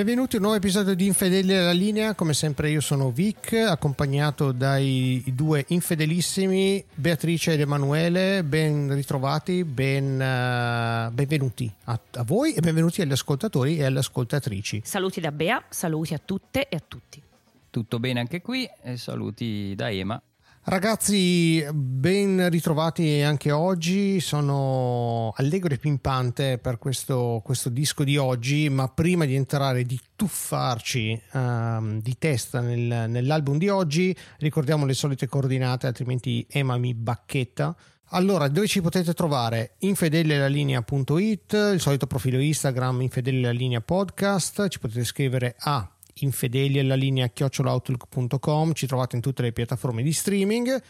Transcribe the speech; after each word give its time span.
Benvenuti 0.00 0.36
a 0.36 0.38
un 0.38 0.44
nuovo 0.44 0.56
episodio 0.56 0.94
di 0.94 1.04
Infedeli 1.04 1.54
alla 1.54 1.72
linea, 1.72 2.14
come 2.14 2.32
sempre 2.32 2.70
io 2.70 2.80
sono 2.80 3.10
Vic, 3.10 3.52
accompagnato 3.52 4.50
dai 4.50 5.22
due 5.26 5.66
infedelissimi 5.68 6.82
Beatrice 6.94 7.52
ed 7.52 7.60
Emanuele, 7.60 8.42
ben 8.42 8.94
ritrovati, 8.94 9.62
ben, 9.62 10.14
uh, 10.14 11.12
benvenuti 11.12 11.70
a, 11.84 12.00
a, 12.12 12.22
voi 12.22 12.54
e 12.54 12.62
benvenuti 12.62 13.02
agli 13.02 13.12
ascoltatori 13.12 13.76
e 13.76 13.84
alle 13.84 13.98
ascoltatrici. 13.98 14.80
Saluti 14.82 15.20
da 15.20 15.32
Bea, 15.32 15.62
saluti 15.68 16.14
a 16.14 16.20
tutte 16.24 16.66
e 16.66 16.76
a 16.76 16.82
tutti. 16.88 17.20
Tutto 17.68 17.98
bene 17.98 18.20
anche 18.20 18.40
qui 18.40 18.66
e 18.82 18.96
saluti 18.96 19.74
da 19.76 19.90
Ema. 19.90 20.18
Ragazzi, 20.62 21.66
ben 21.72 22.50
ritrovati 22.50 23.22
anche 23.22 23.50
oggi. 23.50 24.20
Sono 24.20 25.32
allegro 25.36 25.72
e 25.72 25.78
pimpante 25.78 26.58
per 26.58 26.78
questo, 26.78 27.40
questo 27.42 27.70
disco 27.70 28.04
di 28.04 28.18
oggi. 28.18 28.68
Ma 28.68 28.86
prima 28.88 29.24
di 29.24 29.34
entrare, 29.34 29.84
di 29.84 29.98
tuffarci 30.14 31.20
um, 31.32 32.02
di 32.02 32.14
testa 32.18 32.60
nel, 32.60 33.08
nell'album 33.08 33.56
di 33.56 33.70
oggi, 33.70 34.14
ricordiamo 34.38 34.84
le 34.84 34.92
solite 34.92 35.26
coordinate, 35.26 35.86
altrimenti 35.86 36.46
Ema 36.48 36.76
mi 36.76 36.92
bacchetta. 36.94 37.74
Allora, 38.10 38.48
dove 38.48 38.66
ci 38.66 38.82
potete 38.82 39.14
trovare? 39.14 39.76
infedelellalinea.it, 39.78 41.70
il 41.72 41.80
solito 41.80 42.06
profilo 42.06 42.38
Instagram, 42.38 43.00
infedelellalinea 43.00 43.80
podcast. 43.80 44.68
Ci 44.68 44.78
potete 44.78 45.04
scrivere 45.04 45.56
a 45.58 45.90
infedeli 46.14 46.78
alla 46.78 46.94
linea 46.94 47.28
chiocciolaoutlook.com, 47.28 48.72
ci 48.72 48.86
trovate 48.86 49.16
in 49.16 49.22
tutte 49.22 49.42
le 49.42 49.52
piattaforme 49.52 50.02
di 50.02 50.12
streaming 50.12 50.82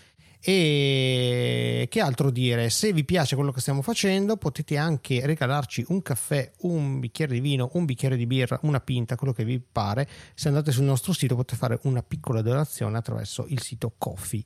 e 0.43 1.87
che 1.91 2.01
altro 2.01 2.31
dire 2.31 2.71
se 2.71 2.95
vi 2.95 3.05
piace 3.05 3.35
quello 3.35 3.53
che 3.53 3.61
stiamo 3.61 3.83
facendo 3.83 4.39
potete 4.39 4.79
anche 4.79 5.21
regalarci 5.27 5.85
un 5.89 6.01
caffè 6.01 6.51
un 6.61 6.99
bicchiere 6.99 7.35
di 7.35 7.41
vino 7.41 7.69
un 7.75 7.85
bicchiere 7.85 8.17
di 8.17 8.27
birra 8.27 8.59
una 8.63 8.81
pinta 8.81 9.17
quello 9.17 9.35
che 9.35 9.45
vi 9.45 9.61
pare 9.61 10.09
se 10.33 10.49
andate 10.49 10.73
sul 10.73 10.85
nostro 10.85 11.13
sito 11.13 11.37
potete 11.37 11.57
fare 11.57 11.79
una 11.83 12.03
piccola 12.03 12.41
donazione 12.41 12.97
attraverso 12.97 13.45
il 13.49 13.61
sito 13.61 13.93
Coffee 13.99 14.43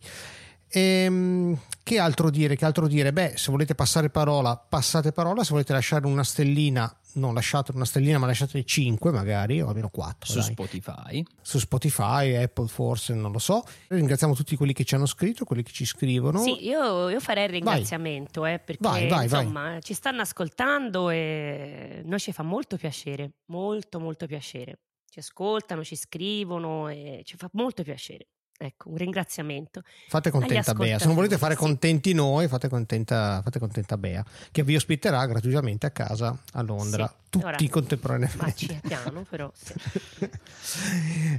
Ehm, 0.77 1.57
che 1.85 1.99
altro 1.99 2.31
dire? 2.31 2.57
Che 2.57 2.65
altro 2.65 2.89
dire? 2.89 3.13
Beh, 3.13 3.35
se 3.37 3.53
volete 3.53 3.77
passare 3.77 4.11
parola, 4.11 4.57
passate 4.57 5.13
parola. 5.13 5.45
Se 5.45 5.51
volete 5.53 5.73
lasciare 5.73 6.07
una 6.07 6.25
stellina, 6.25 6.93
non 7.15 7.35
lasciate 7.35 7.73
una 7.75 7.85
stellina, 7.85 8.19
ma 8.19 8.27
lasciate 8.27 8.65
5 8.65 9.11
magari, 9.11 9.61
o 9.61 9.69
almeno 9.69 9.89
4. 9.89 10.33
Su 10.33 10.39
dai. 10.39 10.51
Spotify. 10.53 11.25
Su 11.41 11.59
Spotify, 11.59 12.35
Apple 12.35 12.69
forse, 12.69 13.15
non 13.15 13.33
lo 13.33 13.39
so. 13.39 13.65
Ringraziamo 13.89 14.35
tutti 14.35 14.57
quelli 14.57 14.73
che 14.73 14.85
ci 14.85 14.95
hanno 14.95 15.07
scritto, 15.07 15.45
quelli 15.45 15.63
che 15.63 15.73
ci 15.73 15.85
scrivono. 15.85 16.43
Sì, 16.43 16.65
io, 16.67 17.09
io 17.09 17.21
farei 17.21 17.45
il 17.45 17.51
ringraziamento, 17.51 18.47
eh, 18.47 18.59
perché 18.59 18.87
vai, 18.87 19.09
vai, 19.09 19.25
insomma 19.25 19.63
vai. 19.63 19.83
ci 19.83 19.95
stanno 19.95 20.21
ascoltando 20.23 21.11
e 21.11 22.03
noi 22.05 22.19
ci 22.19 22.33
fa 22.33 22.43
molto 22.43 22.77
piacere, 22.77 23.33
molto 23.47 24.01
molto 24.01 24.27
piacere. 24.27 24.79
Ci 25.09 25.21
ascoltano, 25.21 25.85
ci 25.85 25.97
scrivono 25.97 26.89
e 26.89 27.23
ci 27.25 27.37
fa 27.37 27.49
molto 27.53 27.83
piacere. 27.83 28.27
Ecco, 28.57 28.89
un 28.91 28.97
ringraziamento. 28.97 29.83
Fate 30.09 30.31
contenta 30.31 30.75
Bea. 30.75 30.99
Se 30.99 31.07
non 31.07 31.17
volete 31.17 31.39
fare 31.39 31.57
contenti 31.57 32.11
sì. 32.11 32.15
noi, 32.15 32.47
fate 32.47 32.69
contenta, 32.69 33.41
fate 33.43 33.59
contenta 33.59 33.97
Bea, 33.97 34.25
che 34.53 34.63
vi 34.63 34.77
ospiterà 34.77 35.27
gratuitamente 35.27 35.87
a 35.87 35.91
casa 35.91 36.39
a 36.53 36.63
Londra. 36.63 37.07
Sì. 37.07 37.23
Tutti 37.31 37.45
Ora, 37.45 37.57
contemporaneamente. 37.69 38.81
piano, 38.87 39.27
però. 39.29 39.51
Sì. 39.53 39.75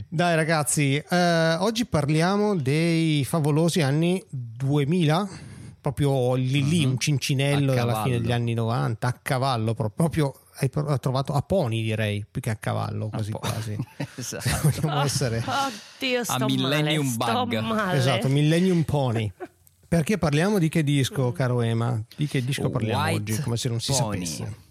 Dai, 0.10 0.36
ragazzi, 0.36 0.98
eh, 0.98 1.56
oggi 1.60 1.86
parliamo 1.86 2.56
dei 2.56 3.24
favolosi 3.24 3.82
anni 3.82 4.22
2000 4.30 5.54
proprio 5.80 6.34
lì 6.34 6.68
lì, 6.68 6.84
uh-huh. 6.84 6.90
un 6.90 6.98
cincinello 6.98 7.74
dalla 7.74 8.02
fine 8.02 8.20
degli 8.20 8.32
anni 8.32 8.56
90 8.56 9.08
a 9.08 9.20
cavallo 9.22 9.76
proprio 9.76 10.34
hai 10.58 10.70
trovato 10.70 11.34
a 11.34 11.42
pony 11.42 11.82
direi 11.84 12.26
più 12.30 12.42
che 12.42 12.50
a 12.50 12.56
cavallo 12.56 13.10
quasi 13.10 13.32
a 13.32 13.38
quasi. 13.38 13.78
Esatto. 14.16 14.70
vogliamo 14.70 15.02
essere 15.02 15.44
oddio 15.46 16.24
sto 16.24 16.34
a 16.34 16.46
millennium 16.46 17.14
male, 17.18 17.46
bug. 17.46 17.60
male. 17.60 17.98
esatto 17.98 18.28
millennium 18.28 18.84
pony. 18.84 19.32
Perché 19.88 20.18
parliamo 20.18 20.58
di 20.58 20.68
che 20.70 20.84
disco 20.84 21.32
caro 21.32 21.62
Ema 21.62 22.02
di 22.16 22.28
che 22.28 22.44
disco 22.44 22.70
parliamo 22.70 23.04
White 23.04 23.32
oggi 23.32 23.42
come 23.42 23.58
se 23.58 23.70
non 23.70 23.80
si 23.80 23.92
pony. 23.92 24.26
sapesse? 24.26 24.64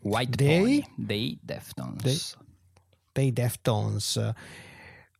White 0.00 0.36
dei, 0.36 0.58
Pony. 0.58 0.84
Dei 0.94 1.38
Deftones. 1.42 2.02
Dei, 2.02 2.20
dei 3.12 3.32
Deftones. 3.32 4.32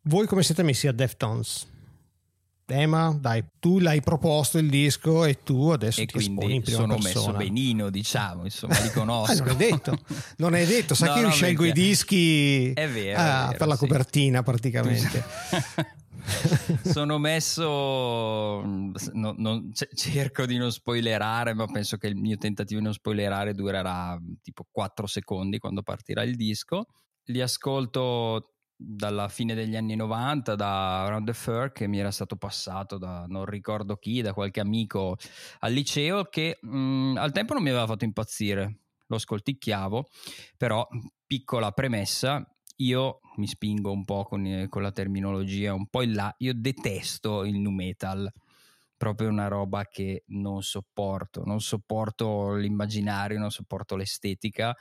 Voi 0.03 0.27
come 0.27 0.43
siete 0.43 0.63
messi 0.63 0.87
a 0.87 0.93
Deftones? 0.93 1.67
Tema, 2.69 3.17
dai, 3.19 3.43
tu 3.59 3.79
l'hai 3.79 4.03
proposto 4.03 4.59
il 4.59 4.69
disco 4.69 5.25
e 5.25 5.43
tu 5.43 5.71
adesso 5.71 6.03
e 6.03 6.05
ti 6.05 6.19
esponi 6.19 6.57
in 6.57 6.63
prima 6.63 6.81
sono 6.81 6.97
persona. 6.97 7.29
messo 7.29 7.39
benino, 7.39 7.89
diciamo, 7.89 8.45
insomma, 8.45 8.79
li 8.81 8.91
conosco. 8.93 9.33
ah, 9.33 9.37
non 9.37 9.49
è 9.49 9.57
detto, 9.57 9.99
non 10.37 10.55
è 10.55 10.67
detto, 10.67 10.95
sai 10.95 11.09
no, 11.09 11.15
che 11.15 11.21
io 11.21 11.27
no, 11.29 11.33
scelgo 11.33 11.65
i 11.65 11.73
dischi 11.73 12.73
è 12.73 12.87
vero, 12.87 13.19
ah, 13.19 13.45
è 13.45 13.47
vero, 13.47 13.57
per 13.57 13.67
la 13.69 13.75
sì. 13.75 13.87
copertina 13.87 14.43
praticamente. 14.43 15.25
sono 16.85 17.17
messo 17.17 18.61
no, 18.61 19.35
non, 19.39 19.73
cerco 19.73 20.45
di 20.45 20.59
non 20.59 20.71
spoilerare 20.71 21.55
ma 21.55 21.65
penso 21.65 21.97
che 21.97 22.09
il 22.09 22.17
mio 22.17 22.37
tentativo 22.37 22.81
di 22.81 22.85
non 22.85 22.93
spoilerare 22.93 23.55
durerà 23.55 24.21
tipo 24.43 24.67
4 24.71 25.07
secondi 25.07 25.57
quando 25.57 25.81
partirà 25.81 26.23
il 26.23 26.37
disco 26.37 26.85
li 27.29 27.41
ascolto 27.41 28.58
dalla 28.81 29.29
fine 29.29 29.55
degli 29.55 29.75
anni 29.75 29.97
90 29.97 30.55
da 30.55 31.07
Round 31.09 31.27
the 31.27 31.33
Fur 31.33 31.73
che 31.73 31.89
mi 31.89 31.99
era 31.99 32.13
stato 32.13 32.37
passato 32.37 32.97
da 32.97 33.25
non 33.27 33.45
ricordo 33.45 33.97
chi, 33.97 34.23
da 34.23 34.33
qualche 34.33 34.61
amico 34.61 35.17
al 35.61 35.73
liceo 35.73 36.27
che 36.27 36.59
mh, 36.63 36.79
mm, 36.79 37.17
al 37.17 37.33
tempo 37.33 37.55
non 37.55 37.63
mi 37.65 37.71
aveva 37.71 37.87
fatto 37.87 38.05
impazzire, 38.05 38.79
lo 39.09 39.19
scolticchiavo, 39.19 40.09
però 40.57 40.87
piccola 41.27 41.73
premessa, 41.73 42.47
io 42.77 43.21
mi 43.37 43.49
spingo 43.49 43.91
un 43.91 44.05
po' 44.05 44.23
con, 44.25 44.67
con 44.69 44.83
la 44.83 44.93
terminologia 44.93 45.75
un 45.75 45.89
po' 45.89 46.03
in 46.03 46.15
là, 46.15 46.33
io 46.39 46.53
detesto 46.55 47.45
il 47.45 47.59
nu 47.59 47.71
metal. 47.71 48.31
Proprio 48.97 49.29
una 49.29 49.47
roba 49.47 49.85
che 49.87 50.25
non 50.29 50.63
sopporto, 50.63 51.45
non 51.45 51.61
sopporto 51.61 52.55
l'immaginario, 52.55 53.39
non 53.39 53.53
sopporto 53.53 53.95
l'estetica 53.95 54.77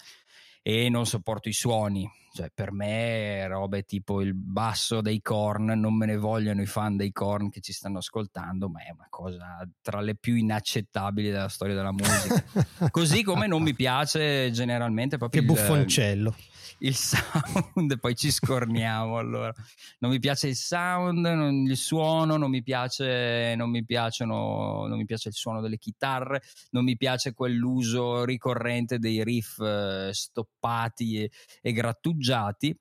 e 0.64 0.90
non 0.90 1.06
sopporto 1.06 1.50
i 1.50 1.54
suoni. 1.54 2.10
Cioè, 2.38 2.52
per 2.54 2.72
me 2.72 3.48
robe 3.48 3.82
tipo 3.82 4.22
il 4.22 4.36
basso 4.36 5.02
dei 5.02 5.24
corn, 5.24 5.72
non 5.72 5.96
me 5.96 6.06
ne 6.06 6.18
vogliono 6.18 6.62
i 6.62 6.68
fan 6.68 6.96
dei 6.96 7.12
corn 7.12 7.50
che 7.50 7.62
ci 7.62 7.74
stanno 7.74 7.98
ascoltando, 7.98 8.70
ma 8.70 8.84
è 8.84 8.92
una 8.92 9.08
cosa 9.10 9.68
tra 9.82 10.02
le 10.02 10.14
più 10.14 10.36
inaccettabili 10.36 11.32
della 11.32 11.50
storia 11.50 11.74
della 11.74 11.92
musica. 11.92 12.46
Così 12.92 13.24
come 13.24 13.48
non 13.48 13.64
mi 13.64 13.74
piace 13.74 14.52
generalmente 14.52 15.18
proprio 15.18 15.42
che 15.42 15.48
il, 15.48 15.52
buffoncello 15.52 16.36
il 16.80 16.96
sound, 16.96 18.00
poi 18.00 18.16
ci 18.16 18.30
scorniamo 18.30 19.18
allora. 19.18 19.54
Non 20.00 20.12
mi 20.12 20.20
piace 20.20 20.48
il 20.48 20.56
sound, 20.56 21.26
non, 21.26 21.66
il 21.66 21.78
suono, 21.78 22.38
non 22.38 22.50
mi 22.50 22.62
piace, 22.62 23.56
non 23.56 23.70
mi 23.70 23.84
piacciono, 23.84 24.86
non 24.88 24.98
mi 24.98 25.06
piace 25.06 25.30
il 25.30 25.34
suono 25.34 25.62
delle 25.62 25.78
chitarre, 25.78 26.42
non 26.72 26.84
mi 26.84 26.96
piace 26.96 27.34
quell'uso 27.34 28.26
ricorrente 28.26 29.00
dei 29.00 29.24
riff 29.24 29.60
eh, 29.60 30.10
stoppati 30.12 31.24
e, 31.24 31.32
e 31.62 31.72
grattugiati. 31.72 32.26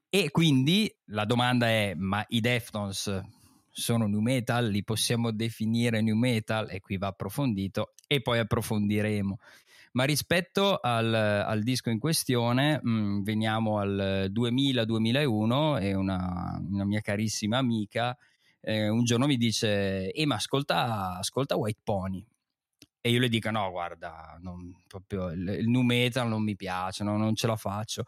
E 0.09 0.31
quindi 0.31 0.93
la 1.07 1.25
domanda 1.25 1.67
è: 1.67 1.95
ma 1.97 2.25
i 2.29 2.41
Deftones 2.41 3.23
sono 3.71 4.07
new 4.07 4.21
metal, 4.21 4.69
li 4.69 4.83
possiamo 4.85 5.31
definire 5.31 6.01
new 6.01 6.17
metal 6.17 6.71
e 6.71 6.81
qui 6.81 6.97
va 6.97 7.09
approfondito 7.09 7.93
e 8.07 8.23
poi 8.23 8.39
approfondiremo. 8.39 9.39
Ma 9.93 10.05
rispetto 10.05 10.79
al, 10.81 11.13
al 11.13 11.63
disco 11.63 11.91
in 11.91 11.99
questione, 11.99 12.81
mh, 12.83 12.91
mm, 12.91 13.23
veniamo 13.23 13.79
al 13.79 14.31
2000-2001 14.31 15.81
e 15.81 15.95
una, 15.95 16.61
una, 16.71 16.85
mia 16.85 17.01
carissima 17.01 17.59
amica 17.59 18.17
eh, 18.67 18.89
un 18.89 19.05
giorno 19.05 19.27
mi 19.27 19.37
dice, 19.37 20.11
eh 20.11 20.27
ma 20.27 20.35
ascolta, 20.35 21.19
ascolta 21.19 21.57
White 21.57 21.83
Pony. 21.85 22.27
E 23.01 23.11
io 23.11 23.21
le 23.21 23.29
dico, 23.29 23.49
no 23.53 23.71
guarda, 23.71 24.37
non, 24.41 24.75
proprio, 24.89 25.31
il, 25.31 25.49
il 25.61 25.69
new 25.69 25.83
metal 25.83 26.27
non 26.27 26.43
mi 26.43 26.57
piace, 26.57 27.05
no, 27.05 27.17
non 27.17 27.37
ce 27.37 27.47
la 27.47 27.55
faccio. 27.55 28.05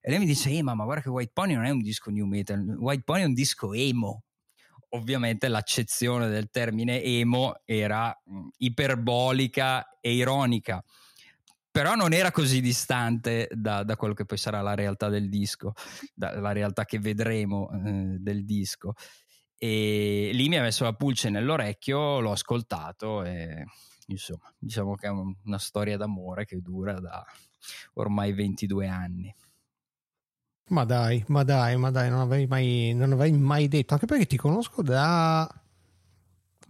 E 0.00 0.10
lei 0.10 0.18
mi 0.18 0.26
dice, 0.26 0.50
eh 0.50 0.62
ma, 0.62 0.74
guarda 0.74 1.02
che 1.02 1.10
White 1.10 1.32
Pony 1.32 1.54
non 1.54 1.64
è 1.64 1.70
un 1.70 1.82
disco 1.82 2.10
new 2.10 2.26
metal, 2.26 2.58
White 2.78 3.02
Pony 3.04 3.22
è 3.22 3.26
un 3.26 3.34
disco 3.34 3.72
emo 3.74 4.24
ovviamente 4.92 5.46
l'accezione 5.46 6.28
del 6.28 6.50
termine 6.50 7.00
emo 7.00 7.60
era 7.64 8.12
mm, 8.28 8.48
iperbolica 8.58 10.00
e 10.00 10.14
ironica 10.14 10.82
però 11.70 11.94
non 11.94 12.12
era 12.12 12.32
così 12.32 12.60
distante 12.60 13.48
da, 13.52 13.84
da, 13.84 13.96
quello 13.96 14.14
che 14.14 14.24
poi 14.24 14.38
sarà 14.38 14.60
la 14.60 14.74
realtà 14.74 15.08
del 15.08 15.28
disco, 15.28 15.72
la 16.16 16.50
realtà 16.50 16.84
che 16.84 16.98
vedremo 16.98 17.70
eh, 17.70 18.16
del 18.18 18.44
disco. 18.44 18.94
E 19.56 20.30
lì 20.32 20.48
mi 20.48 20.56
ha 20.56 20.62
messo 20.62 20.82
la 20.82 20.94
pulce 20.94 21.30
nell'orecchio, 21.30 22.18
l'ho 22.18 22.32
ascoltato 22.32 23.22
e 23.22 23.64
insomma, 24.06 24.52
diciamo 24.58 24.96
che 24.96 25.06
è 25.06 25.10
una 25.10 25.58
storia 25.58 25.96
d'amore 25.96 26.44
che 26.44 26.60
dura 26.60 26.98
da 26.98 27.24
ormai 27.94 28.32
22 28.32 28.88
anni. 28.88 29.32
Ma 30.70 30.84
dai, 30.84 31.24
ma 31.26 31.42
dai, 31.42 31.76
ma 31.76 31.90
dai, 31.90 32.10
non 32.10 32.20
avrei 32.20 32.46
mai, 32.46 32.92
non 32.94 33.12
avrei 33.12 33.32
mai 33.32 33.66
detto, 33.66 33.94
anche 33.94 34.06
perché 34.06 34.26
ti 34.26 34.36
conosco 34.36 34.82
da 34.82 35.48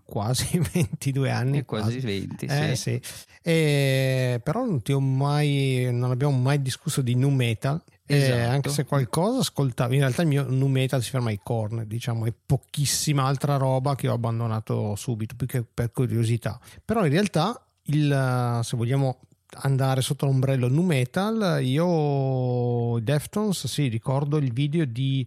quasi 0.05 0.58
22 0.73 1.31
anni. 1.31 1.64
Quasi, 1.64 2.00
quasi 2.00 2.00
20, 2.00 2.47
eh, 2.47 2.76
sì. 2.76 3.00
sì. 3.02 3.02
E, 3.43 4.41
però 4.43 4.64
non 4.64 4.81
ti 4.82 4.93
ho 4.93 5.00
mai, 5.00 5.88
non 5.93 6.11
abbiamo 6.11 6.37
mai 6.37 6.62
discusso 6.62 7.02
di 7.02 7.14
nu 7.14 7.29
metal. 7.29 7.82
Esatto. 8.06 8.35
Eh, 8.35 8.43
anche 8.43 8.70
se 8.70 8.85
qualcosa 8.85 9.41
ascoltavo, 9.41 9.93
in 9.93 10.00
realtà 10.00 10.23
il 10.23 10.29
mio 10.29 10.44
nu 10.49 10.67
metal 10.67 11.02
si 11.02 11.11
ferma 11.11 11.29
ai 11.29 11.38
corner, 11.43 11.85
diciamo, 11.85 12.25
e 12.25 12.32
pochissima 12.44 13.25
altra 13.25 13.56
roba 13.56 13.94
che 13.94 14.08
ho 14.08 14.14
abbandonato 14.14 14.97
subito, 14.97 15.37
più 15.37 15.47
che 15.47 15.62
per 15.62 15.93
curiosità. 15.93 16.58
Però 16.85 17.05
in 17.05 17.12
realtà, 17.12 17.64
il, 17.85 18.61
se 18.62 18.76
vogliamo 18.76 19.20
andare 19.62 20.00
sotto 20.00 20.26
l'ombrello 20.26 20.69
nu 20.69 20.82
metal, 20.82 21.64
io 21.64 22.99
Deftones, 23.00 23.67
sì, 23.67 23.88
ricordo 23.88 24.37
il 24.37 24.52
video 24.52 24.85
di 24.85 25.26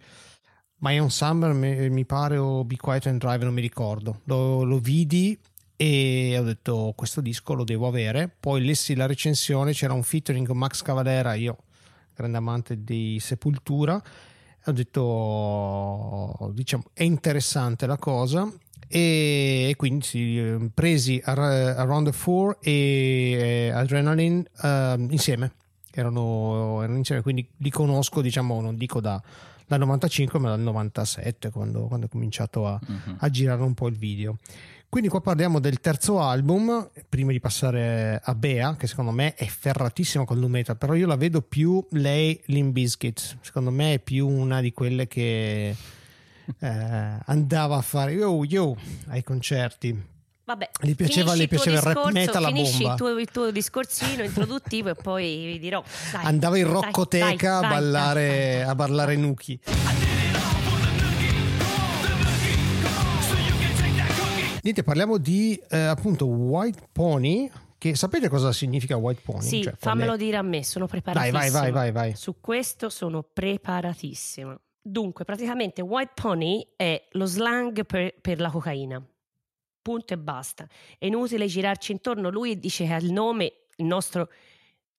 My 0.78 1.00
Own 1.00 1.10
Summer, 1.10 1.54
mi 1.54 2.06
pare, 2.06 2.38
o 2.38 2.64
Be 2.64 2.76
Quiet 2.78 3.08
and 3.08 3.20
Drive, 3.20 3.44
non 3.44 3.54
mi 3.54 3.62
ricordo. 3.62 4.22
Lo, 4.26 4.64
lo 4.64 4.80
vidi 4.80 5.38
e 5.76 6.38
ho 6.38 6.44
detto 6.44 6.94
questo 6.96 7.22
disco 7.22 7.54
lo 7.54 7.64
devo 7.64 7.88
avere. 7.88 8.30
Poi 8.40 8.64
lessi 8.64 8.96
la 8.96 9.06
recensione, 9.06 9.74
c'era 9.74 9.94
un 9.94 10.04
featuring 10.04 10.48
con 10.48 10.58
Max 10.58 10.82
Cavalera, 10.82 11.34
io 11.34 11.58
grande 12.14 12.38
amante 12.38 12.84
di 12.84 13.18
Sepultura, 13.20 14.02
ho 14.66 14.72
detto 14.72 16.52
diciamo 16.54 16.84
è 16.94 17.04
interessante 17.04 17.86
la 17.86 17.98
cosa 17.98 18.50
e, 18.96 19.74
quindi 19.76 20.06
sì, 20.06 20.70
presi 20.72 21.20
Around 21.26 22.06
the 22.06 22.12
Four 22.12 22.58
e 22.62 23.72
Adrenaline 23.74 24.46
uh, 24.62 25.08
insieme. 25.10 25.54
Erano, 25.92 26.80
erano, 26.84 26.98
insieme 26.98 27.24
quindi 27.24 27.48
li 27.58 27.72
conosco 27.72 28.22
diciamo 28.22 28.62
non 28.62 28.78
dico 28.78 29.02
da, 29.02 29.20
dal 29.66 29.80
95 29.80 30.38
ma 30.38 30.50
dal 30.50 30.60
97 30.60 31.50
quando, 31.50 31.88
quando 31.88 32.06
ho 32.06 32.10
cominciato 32.10 32.68
a, 32.68 32.80
uh-huh. 32.80 33.16
a 33.18 33.30
girare 33.30 33.64
un 33.64 33.74
po' 33.74 33.88
il 33.88 33.98
video. 33.98 34.38
Quindi 34.90 35.10
qua 35.10 35.22
parliamo 35.22 35.60
del 35.60 35.80
terzo 35.80 36.22
album, 36.22 36.92
prima 37.10 37.32
di 37.32 37.40
passare 37.40 38.22
a 38.24 38.36
Bea, 38.36 38.76
che 38.76 38.86
secondo 38.86 39.10
me 39.10 39.34
è 39.34 39.46
ferratissima 39.46 40.24
con 40.24 40.40
Lumeta, 40.40 40.76
però 40.76 40.94
io 40.94 41.08
la 41.08 41.16
vedo 41.16 41.42
più 41.42 41.84
lei 41.94 42.40
Limbiskit, 42.46 43.40
secondo 43.42 43.72
me 43.72 43.96
è 43.96 44.00
più 44.00 44.28
una 44.28 44.62
di 44.62 44.72
quelle 44.72 45.08
che 45.08 45.76
eh, 46.60 47.18
andava 47.26 47.78
a 47.78 47.82
fare 47.82 48.14
yo 48.14 48.44
yo 48.46 48.76
ai 49.08 49.24
concerti. 49.24 50.12
Vabbè, 50.46 50.72
gli 50.82 50.94
piaceva, 50.94 51.36
gli 51.36 51.48
piaceva 51.48 51.78
il 51.78 51.82
rap 51.82 52.12
metal 52.12 52.42
la 52.42 52.52
bomba. 52.52 52.92
Il 52.92 52.94
tuo, 52.98 53.18
il 53.18 53.32
tuo 53.32 53.52
discorsino 53.52 54.24
introduttivo 54.24 54.90
e 54.90 54.96
poi 54.96 55.46
vi 55.46 55.60
dirò. 55.60 55.82
Dai, 56.12 56.26
andava 56.26 56.58
in 56.58 56.68
roccoteca 56.68 57.28
dai, 57.28 57.38
dai, 57.38 57.48
a 57.48 57.70
ballare, 57.70 58.64
a 58.64 58.76
ballare 58.76 59.16
Nuki. 59.16 59.60
Niente, 64.64 64.84
parliamo 64.84 65.18
di 65.18 65.62
eh, 65.70 65.78
appunto 65.78 66.26
White 66.26 66.90
Pony. 66.92 67.50
Che 67.78 67.96
sapete 67.96 68.30
cosa 68.30 68.52
significa 68.52 68.96
White 68.96 69.22
Pony? 69.24 69.42
Sì, 69.42 69.62
cioè, 69.64 69.76
fammelo 69.78 70.16
dire 70.18 70.38
a 70.38 70.42
me, 70.42 70.64
sono 70.64 70.88
preparatissima. 70.88 71.40
Vai, 71.40 71.52
vai, 71.52 71.72
vai, 71.72 71.92
vai, 71.92 72.16
Su 72.16 72.40
questo 72.40 72.90
sono 72.90 73.24
preparatissima. 73.24 74.58
Dunque, 74.86 75.24
praticamente 75.24 75.82
White 75.82 76.12
Pony 76.14 76.74
è 76.76 77.08
lo 77.12 77.26
slang 77.26 77.86
per, 77.86 78.20
per 78.20 78.42
la 78.42 78.50
cocaina. 78.50 79.02
Punto 79.82 80.14
e 80.14 80.18
basta. 80.18 80.68
È 80.98 81.06
inutile 81.06 81.46
girarci 81.46 81.94
intorno. 81.94 82.30
Lui 82.30 82.60
dice 82.60 82.86
che 82.86 82.94
il 82.96 83.14
nome, 83.14 83.68
il 83.78 83.86
nostro 83.86 84.30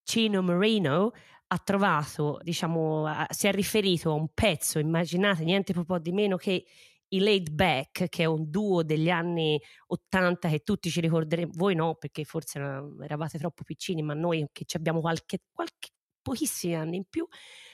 Chino 0.02 0.40
Marino, 0.40 1.12
ha 1.48 1.58
trovato, 1.58 2.40
diciamo, 2.42 3.06
si 3.28 3.46
è 3.46 3.52
riferito 3.52 4.10
a 4.10 4.14
un 4.14 4.28
pezzo, 4.32 4.78
immaginate, 4.78 5.44
niente 5.44 5.74
po' 5.84 5.98
di 5.98 6.12
meno 6.12 6.36
che 6.36 6.64
i 7.08 7.18
Laid 7.18 7.50
Back, 7.50 8.08
che 8.08 8.22
è 8.22 8.26
un 8.26 8.50
duo 8.50 8.82
degli 8.82 9.10
anni 9.10 9.60
80 9.88 10.48
che 10.48 10.60
tutti 10.60 10.90
ci 10.90 11.00
ricorderemo, 11.00 11.52
voi 11.54 11.74
no, 11.74 11.94
perché 11.94 12.24
forse 12.24 12.58
eravate 13.02 13.38
troppo 13.38 13.62
piccini, 13.64 14.02
ma 14.02 14.14
noi 14.14 14.46
che 14.50 14.64
abbiamo 14.72 15.00
qualche, 15.00 15.40
qualche 15.52 15.90
pochissimi 16.22 16.74
anni 16.74 16.96
in 16.96 17.04
più, 17.08 17.26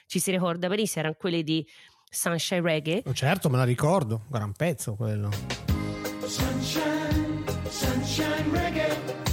ci 0.06 0.18
si 0.18 0.30
ricorda 0.32 0.68
benissimo, 0.68 1.00
erano 1.04 1.16
quelli 1.18 1.42
di 1.42 1.66
Sunshine 2.12 2.60
Reggae. 2.60 3.04
Oh, 3.06 3.14
certo, 3.14 3.48
me 3.48 3.56
la 3.56 3.62
ricordo, 3.62 4.22
gran 4.28 4.52
pezzo 4.52 4.96
quello. 4.96 5.30
Sunshine, 6.26 7.44
sunshine 7.68 8.50
reggae. 8.52 9.28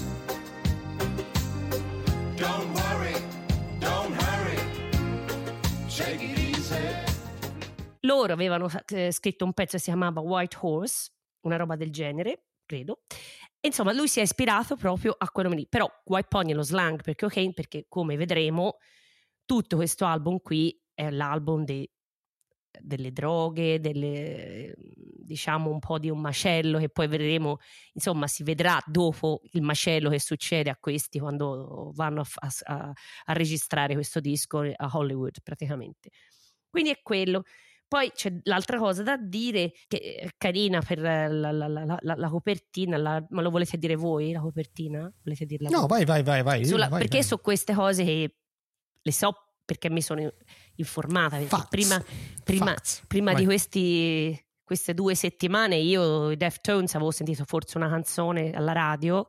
Loro 8.01 8.31
avevano 8.31 8.69
eh, 8.89 9.11
scritto 9.11 9.43
un 9.43 9.53
pezzo 9.53 9.71
che 9.71 9.79
si 9.79 9.89
chiamava 9.89 10.21
White 10.21 10.57
Horse, 10.61 11.11
una 11.41 11.57
roba 11.57 11.75
del 11.75 11.91
genere, 11.91 12.45
credo. 12.63 13.01
Insomma, 13.59 13.91
lui 13.91 14.07
si 14.07 14.19
è 14.19 14.23
ispirato 14.23 14.75
proprio 14.75 15.15
a 15.17 15.29
quello 15.31 15.49
lì. 15.49 15.67
Però 15.67 15.89
White 16.05 16.27
Pony 16.29 16.51
è 16.51 16.53
lo 16.53 16.61
slang 16.61 17.01
perché 17.01 17.25
ok, 17.25 17.53
perché 17.53 17.85
come 17.89 18.15
vedremo, 18.15 18.77
tutto 19.45 19.77
questo 19.77 20.05
album 20.05 20.39
qui 20.41 20.79
è 20.93 21.09
l'album 21.09 21.63
de, 21.65 21.89
delle 22.81 23.11
droghe, 23.11 23.79
delle, 23.79 24.73
diciamo 25.27 25.69
un 25.69 25.79
po' 25.79 25.99
di 25.99 26.09
un 26.09 26.19
macello 26.19 26.79
che 26.79 26.89
poi 26.89 27.07
vedremo, 27.07 27.57
insomma, 27.93 28.27
si 28.27 28.43
vedrà 28.43 28.81
dopo 28.85 29.41
il 29.51 29.61
macello 29.61 30.09
che 30.09 30.19
succede 30.19 30.69
a 30.69 30.77
questi 30.79 31.19
quando 31.19 31.91
vanno 31.93 32.21
a, 32.21 32.49
a, 32.65 32.91
a 33.25 33.33
registrare 33.33 33.93
questo 33.93 34.19
disco 34.19 34.59
a 34.59 34.89
Hollywood 34.93 35.41
praticamente. 35.43 36.09
Quindi 36.69 36.91
è 36.91 36.99
quello. 37.01 37.43
Poi 37.87 38.11
c'è 38.13 38.33
l'altra 38.43 38.77
cosa 38.77 39.01
da 39.01 39.15
dire 39.15 39.71
che 39.87 40.15
è 40.19 40.29
carina 40.37 40.81
per 40.81 40.99
la, 40.99 41.29
la, 41.29 41.53
la, 41.55 41.99
la 42.01 42.29
copertina, 42.29 43.25
ma 43.29 43.41
lo 43.41 43.49
volete 43.49 43.77
dire 43.77 43.95
voi 43.95 44.33
la 44.33 44.41
copertina? 44.41 45.09
Volete 45.23 45.45
dirla 45.45 45.69
no, 45.69 45.87
vai, 45.87 46.03
vai, 46.03 46.21
vai, 46.21 46.43
vai, 46.43 46.65
Sulla, 46.65 46.89
vai 46.89 46.99
perché 46.99 47.19
vai. 47.19 47.25
su 47.25 47.39
queste 47.39 47.73
cose 47.73 48.03
che 48.03 48.35
le 49.01 49.11
so 49.13 49.46
perché 49.67 49.89
mi 49.89 50.01
sono 50.01 50.31
informata. 50.75 51.37
Facts. 51.41 51.67
Prima, 51.67 52.03
prima, 52.41 52.65
Facts. 52.67 53.03
prima 53.05 53.33
di 53.33 53.43
questi, 53.43 54.45
queste 54.63 54.93
due 54.93 55.13
settimane 55.13 55.75
io, 55.75 56.31
i 56.31 56.37
Deftones, 56.37 56.95
avevo 56.95 57.11
sentito 57.11 57.43
forse 57.45 57.77
una 57.77 57.89
canzone 57.89 58.51
alla 58.51 58.71
radio 58.71 59.27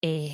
e 0.00 0.28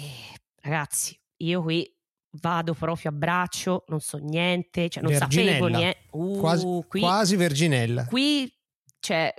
ragazzi, 0.63 1.21
io 1.43 1.63
qui 1.63 1.95
vado 2.41 2.73
proprio 2.73 3.11
a 3.11 3.13
braccio, 3.13 3.85
non 3.89 4.01
so 4.01 4.17
niente, 4.17 4.89
cioè 4.89 5.03
non 5.03 5.13
Verginella. 5.13 5.51
sapevo 5.51 5.67
niente. 5.67 5.99
Uh, 6.13 6.39
quasi, 6.39 6.67
qui, 6.89 7.01
quasi 7.01 7.37
Verginella. 7.37 8.05
Qui, 8.07 8.51
cioè, 9.01 9.33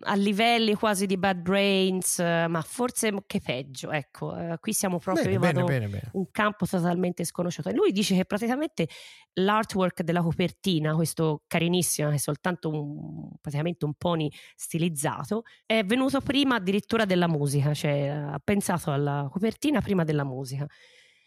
a 0.00 0.14
livelli 0.14 0.74
quasi 0.74 1.06
di 1.06 1.16
Bad 1.16 1.38
Brains, 1.38 2.18
ma 2.18 2.62
forse 2.62 3.14
che 3.26 3.40
peggio, 3.40 3.90
ecco, 3.90 4.26
uh, 4.26 4.56
qui 4.60 4.74
siamo 4.74 4.98
proprio, 4.98 5.24
bene, 5.24 5.34
io 5.34 5.40
vado 5.40 5.64
bene, 5.64 5.88
bene, 5.88 6.10
un 6.12 6.30
campo 6.30 6.66
totalmente 6.66 7.24
sconosciuto. 7.24 7.70
E 7.70 7.74
lui 7.74 7.92
dice 7.92 8.14
che 8.14 8.26
praticamente 8.26 8.86
l'artwork 9.34 10.02
della 10.02 10.20
copertina, 10.20 10.94
questo 10.94 11.44
carinissimo, 11.46 12.10
che 12.10 12.16
è 12.16 12.18
soltanto 12.18 12.68
un, 12.68 13.30
praticamente 13.40 13.86
un 13.86 13.94
pony 13.94 14.30
stilizzato, 14.54 15.44
è 15.64 15.82
venuto 15.82 16.20
prima 16.20 16.56
addirittura 16.56 17.06
della 17.06 17.26
musica, 17.26 17.72
cioè 17.72 18.08
ha 18.08 18.40
pensato 18.44 18.92
alla 18.92 19.28
copertina 19.32 19.80
prima 19.80 20.04
della 20.04 20.24
musica. 20.24 20.66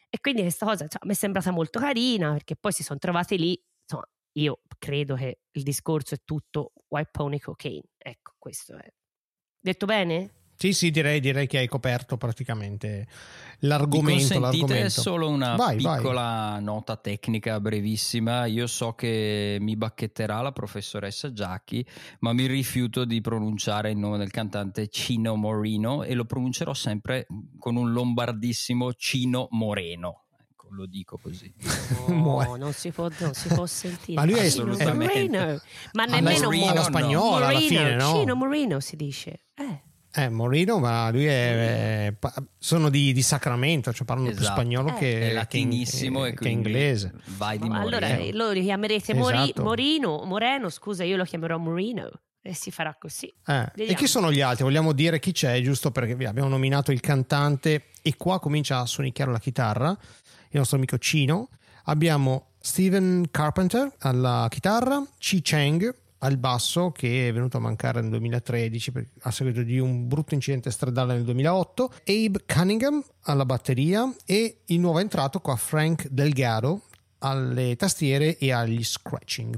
E 0.09 0.19
quindi 0.21 0.41
questa 0.41 0.65
cosa 0.67 0.87
cioè, 0.87 0.99
mi 1.05 1.11
è 1.11 1.15
sembrata 1.15 1.49
molto 1.51 1.79
carina 1.79 2.31
perché 2.33 2.55
poi 2.55 2.71
si 2.71 2.83
sono 2.83 2.99
trovati 2.99 3.37
lì. 3.37 3.59
Insomma, 3.81 4.07
io 4.37 4.61
credo 4.77 5.15
che 5.15 5.39
il 5.51 5.63
discorso 5.63 6.15
è 6.15 6.19
tutto 6.23 6.73
white 6.87 7.09
pony 7.11 7.39
cocaine. 7.39 7.89
Ecco, 7.97 8.35
questo 8.37 8.75
è. 8.77 8.87
Detto 9.59 9.85
bene? 9.85 10.31
Sì, 10.59 10.73
sì, 10.73 10.89
direi, 10.89 11.19
direi, 11.19 11.45
che 11.45 11.59
hai 11.59 11.67
coperto 11.67 12.17
praticamente 12.17 13.07
l'argomento. 13.59 14.33
Mi 14.33 14.39
l'argomento. 14.39 14.89
solo 14.89 15.29
una 15.29 15.55
vai, 15.55 15.77
piccola 15.77 16.53
vai. 16.53 16.63
nota 16.63 16.95
tecnica 16.95 17.59
brevissima. 17.59 18.47
Io 18.47 18.65
so 18.65 18.93
che 18.93 19.57
mi 19.59 19.75
bacchetterà 19.75 20.41
la 20.41 20.51
professoressa 20.51 21.31
Giacchi, 21.31 21.85
ma 22.21 22.33
mi 22.33 22.47
rifiuto 22.47 23.05
di 23.05 23.21
pronunciare 23.21 23.91
il 23.91 23.97
nome 23.97 24.17
del 24.17 24.31
cantante 24.31 24.87
Cino 24.87 25.35
Moreno 25.35 26.01
e 26.01 26.15
lo 26.15 26.25
pronuncerò 26.25 26.73
sempre 26.73 27.27
con 27.59 27.75
un 27.75 27.91
lombardissimo 27.91 28.93
Cino 28.93 29.47
Moreno 29.51 30.26
ecco, 30.67 30.75
lo 30.75 30.85
dico 30.85 31.17
così. 31.17 31.51
No, 32.07 32.55
non 32.57 32.73
si 32.73 32.91
può, 32.91 33.09
non 33.19 33.33
si 33.33 33.47
può 33.47 33.65
sentire. 33.65 34.19
Ma 34.19 34.25
lui 34.25 34.39
è 34.39 34.45
assolutamente. 34.45 35.61
Ma 35.93 36.05
nemmeno 36.05 36.45
Moreno, 36.45 36.69
alla 36.69 36.83
spagnola 36.83 37.39
Moreno, 37.39 37.47
alla 37.47 37.59
fine, 37.59 37.95
no? 37.95 38.13
Cino 38.13 38.35
Moreno 38.35 38.79
si 38.79 38.95
dice. 38.95 39.39
Eh. 39.55 39.81
Eh, 40.09 40.29
Morino, 40.29 40.79
ma 40.79 41.11
lui 41.11 41.25
è, 41.25 42.07
è 42.07 42.13
sono 42.57 42.89
di, 42.89 43.13
di, 43.13 43.21
Sacramento, 43.21 43.93
cioè 43.93 44.05
parlano 44.05 44.31
esatto. 44.31 44.45
più 44.45 44.53
spagnolo 44.55 44.89
eh. 44.89 44.93
che, 44.99 45.29
è 45.29 45.33
latinissimo 45.33 46.21
che, 46.23 46.29
e 46.29 46.33
che 46.33 46.49
inglese. 46.49 47.13
Vai 47.37 47.59
di 47.59 47.67
Morino. 47.69 47.85
Allora 47.85 48.17
lo 48.31 48.51
chiamerete 48.53 49.11
esatto. 49.11 49.63
Morino, 49.63 50.23
Moreno, 50.25 50.69
scusa, 50.69 51.03
io 51.03 51.17
lo 51.17 51.23
chiamerò 51.23 51.57
Morino 51.59 52.09
e 52.47 52.55
si 52.55 52.71
farà 52.71 52.95
così. 52.97 53.31
Eh. 53.45 53.71
E 53.75 53.93
chi 53.93 54.07
sono 54.07 54.31
gli 54.31 54.41
altri? 54.41 54.63
Vogliamo 54.63 54.93
dire 54.93 55.19
chi 55.19 55.33
c'è, 55.33 55.61
giusto 55.61 55.91
perché 55.91 56.13
abbiamo 56.25 56.49
nominato 56.49 56.91
il 56.91 57.01
cantante 57.01 57.89
e 58.01 58.15
qua 58.15 58.39
comincia 58.39 58.79
a 58.79 58.85
suonicchiare 58.85 59.31
la 59.31 59.39
chitarra, 59.39 59.97
il 60.49 60.59
nostro 60.59 60.77
amico 60.77 60.97
Cino. 60.97 61.49
Abbiamo 61.85 62.51
Steven 62.59 63.27
Carpenter 63.31 63.93
alla 63.99 64.47
chitarra, 64.49 65.03
Chi 65.17 65.41
Cheng 65.41 65.95
al 66.19 66.37
basso 66.37 66.91
che 66.91 67.27
è 67.27 67.33
venuto 67.33 67.57
a 67.57 67.59
mancare 67.59 68.01
nel 68.01 68.09
2013 68.09 68.91
a 69.21 69.31
seguito 69.31 69.61
di 69.61 69.77
un 69.77 70.07
brutto 70.07 70.33
incidente 70.33 70.71
stradale 70.71 71.13
nel 71.13 71.23
2008, 71.23 71.93
Abe 72.05 72.43
Cunningham 72.45 73.03
alla 73.23 73.45
batteria 73.45 74.11
e 74.25 74.61
il 74.65 74.79
nuovo 74.79 74.99
entrato 74.99 75.39
qua 75.39 75.55
Frank 75.55 76.07
Delgado 76.07 76.83
alle 77.19 77.75
tastiere 77.75 78.37
e 78.37 78.51
agli 78.51 78.83
scratching, 78.83 79.57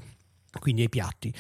quindi 0.60 0.82
ai 0.82 0.90
piatti. 0.90 1.34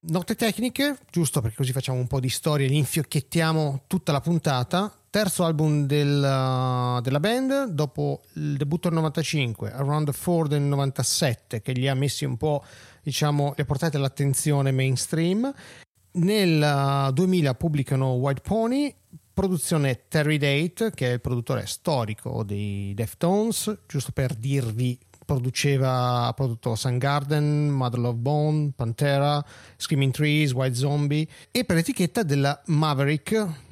Note 0.00 0.36
tecniche, 0.36 0.98
giusto 1.10 1.40
perché 1.40 1.56
così 1.56 1.72
facciamo 1.72 1.98
un 1.98 2.06
po' 2.06 2.20
di 2.20 2.28
storia 2.28 2.66
e 2.66 2.68
li 2.68 2.76
infiocchiettiamo 2.76 3.84
tutta 3.86 4.12
la 4.12 4.20
puntata. 4.20 4.96
Terzo 5.10 5.44
album 5.44 5.86
del, 5.86 6.16
uh, 6.16 7.00
della 7.00 7.20
band, 7.20 7.70
dopo 7.70 8.20
il 8.34 8.58
debutto 8.58 8.88
del 8.88 8.98
95, 8.98 9.72
Around 9.72 10.06
the 10.06 10.12
Four 10.12 10.48
del 10.48 10.60
97, 10.60 11.62
che 11.62 11.72
li 11.72 11.88
ha 11.88 11.94
messi 11.94 12.26
un 12.26 12.36
po', 12.36 12.62
diciamo, 13.02 13.54
li 13.56 13.62
ha 13.62 13.64
portati 13.64 13.96
all'attenzione 13.96 14.70
mainstream. 14.70 15.50
Nel 16.10 17.10
2000 17.14 17.50
uh, 17.50 17.56
pubblicano 17.56 18.12
White 18.12 18.42
Pony, 18.42 18.94
produzione 19.32 20.02
Terry 20.08 20.36
Date, 20.36 20.90
che 20.92 21.08
è 21.08 21.12
il 21.14 21.20
produttore 21.22 21.64
storico 21.66 22.42
dei 22.42 22.92
Deftones, 22.94 23.78
giusto 23.86 24.12
per 24.12 24.34
dirvi 24.34 24.98
produceva, 25.24 26.26
ha 26.26 26.32
prodotto 26.32 26.74
Sun 26.74 26.96
Garden, 26.96 27.68
Mother 27.68 27.98
Love 27.98 28.18
Bone, 28.18 28.72
Pantera, 28.74 29.44
Screaming 29.76 30.12
Trees, 30.12 30.52
White 30.52 30.74
Zombie 30.74 31.28
e 31.50 31.64
per 31.64 31.76
l'etichetta 31.76 32.22
della 32.22 32.58
Maverick 32.66 33.66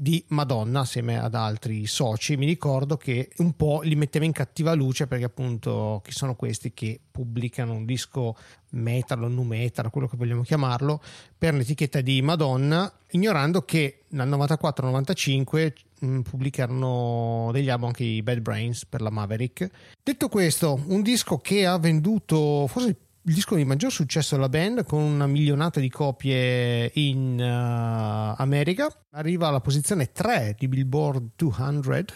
di 0.00 0.24
Madonna 0.28 0.80
assieme 0.80 1.18
ad 1.18 1.34
altri 1.34 1.84
soci. 1.86 2.36
Mi 2.36 2.46
ricordo 2.46 2.96
che 2.96 3.30
un 3.38 3.54
po' 3.54 3.80
li 3.82 3.96
metteva 3.96 4.24
in 4.24 4.30
cattiva 4.30 4.72
luce 4.72 5.08
perché 5.08 5.24
appunto 5.24 6.00
chi 6.04 6.12
sono 6.12 6.36
questi 6.36 6.72
che 6.72 7.00
pubblicano 7.10 7.72
un 7.72 7.84
disco 7.84 8.36
metal 8.70 9.24
o 9.24 9.28
nu 9.28 9.42
metal 9.42 9.90
quello 9.90 10.06
che 10.06 10.16
vogliamo 10.16 10.42
chiamarlo 10.42 11.02
per 11.36 11.54
l'etichetta 11.54 12.00
di 12.00 12.22
Madonna 12.22 12.92
ignorando 13.10 13.62
che 13.62 14.04
nel 14.10 14.28
94-95 14.28 15.72
mm, 16.04 16.20
pubblicarono 16.20 17.50
degli 17.52 17.68
album 17.68 17.88
anche 17.88 18.04
i 18.04 18.22
Bad 18.22 18.38
Brains 18.38 18.86
per 18.86 19.00
la 19.00 19.10
Maverick. 19.10 19.68
Detto 20.00 20.28
questo 20.28 20.80
un 20.86 21.02
disco 21.02 21.38
che 21.38 21.66
ha 21.66 21.76
venduto 21.76 22.68
forse 22.68 22.88
il 22.88 22.96
il 23.28 23.34
disco 23.34 23.56
di 23.56 23.64
maggior 23.66 23.92
successo 23.92 24.36
della 24.36 24.48
band 24.48 24.84
con 24.84 25.02
una 25.02 25.26
milionata 25.26 25.80
di 25.80 25.90
copie 25.90 26.90
in 26.94 27.38
uh, 27.38 28.40
America. 28.40 28.90
Arriva 29.10 29.48
alla 29.48 29.60
posizione 29.60 30.12
3 30.12 30.56
di 30.58 30.66
Billboard 30.66 31.32
200, 31.36 32.14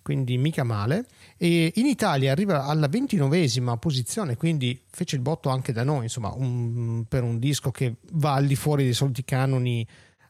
quindi 0.00 0.38
mica 0.38 0.64
male. 0.64 1.04
E 1.36 1.72
in 1.76 1.84
Italia 1.84 2.32
arriva 2.32 2.64
alla 2.64 2.88
ventinovesima 2.88 3.76
posizione, 3.76 4.36
quindi 4.36 4.80
fece 4.88 5.16
il 5.16 5.22
botto 5.22 5.50
anche 5.50 5.72
da 5.72 5.84
noi, 5.84 6.04
insomma, 6.04 6.32
un, 6.34 7.04
per 7.06 7.22
un 7.22 7.38
disco 7.38 7.70
che 7.70 7.96
va 8.12 8.32
al 8.32 8.46
di 8.46 8.56
fuori 8.56 8.84
dei 8.84 8.94
soliti 8.94 9.24
canoni 9.24 9.86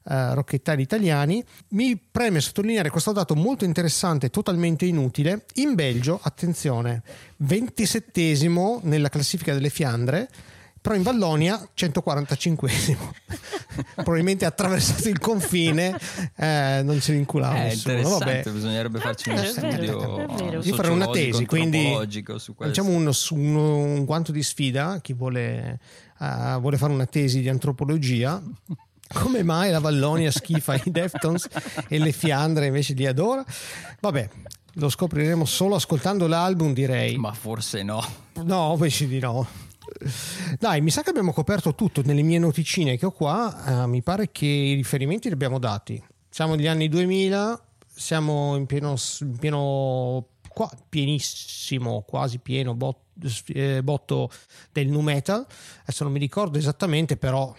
uh, 0.07 0.35
rocchettari 0.35 0.83
italiani. 0.83 1.45
Mi 1.69 1.97
preme 1.97 2.41
sottolineare 2.41 2.91
questo 2.91 3.13
dato 3.13 3.35
molto 3.35 3.65
interessante, 3.65 4.31
totalmente 4.31 4.85
inutile. 4.85 5.45
In 5.55 5.75
Belgio, 5.75 6.19
attenzione, 6.23 7.03
27 7.39 8.81
nella 8.83 9.09
classifica 9.09 9.53
delle 9.53 9.71
Fiandre, 9.71 10.29
però 10.87 10.95
in 10.95 11.03
Vallonia 11.03 11.69
145 11.75 12.71
probabilmente 13.97 14.45
attraversato 14.45 15.09
il 15.09 15.19
confine 15.19 15.99
eh, 16.37 16.81
non 16.85 17.01
ce 17.01 17.11
l'inculava 17.11 17.57
è 17.57 17.65
nessuno 17.65 17.95
interessante 17.95 18.43
Vabbè. 18.43 18.51
bisognerebbe 18.53 18.99
farci 19.01 19.31
uno 19.31 19.43
eh, 19.43 19.47
studio 19.47 20.61
io 20.63 20.75
farei 20.77 20.93
una 20.93 21.09
tesi 21.09 21.45
quindi 21.45 21.93
facciamo 22.57 22.91
uno, 22.91 23.11
uno, 23.31 23.77
un 23.79 24.05
quanto 24.05 24.31
di 24.31 24.45
sfida 24.45 25.01
chi 25.03 25.13
vuole, 25.13 25.81
uh, 26.21 26.61
vuole 26.61 26.77
fare 26.77 26.93
una 26.93 27.07
tesi 27.07 27.41
di 27.41 27.49
antropologia 27.49 28.41
come 29.13 29.43
mai 29.43 29.71
la 29.71 29.81
Vallonia 29.81 30.31
schifa 30.31 30.75
i 30.75 30.83
Deftones 30.85 31.49
e 31.89 31.99
le 31.99 32.13
Fiandre 32.13 32.67
invece 32.67 32.95
li 32.95 33.07
adora? 33.07 33.45
Vabbè, 34.01 34.29
lo 34.75 34.89
scopriremo 34.89 35.45
solo 35.45 35.75
ascoltando 35.75 36.27
l'album, 36.27 36.73
direi. 36.73 37.17
Ma 37.17 37.33
forse 37.33 37.83
no. 37.83 38.05
No, 38.45 38.73
invece 38.73 39.07
di 39.07 39.19
no. 39.19 39.47
Dai, 40.59 40.81
mi 40.81 40.91
sa 40.91 41.03
che 41.03 41.11
abbiamo 41.11 41.33
coperto 41.33 41.75
tutto 41.75 42.03
nelle 42.05 42.23
mie 42.23 42.39
noticine 42.39 42.97
che 42.97 43.07
ho 43.07 43.11
qua. 43.11 43.85
Uh, 43.85 43.89
mi 43.89 44.03
pare 44.03 44.31
che 44.31 44.47
i 44.47 44.75
riferimenti 44.75 45.29
li 45.29 45.35
abbiamo 45.35 45.59
dati. 45.59 46.03
Siamo 46.29 46.55
negli 46.55 46.67
anni 46.67 46.89
2000, 46.89 47.61
siamo 47.95 48.57
in 48.57 48.67
pieno, 48.67 48.95
in 49.21 49.37
pieno 49.39 50.27
qua, 50.49 50.71
pienissimo, 50.89 52.03
quasi 52.07 52.39
pieno 52.39 52.75
bot, 52.75 52.99
eh, 53.49 53.83
botto 53.83 54.31
del 54.73 54.89
nu 54.89 55.01
metal. 55.01 55.47
Adesso 55.83 56.05
non 56.05 56.13
mi 56.13 56.19
ricordo 56.19 56.59
esattamente, 56.59 57.17
però 57.17 57.55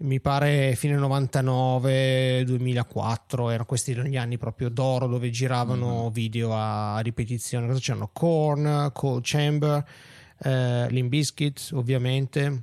mi 0.00 0.20
pare 0.20 0.74
fine 0.76 0.94
99 0.94 2.44
2004 2.44 3.48
erano 3.48 3.64
questi 3.66 3.94
gli 4.08 4.16
anni 4.16 4.38
proprio 4.38 4.68
d'oro 4.68 5.06
dove 5.06 5.30
giravano 5.30 6.02
mm-hmm. 6.02 6.12
video 6.12 6.54
a 6.54 6.98
ripetizione. 7.00 7.66
Cosa 7.66 7.80
c'erano? 7.80 8.10
Korn, 8.12 8.90
Cold 8.92 9.22
Chamber 9.24 9.84
eh, 10.42 10.86
Limp 10.90 11.08
Bizkit 11.08 11.70
ovviamente. 11.72 12.62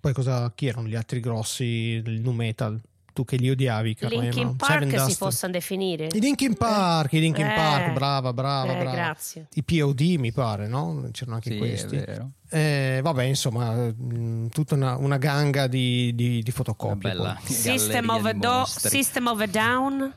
Poi 0.00 0.12
cosa 0.12 0.50
chi 0.54 0.66
erano 0.66 0.88
gli 0.88 0.96
altri 0.96 1.20
grossi 1.20 2.00
del 2.02 2.20
nu 2.20 2.32
metal 2.32 2.80
tu 3.12 3.24
che 3.24 3.36
li 3.36 3.50
odiavi 3.50 3.94
Carema. 3.94 4.22
Linkin 4.22 4.56
Park 4.56 5.00
si 5.10 5.16
possono 5.16 5.52
definire 5.52 6.08
i 6.12 6.20
Linkin 6.20 6.54
Park 6.54 7.12
eh. 7.12 7.18
i 7.18 7.20
Linkin 7.20 7.46
eh. 7.46 7.54
Park 7.54 7.92
brava 7.92 8.32
brava, 8.32 8.72
eh, 8.72 8.76
brava 8.76 8.96
grazie 8.96 9.48
i 9.54 9.62
POD 9.62 10.00
mi 10.18 10.32
pare 10.32 10.66
no? 10.66 11.08
c'erano 11.12 11.36
anche 11.36 11.50
sì, 11.50 11.58
questi 11.58 12.04
eh, 12.50 13.00
vabbè 13.02 13.22
insomma 13.24 13.92
tutta 14.50 14.74
una, 14.74 14.96
una, 14.96 15.16
ganga 15.16 15.66
di, 15.66 16.14
di, 16.14 16.42
di 16.42 16.50
fotocopie 16.50 17.36
System 17.44 18.08
of, 18.08 18.24
a 18.24 18.32
do- 18.32 18.64
System 18.66 19.26
of 19.26 19.40
a 19.40 19.46
Down 19.46 20.14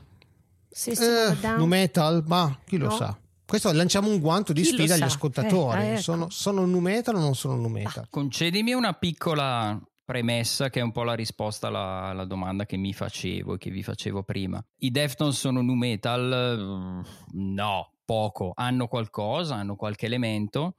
System 0.70 1.08
of 1.08 1.28
a 1.28 1.32
eh, 1.32 1.36
Down 1.40 1.58
nu 1.58 1.66
metal 1.66 2.24
ma 2.26 2.58
chi 2.64 2.76
lo 2.76 2.88
no. 2.88 2.96
sa 2.96 3.16
questo 3.46 3.72
lanciamo 3.72 4.08
un 4.08 4.18
guanto 4.18 4.52
di 4.52 4.62
Chi 4.62 4.72
sfida 4.72 4.94
agli 4.94 5.02
ascoltatori. 5.02 5.80
Eh, 5.80 5.92
ecco. 5.92 6.00
sono, 6.00 6.30
sono 6.30 6.66
nu 6.66 6.80
metal 6.80 7.14
o 7.14 7.20
non 7.20 7.36
sono 7.36 7.54
nu 7.54 7.68
metal? 7.68 8.02
Ah, 8.02 8.06
concedimi 8.10 8.72
una 8.72 8.92
piccola 8.92 9.80
premessa 10.06 10.70
che 10.70 10.78
è 10.78 10.82
un 10.82 10.92
po' 10.92 11.02
la 11.02 11.14
risposta 11.14 11.66
alla, 11.66 12.04
alla, 12.04 12.24
domanda 12.24 12.64
che 12.64 12.76
mi 12.76 12.94
facevo 12.94 13.54
e 13.54 13.58
che 13.58 13.70
vi 13.70 13.82
facevo 13.82 14.22
prima. 14.22 14.64
I 14.78 14.90
Deftones 14.90 15.36
sono 15.36 15.60
nu 15.60 15.74
metal? 15.74 17.04
No, 17.32 17.92
poco. 18.04 18.52
Hanno 18.54 18.86
qualcosa, 18.86 19.56
hanno 19.56 19.74
qualche 19.74 20.06
elemento, 20.06 20.76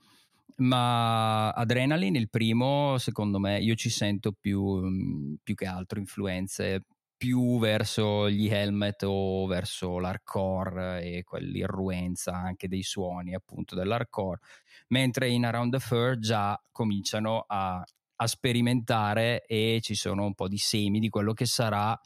ma 0.57 1.51
Adrenaline, 1.51 2.17
il 2.17 2.29
primo, 2.29 2.97
secondo 2.97 3.37
me, 3.37 3.59
io 3.59 3.75
ci 3.75 3.89
sento 3.89 4.31
più, 4.31 5.37
più 5.43 5.53
che 5.53 5.65
altro 5.65 5.99
influenze 5.99 6.85
più 7.17 7.59
verso 7.59 8.29
gli 8.29 8.47
helmet 8.47 9.03
o 9.03 9.45
verso 9.47 9.97
l'hardcore 9.97 11.01
e 11.01 11.23
quell'irruenza 11.23 12.31
anche 12.31 12.67
dei 12.67 12.83
suoni 12.83 13.33
appunto 13.33 13.73
dell'hardcore 13.73 14.39
mentre 14.89 15.27
in 15.27 15.43
Around 15.43 15.71
the 15.71 15.79
Fur 15.79 16.19
già 16.19 16.61
cominciano 16.71 17.43
a 17.47 17.83
a 18.17 18.27
sperimentare 18.27 19.45
e 19.45 19.79
ci 19.81 19.95
sono 19.95 20.25
un 20.25 20.33
po' 20.33 20.47
di 20.47 20.57
semi 20.57 20.99
di 20.99 21.09
quello 21.09 21.33
che 21.33 21.45
sarà 21.45 21.99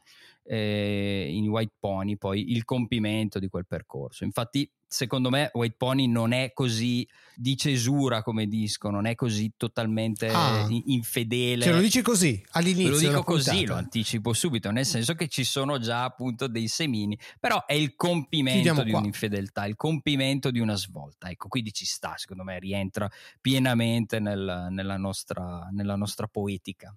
eh, 0.44 1.28
in 1.30 1.48
White 1.48 1.74
Pony 1.78 2.16
poi 2.16 2.52
il 2.52 2.64
compimento 2.64 3.38
di 3.38 3.48
quel 3.48 3.66
percorso. 3.66 4.24
Infatti, 4.24 4.68
secondo 4.86 5.30
me, 5.30 5.50
White 5.52 5.76
Pony 5.76 6.06
non 6.06 6.32
è 6.32 6.52
così 6.52 7.06
di 7.34 7.56
cesura 7.56 8.22
come 8.22 8.46
disco, 8.46 8.90
non 8.90 9.06
è 9.06 9.14
così 9.14 9.52
totalmente 9.56 10.28
ah, 10.28 10.66
infedele. 10.68 11.64
Se 11.64 11.72
lo 11.72 11.80
dici 11.80 12.02
così 12.02 12.42
all'inizio. 12.50 12.90
Lo 12.90 12.98
dico 12.98 13.22
così, 13.22 13.64
lo 13.64 13.74
anticipo 13.74 14.32
subito, 14.32 14.70
nel 14.70 14.86
senso 14.86 15.14
che 15.14 15.28
ci 15.28 15.44
sono 15.44 15.78
già 15.78 16.04
appunto 16.04 16.46
dei 16.46 16.68
semini, 16.68 17.18
però 17.40 17.64
è 17.64 17.74
il 17.74 17.94
compimento 17.94 18.82
di 18.82 18.90
qua. 18.90 19.00
un'infedeltà, 19.00 19.66
il 19.66 19.76
compimento 19.76 20.50
di 20.50 20.60
una 20.60 20.76
svolta. 20.76 21.30
Ecco, 21.30 21.48
quindi 21.48 21.72
ci 21.72 21.86
sta, 21.86 22.14
secondo 22.16 22.42
me, 22.42 22.58
rientra 22.58 23.10
pienamente 23.40 24.20
nel, 24.20 24.68
nella, 24.70 24.96
nostra, 24.96 25.68
nella 25.72 25.96
nostra 25.96 26.26
poetica. 26.26 26.94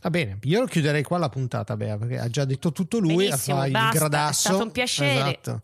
Va 0.00 0.10
bene, 0.10 0.38
io 0.42 0.64
chiuderei 0.64 1.02
qua 1.02 1.18
la 1.18 1.28
puntata, 1.28 1.76
Bea, 1.76 1.98
perché 1.98 2.18
ha 2.18 2.28
già 2.28 2.44
detto 2.44 2.70
tutto 2.70 2.98
lui, 2.98 3.26
Benissimo, 3.26 3.56
fa 3.56 3.66
il 3.66 3.72
basta, 3.72 3.98
gradasso. 3.98 4.48
È 4.48 4.50
stato 4.52 4.62
un 4.62 4.70
piacere. 4.70 5.38
Esatto. 5.40 5.62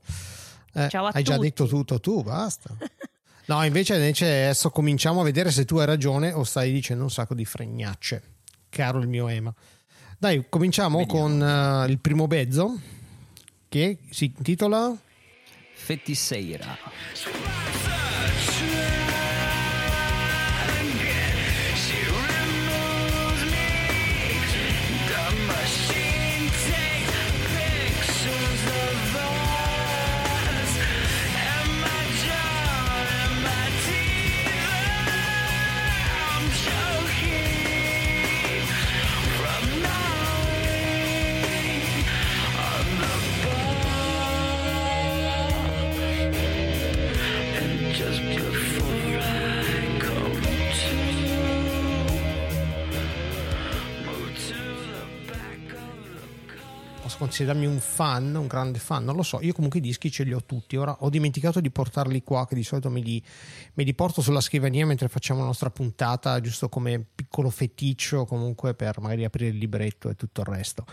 Eh, 0.75 0.89
Ciao 0.89 1.05
a 1.05 1.09
hai 1.09 1.23
tutti. 1.23 1.23
già 1.23 1.39
detto 1.39 1.67
tutto 1.67 2.01
tu, 2.01 2.23
basta. 2.23 2.71
No, 3.47 3.63
invece, 3.63 3.97
invece 3.97 4.25
adesso 4.25 4.71
cominciamo 4.71 5.21
a 5.21 5.25
vedere 5.25 5.51
se 5.51 5.67
tu 5.67 5.77
hai 5.77 5.85
ragione 5.85 6.33
o 6.33 6.45
stai 6.45 6.73
dicendo 6.73 7.03
un 7.03 7.11
sacco 7.11 7.35
di 7.35 7.45
fregnacce, 7.45 8.23
caro 8.71 9.01
il 9.01 9.07
mio 9.07 9.29
Ema. 9.29 9.53
Dai, 10.17 10.47
cominciamo 10.49 10.97
Vediamo. 10.97 11.21
con 11.21 11.41
uh, 11.41 11.87
il 11.87 11.99
primo 11.99 12.27
bezzo 12.27 12.81
che 13.69 13.99
si 14.09 14.33
intitola 14.35 14.97
Fettiseira. 15.75 16.79
Considerarmi 57.25 57.65
un 57.65 57.81
fan, 57.81 58.35
un 58.35 58.47
grande 58.47 58.79
fan, 58.79 59.05
non 59.05 59.17
lo 59.17 59.23
so. 59.23 59.41
Io 59.41 59.55
comunque 59.55 59.79
i 59.79 59.83
dischi 59.83 60.11
ce 60.11 60.25
li 60.25 60.33
ho 60.33 60.45
tutti. 60.45 60.77
Ora 60.77 60.97
ho 61.01 61.09
dimenticato 61.09 61.61
di 61.61 61.71
portarli 61.71 62.23
qua, 62.23 62.47
che 62.47 62.55
di 62.55 62.63
solito 62.63 62.91
me 62.91 63.01
li, 63.01 63.23
me 63.75 63.85
li 63.85 63.95
porto 63.95 64.21
sulla 64.21 64.41
scrivania 64.41 64.85
mentre 64.85 65.09
facciamo 65.09 65.41
la 65.41 65.47
nostra 65.47 65.71
puntata, 65.71 66.39
giusto 66.41 66.69
come 66.69 67.05
piccolo 67.15 67.49
feticcio, 67.49 68.27
comunque 68.27 68.75
per 68.75 69.01
magari 69.01 69.25
aprire 69.25 69.51
il 69.51 69.57
libretto 69.57 70.11
e 70.11 70.17
tutto 70.17 70.43
il 70.43 70.47
resto. 70.47 70.85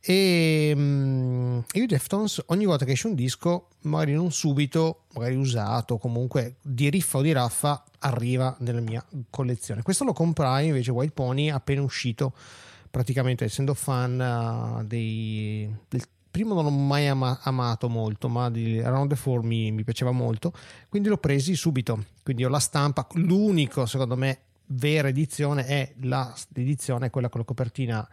E 0.00 0.72
um, 0.74 1.64
io 1.72 1.86
Deftones 1.86 2.42
ogni 2.46 2.64
volta 2.64 2.84
che 2.84 2.92
esce 2.92 3.08
un 3.08 3.14
disco, 3.14 3.68
magari 3.82 4.12
non 4.12 4.30
subito, 4.30 5.04
magari 5.14 5.34
usato, 5.34 5.98
comunque 5.98 6.56
di 6.62 6.90
riffa 6.90 7.18
o 7.18 7.22
di 7.22 7.32
raffa, 7.32 7.84
arriva 7.98 8.54
nella 8.60 8.80
mia 8.80 9.04
collezione. 9.30 9.82
Questo 9.82 10.04
lo 10.04 10.12
comprai 10.12 10.68
invece 10.68 10.92
White 10.92 11.12
Pony 11.12 11.50
appena 11.50 11.82
uscito 11.82 12.34
praticamente 12.92 13.46
essendo 13.46 13.72
fan 13.72 14.20
uh, 14.20 14.84
dei, 14.84 15.66
del 15.88 16.02
primo 16.30 16.52
non 16.52 16.64
l'ho 16.64 16.70
mai 16.70 17.08
ama, 17.08 17.40
amato 17.42 17.88
molto, 17.88 18.28
ma 18.28 18.50
di 18.50 18.78
Around 18.80 19.08
the 19.08 19.16
Four 19.16 19.42
mi, 19.42 19.72
mi, 19.72 19.82
piaceva 19.82 20.10
molto, 20.10 20.52
quindi 20.90 21.08
l'ho 21.08 21.16
presi 21.16 21.56
subito. 21.56 22.04
Quindi 22.22 22.44
ho 22.44 22.50
la 22.50 22.58
stampa, 22.58 23.06
l'unico 23.14 23.86
secondo 23.86 24.14
me 24.14 24.40
vera 24.66 25.08
edizione 25.08 25.64
è 25.64 25.94
la, 26.02 26.32
l'edizione, 26.50 27.08
quella 27.08 27.30
con 27.30 27.40
la 27.40 27.46
copertina 27.46 28.06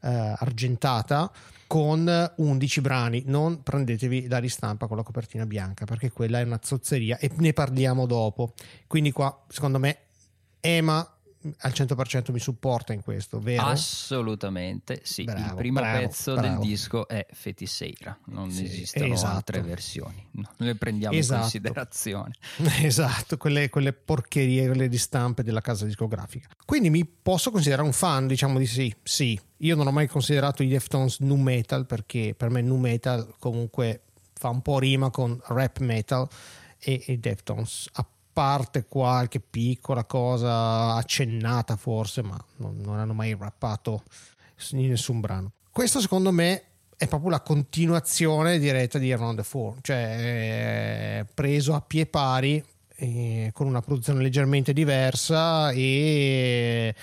eh, 0.00 0.08
argentata 0.36 1.32
con 1.66 2.32
11 2.36 2.80
brani. 2.82 3.22
Non 3.24 3.62
prendetevi 3.62 4.28
la 4.28 4.38
ristampa 4.38 4.86
con 4.86 4.98
la 4.98 5.02
copertina 5.02 5.46
bianca 5.46 5.86
perché 5.86 6.12
quella 6.12 6.40
è 6.40 6.44
una 6.44 6.60
zozzeria 6.62 7.16
e 7.16 7.30
ne 7.36 7.54
parliamo 7.54 8.04
dopo. 8.04 8.52
Quindi 8.86 9.12
qua 9.12 9.44
secondo 9.48 9.78
me 9.78 9.98
Ema 10.60 11.15
al 11.58 11.72
100% 11.72 12.32
mi 12.32 12.38
supporta 12.38 12.92
in 12.92 13.02
questo, 13.02 13.38
vero? 13.40 13.62
Assolutamente 13.62 15.00
sì. 15.04 15.24
Bravo, 15.24 15.48
il 15.48 15.54
primo 15.54 15.80
bravo, 15.80 15.98
pezzo 15.98 16.34
bravo. 16.34 16.48
del 16.48 16.58
disco 16.68 17.08
è 17.08 17.26
Fetiseira, 17.30 18.18
non 18.26 18.50
sì, 18.50 18.64
esistono 18.64 19.12
esatto. 19.12 19.34
altre 19.34 19.60
versioni, 19.62 20.26
non 20.32 20.46
le 20.56 20.74
prendiamo 20.74 21.16
esatto. 21.16 21.34
in 21.34 21.40
considerazione. 21.40 22.34
Esatto, 22.86 23.36
quelle, 23.36 23.68
quelle, 23.68 23.92
porcherie, 23.92 24.66
quelle 24.66 24.88
di 24.88 24.98
stampe 24.98 25.42
della 25.42 25.60
casa 25.60 25.84
discografica. 25.84 26.48
Quindi 26.64 26.90
mi 26.90 27.04
posso 27.04 27.50
considerare 27.50 27.86
un 27.86 27.92
fan, 27.92 28.26
diciamo 28.26 28.58
di 28.58 28.66
sì, 28.66 28.94
sì. 29.02 29.38
Io 29.58 29.74
non 29.74 29.86
ho 29.86 29.90
mai 29.90 30.06
considerato 30.06 30.62
i 30.62 30.68
Deftones 30.68 31.18
nu 31.20 31.36
metal 31.36 31.86
perché 31.86 32.34
per 32.36 32.50
me 32.50 32.60
nu 32.60 32.76
metal 32.76 33.34
comunque 33.38 34.02
fa 34.34 34.50
un 34.50 34.60
po' 34.62 34.78
rima 34.78 35.10
con 35.10 35.40
rap 35.46 35.78
metal 35.78 36.28
e 36.78 37.02
i 37.06 37.18
Deftones 37.18 37.88
a 37.94 38.06
parte 38.36 38.84
qualche 38.84 39.40
piccola 39.40 40.04
cosa 40.04 40.92
accennata 40.92 41.76
forse, 41.76 42.20
ma 42.20 42.38
non, 42.56 42.76
non 42.84 42.98
hanno 42.98 43.14
mai 43.14 43.34
rappato 43.34 44.02
in 44.72 44.90
nessun 44.90 45.20
brano. 45.20 45.52
Questo 45.70 46.00
secondo 46.00 46.30
me 46.32 46.62
è 46.98 47.08
proprio 47.08 47.30
la 47.30 47.40
continuazione 47.40 48.58
diretta 48.58 48.98
di 48.98 49.10
Around 49.10 49.38
the 49.38 49.42
Four, 49.42 49.76
cioè 49.80 51.24
preso 51.32 51.72
a 51.72 51.80
pie 51.80 52.04
pari 52.04 52.62
eh, 52.96 53.48
con 53.54 53.68
una 53.68 53.80
produzione 53.80 54.20
leggermente 54.20 54.74
diversa 54.74 55.70
e 55.70 56.94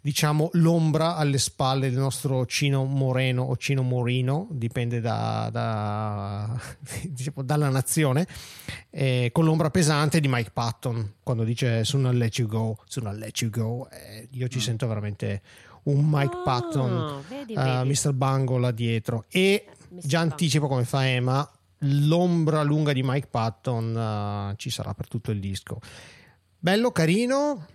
diciamo 0.00 0.50
l'ombra 0.54 1.16
alle 1.16 1.38
spalle 1.38 1.90
del 1.90 1.98
nostro 1.98 2.46
Cino 2.46 2.84
Moreno 2.84 3.42
o 3.42 3.56
Cino 3.56 3.82
Morino, 3.82 4.46
dipende 4.50 5.00
da, 5.00 5.48
da, 5.50 6.60
diciamo, 7.04 7.42
dalla 7.42 7.68
nazione, 7.68 8.26
eh, 8.90 9.30
con 9.32 9.44
l'ombra 9.44 9.70
pesante 9.70 10.20
di 10.20 10.28
Mike 10.28 10.50
Patton 10.52 11.14
quando 11.22 11.44
dice 11.44 11.84
Soon 11.84 12.04
I'll 12.04 12.16
let 12.16 12.38
you 12.38 12.48
go, 12.48 12.78
soon 12.86 13.06
I'll 13.06 13.18
let 13.18 13.40
you 13.40 13.50
go, 13.50 13.88
eh, 13.90 14.28
io 14.30 14.48
ci 14.48 14.58
mm. 14.58 14.62
sento 14.62 14.86
veramente 14.86 15.42
un 15.84 16.06
Mike 16.08 16.36
oh, 16.36 16.42
Patton, 16.42 17.22
vedi, 17.28 17.54
uh, 17.54 17.62
vedi. 17.62 17.88
Mr. 17.88 18.12
Bungle 18.12 18.60
là 18.60 18.70
dietro 18.70 19.24
e 19.28 19.66
Mr. 19.88 20.00
già 20.06 20.20
anticipo 20.20 20.68
come 20.68 20.84
fa 20.84 21.06
Emma, 21.06 21.48
l'ombra 21.82 22.62
lunga 22.62 22.92
di 22.92 23.02
Mike 23.02 23.28
Patton 23.28 24.50
uh, 24.52 24.56
ci 24.56 24.70
sarà 24.70 24.94
per 24.94 25.08
tutto 25.08 25.30
il 25.30 25.40
disco. 25.40 25.80
Bello, 26.58 26.90
carino, 26.90 27.66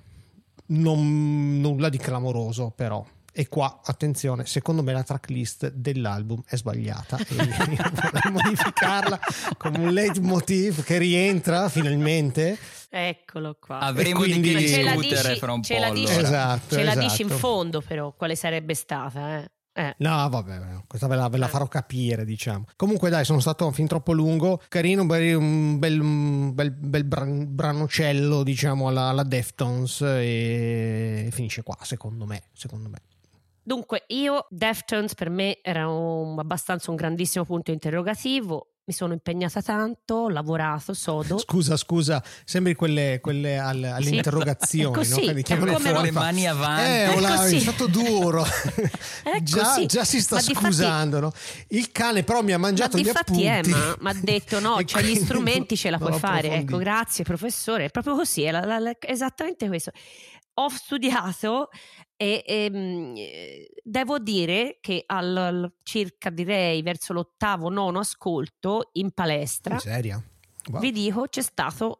non, 0.67 1.59
nulla 1.59 1.89
di 1.89 1.97
clamoroso 1.97 2.71
però 2.75 3.05
e 3.35 3.49
qua 3.49 3.81
attenzione 3.83 4.45
secondo 4.45 4.83
me 4.83 4.93
la 4.93 5.01
tracklist 5.01 5.71
dell'album 5.71 6.43
è 6.45 6.55
sbagliata 6.55 7.17
e 7.17 7.23
vorrei 7.35 8.31
modificarla 8.31 9.19
come 9.57 9.79
un 9.79 9.91
leitmotiv 9.91 10.83
che 10.83 10.99
rientra 10.99 11.67
finalmente 11.67 12.55
eccolo 12.89 13.57
qua 13.59 13.79
avremo 13.79 14.19
quindi... 14.19 14.53
di 14.53 14.55
discutere 14.55 15.35
fra 15.37 15.51
un 15.51 15.61
po' 15.61 15.79
la 15.79 15.89
dici, 15.89 16.13
esatto, 16.13 16.75
ce 16.75 16.83
la 16.83 16.95
dici 16.95 17.23
in 17.23 17.27
esatto. 17.27 17.39
fondo 17.39 17.81
però 17.81 18.13
quale 18.13 18.35
sarebbe 18.35 18.75
stata 18.75 19.39
eh? 19.39 19.51
Eh. 19.75 19.95
No, 19.97 20.29
vabbè, 20.29 20.83
questa 20.87 21.07
ve 21.07 21.15
la, 21.15 21.27
ve 21.29 21.37
la, 21.37 21.47
eh. 21.47 21.49
farò 21.49 21.67
capire, 21.67 22.25
diciamo. 22.25 22.65
Comunque, 22.75 23.09
dai, 23.09 23.25
sono 23.25 23.39
stato 23.39 23.71
fin 23.71 23.87
troppo 23.87 24.13
lungo. 24.13 24.61
Carino, 24.67 25.01
un 25.01 25.07
bel, 25.07 25.35
un 25.35 25.79
bel, 25.79 25.99
un 25.99 26.53
bel, 26.53 26.71
bel 26.71 27.03
bran, 27.03 27.55
branocello, 27.55 28.43
diciamo, 28.43 28.87
alla, 28.87 29.09
alla 29.09 29.23
Deftones 29.23 30.01
e 30.01 31.27
finisce 31.31 31.63
qua, 31.63 31.77
secondo 31.81 32.25
me. 32.25 32.43
Secondo 32.53 32.89
me. 32.89 32.99
Dunque, 33.63 34.03
io, 34.07 34.45
Deftones 34.49 35.15
per 35.15 35.29
me 35.29 35.59
era 35.61 35.87
un, 35.89 36.37
abbastanza 36.37 36.91
un 36.91 36.97
grandissimo 36.97 37.43
punto 37.45 37.71
interrogativo 37.71 38.72
mi 38.85 38.93
sono 38.93 39.13
impegnata 39.13 39.61
tanto, 39.61 40.15
ho 40.15 40.29
lavorato 40.29 40.93
sodo. 40.93 41.37
Scusa, 41.37 41.77
scusa, 41.77 42.21
sembri 42.43 42.75
quelle, 42.75 43.19
quelle 43.21 43.57
alle, 43.57 43.89
alle 43.89 44.05
sì, 44.05 44.81
no? 44.81 44.91
Che 44.91 45.57
come 45.57 45.93
con 45.93 46.03
le 46.03 46.11
mani 46.11 46.47
avanti. 46.47 46.83
Eh, 46.83 47.13
è, 47.13 47.19
la, 47.19 47.45
è 47.45 47.59
stato 47.59 47.87
duro. 47.87 48.43
già, 49.41 49.85
già, 49.85 50.03
si 50.03 50.19
sta 50.19 50.35
ma 50.35 50.41
scusando, 50.41 51.19
no? 51.21 51.31
Il 51.69 51.91
cane 51.91 52.23
però 52.23 52.41
mi 52.41 52.51
ha 52.51 52.57
mangiato 52.57 52.97
gli 52.97 53.07
appunti. 53.07 53.43
È, 53.43 53.61
ma 53.65 53.95
mi 53.99 54.09
ha 54.09 54.21
detto 54.21 54.59
no, 54.59 54.75
c'è 54.83 55.01
gli 55.01 55.15
strumenti, 55.15 55.77
ce 55.77 55.89
la 55.89 55.97
puoi 55.97 56.19
fare. 56.19 56.49
Ecco, 56.49 56.77
grazie 56.77 57.23
professore. 57.23 57.85
È 57.85 57.89
proprio 57.89 58.15
così, 58.15 58.43
è 58.43 58.51
la, 58.51 58.79
la, 58.79 58.91
esattamente 58.99 59.67
questo 59.67 59.91
ho 60.55 60.69
studiato 60.69 61.69
e, 62.23 62.43
e 62.45 62.65
ehm, 62.65 63.15
devo 63.83 64.17
dire 64.17 64.77
che 64.79 65.03
al, 65.05 65.35
al, 65.35 65.73
circa 65.83 66.29
direi 66.29 66.81
verso 66.81 67.11
l'ottavo, 67.11 67.69
nono 67.69 67.99
ascolto 67.99 68.89
in 68.93 69.11
palestra. 69.11 69.73
In 69.73 69.79
wow. 70.71 70.79
Vi 70.79 70.91
dico, 70.91 71.27
c'è 71.27 71.41
stata 71.41 71.91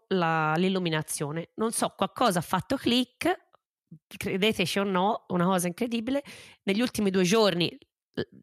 l'illuminazione. 0.55 1.49
Non 1.55 1.73
so, 1.73 1.93
qualcosa 1.95 2.39
ha 2.39 2.41
fatto 2.41 2.77
click, 2.77 3.47
credeteci 4.15 4.79
o 4.79 4.83
no, 4.83 5.25
una 5.29 5.45
cosa 5.45 5.67
incredibile. 5.67 6.23
Negli 6.63 6.79
ultimi 6.79 7.09
due 7.09 7.23
giorni 7.23 7.77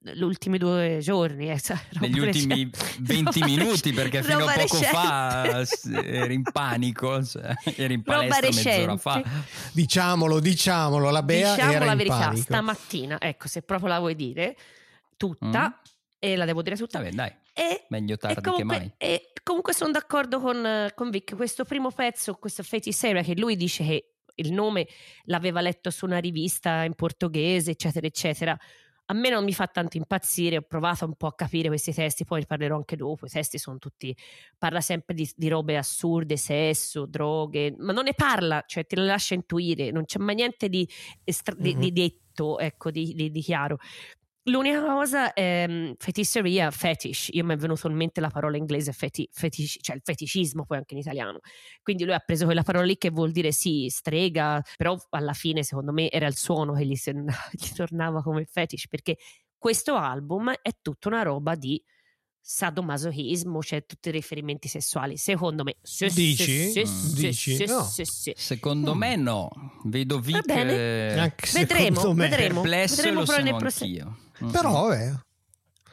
gli 0.03 0.23
ultimi 0.23 0.59
due 0.59 0.99
giorni 1.01 1.49
eh, 1.49 1.61
negli 2.01 2.19
ultimi 2.19 2.69
20 3.01 3.43
minuti 3.45 3.93
perché 3.93 4.21
fino 4.21 4.45
a 4.45 4.53
poco 4.53 4.79
recente. 4.79 4.87
fa 4.87 5.65
eri 6.03 6.35
in 6.35 6.43
panico 6.43 7.25
cioè, 7.25 7.55
eri 7.77 7.95
in 7.95 8.03
palestra 8.03 8.49
mezz'ora 8.49 8.97
fa 8.97 9.23
diciamolo 9.73 10.41
diciamolo 10.41 11.11
la 11.11 11.23
Bea 11.23 11.55
diciamo 11.55 11.73
era 11.73 11.85
la 11.85 11.95
verità 11.95 12.19
panico. 12.19 12.43
stamattina 12.43 13.21
ecco 13.21 13.47
se 13.47 13.63
proprio 13.63 13.91
la 13.91 13.99
vuoi 14.01 14.17
dire 14.17 14.57
tutta 15.17 15.69
mm. 15.69 15.89
e 16.19 16.35
la 16.35 16.45
devo 16.45 16.63
dire 16.63 16.77
tutta 16.77 16.99
Vabbè, 16.99 17.13
dai 17.13 17.33
e, 17.53 17.85
meglio 17.91 18.17
tardi 18.17 18.41
comunque, 18.41 18.77
che 18.77 18.81
mai 18.81 18.93
e 18.97 19.33
comunque 19.45 19.73
sono 19.73 19.93
d'accordo 19.93 20.41
con, 20.41 20.91
con 20.97 21.11
Vic 21.11 21.37
questo 21.37 21.65
primo 21.65 21.93
pezzo 21.93 22.35
questo 22.35 22.65
Feti 22.65 22.93
Sarah 22.93 23.23
che 23.23 23.37
lui 23.37 23.55
dice 23.55 23.85
che 23.85 24.15
il 24.35 24.53
nome 24.53 24.89
l'aveva 25.25 25.61
letto 25.61 25.91
su 25.91 26.07
una 26.07 26.19
rivista 26.19 26.83
in 26.83 26.95
portoghese 26.95 27.71
eccetera 27.71 28.05
eccetera 28.05 28.59
a 29.11 29.13
me 29.13 29.29
non 29.29 29.43
mi 29.43 29.53
fa 29.53 29.67
tanto 29.67 29.97
impazzire, 29.97 30.59
ho 30.59 30.63
provato 30.63 31.05
un 31.05 31.15
po' 31.15 31.27
a 31.27 31.35
capire 31.35 31.67
questi 31.67 31.93
testi, 31.93 32.25
poi 32.25 32.41
ne 32.41 32.47
parlerò 32.47 32.77
anche 32.77 32.95
dopo, 32.95 33.27
i 33.27 33.29
testi 33.29 33.59
sono 33.59 33.79
tutti, 33.79 34.17
parla 34.57 34.81
sempre 34.81 35.17
di, 35.17 35.29
di 35.35 35.49
robe 35.49 35.77
assurde, 35.77 36.37
sesso, 36.37 37.07
droghe, 37.07 37.75
ma 37.77 37.93
non 37.93 38.05
ne 38.05 38.15
parla, 38.15 38.63
cioè 38.67 38.87
te 38.87 38.95
le 38.95 39.07
lascia 39.07 39.35
intuire, 39.35 39.91
non 39.91 40.05
c'è 40.05 40.21
mai 40.21 40.37
niente 40.37 40.69
di, 40.69 40.89
estra- 41.25 41.57
mm-hmm. 41.57 41.79
di, 41.81 41.91
di 41.91 41.93
detto, 41.93 42.59
ecco, 42.61 42.93
di, 42.93 43.31
di 43.33 43.41
chiaro. 43.41 43.79
L'unica 44.45 44.81
cosa 44.83 45.35
è 45.35 45.67
um, 45.69 45.95
fetisseria, 45.99 46.71
fetish. 46.71 47.29
Io 47.33 47.45
mi 47.45 47.53
è 47.53 47.57
venuto 47.57 47.89
in 47.89 47.95
mente 47.95 48.21
la 48.23 48.31
parola 48.31 48.57
inglese 48.57 48.93
feti, 48.93 49.29
fetish, 49.31 49.79
cioè 49.83 49.97
il 49.97 50.03
feticismo 50.03 50.65
poi 50.65 50.79
anche 50.79 50.95
in 50.95 51.01
italiano. 51.01 51.41
Quindi 51.83 52.05
lui 52.05 52.15
ha 52.15 52.21
preso 52.21 52.47
quella 52.47 52.63
parola 52.63 52.87
lì 52.87 52.97
che 52.97 53.11
vuol 53.11 53.33
dire 53.33 53.53
sì, 53.53 53.89
strega, 53.91 54.63
però 54.79 54.97
alla 55.11 55.35
fine 55.35 55.63
secondo 55.63 55.93
me 55.93 56.11
era 56.11 56.27
il 56.27 56.37
suono 56.37 56.73
che 56.73 56.87
gli, 56.87 56.97
gli 57.53 57.69
tornava 57.75 58.23
come 58.23 58.47
fetish, 58.47 58.89
perché 58.89 59.17
questo 59.59 59.95
album 59.95 60.51
è 60.63 60.71
tutta 60.81 61.09
una 61.09 61.23
roba 61.23 61.55
di 61.55 61.83
sadomasochismo, 62.41 63.63
cioè 63.63 63.85
tutti 63.85 64.09
i 64.09 64.13
riferimenti 64.13 64.69
sessuali. 64.69 65.17
Secondo 65.17 65.63
me, 65.63 65.77
sì, 65.83 66.09
dici? 66.09 66.71
Sì, 66.71 66.85
mm. 66.87 67.15
dici? 67.15 67.57
Sì, 67.57 67.65
no. 67.67 67.89
Secondo 68.35 68.95
mm. 68.95 68.99
me 68.99 69.17
no. 69.17 69.51
Vedo 69.85 70.19
Vic 70.19 70.49
eh, 70.49 71.35
vedremo, 71.53 72.13
me. 72.13 72.29
vedremo, 72.29 72.63
vedremo 72.63 73.23
però 73.23 73.43
nel 73.43 73.57
prossimo. 73.57 74.17
Mm-hmm. 74.43 74.53
Però 74.53 74.89
vabbè. 74.89 75.13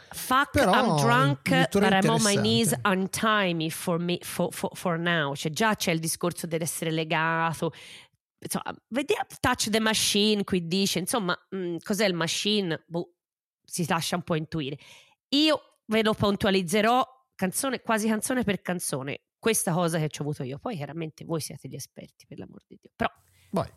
Fuck, 0.10 0.52
Però, 0.52 0.74
I'm 0.74 0.96
drunk, 1.02 1.70
but 1.72 1.94
I'm 1.94 2.10
on 2.10 2.22
my 2.24 2.36
knees, 2.36 2.74
untie 2.86 3.54
me 3.54 3.70
for, 3.70 4.00
me 4.00 4.18
for, 4.22 4.52
for, 4.52 4.72
for 4.74 4.98
now. 4.98 5.36
Cioè, 5.36 5.52
già 5.52 5.76
c'è 5.76 5.92
il 5.92 6.00
discorso 6.00 6.48
dell'essere 6.48 6.92
legato. 6.92 7.72
Insomma, 8.40 8.74
vediamo 8.88 9.26
Touch 9.40 9.70
the 9.70 9.80
Machine 9.80 10.44
qui 10.44 10.66
dice, 10.66 11.00
insomma, 11.00 11.38
mh, 11.50 11.58
mm, 11.58 11.76
cos'è 11.84 12.06
il 12.06 12.14
machine? 12.14 12.84
Boh, 12.88 13.14
si 13.64 13.86
lascia 13.88 14.16
un 14.16 14.24
po' 14.24 14.36
intuire. 14.36 14.78
io 15.30 15.67
ve 15.88 16.04
lo 16.04 16.13
puntualizzerò 16.13 17.06
canzone, 17.36 17.82
quasi 17.82 18.08
canzone 18.08 18.43
per 18.43 18.62
canzone, 18.62 19.21
questa 19.38 19.73
cosa 19.73 20.00
che 20.00 20.10
ci 20.10 20.21
ho 20.21 20.23
avuto 20.23 20.43
io. 20.43 20.60
Poi 20.60 20.76
chiaramente 20.76 21.26
voi 21.26 21.41
siete 21.41 21.67
gli 21.67 21.76
esperti, 21.76 22.26
per 22.28 22.39
l'amor 22.39 22.63
di 22.67 22.78
Dio. 22.80 22.91
Però 22.95 23.12
Vai. 23.52 23.69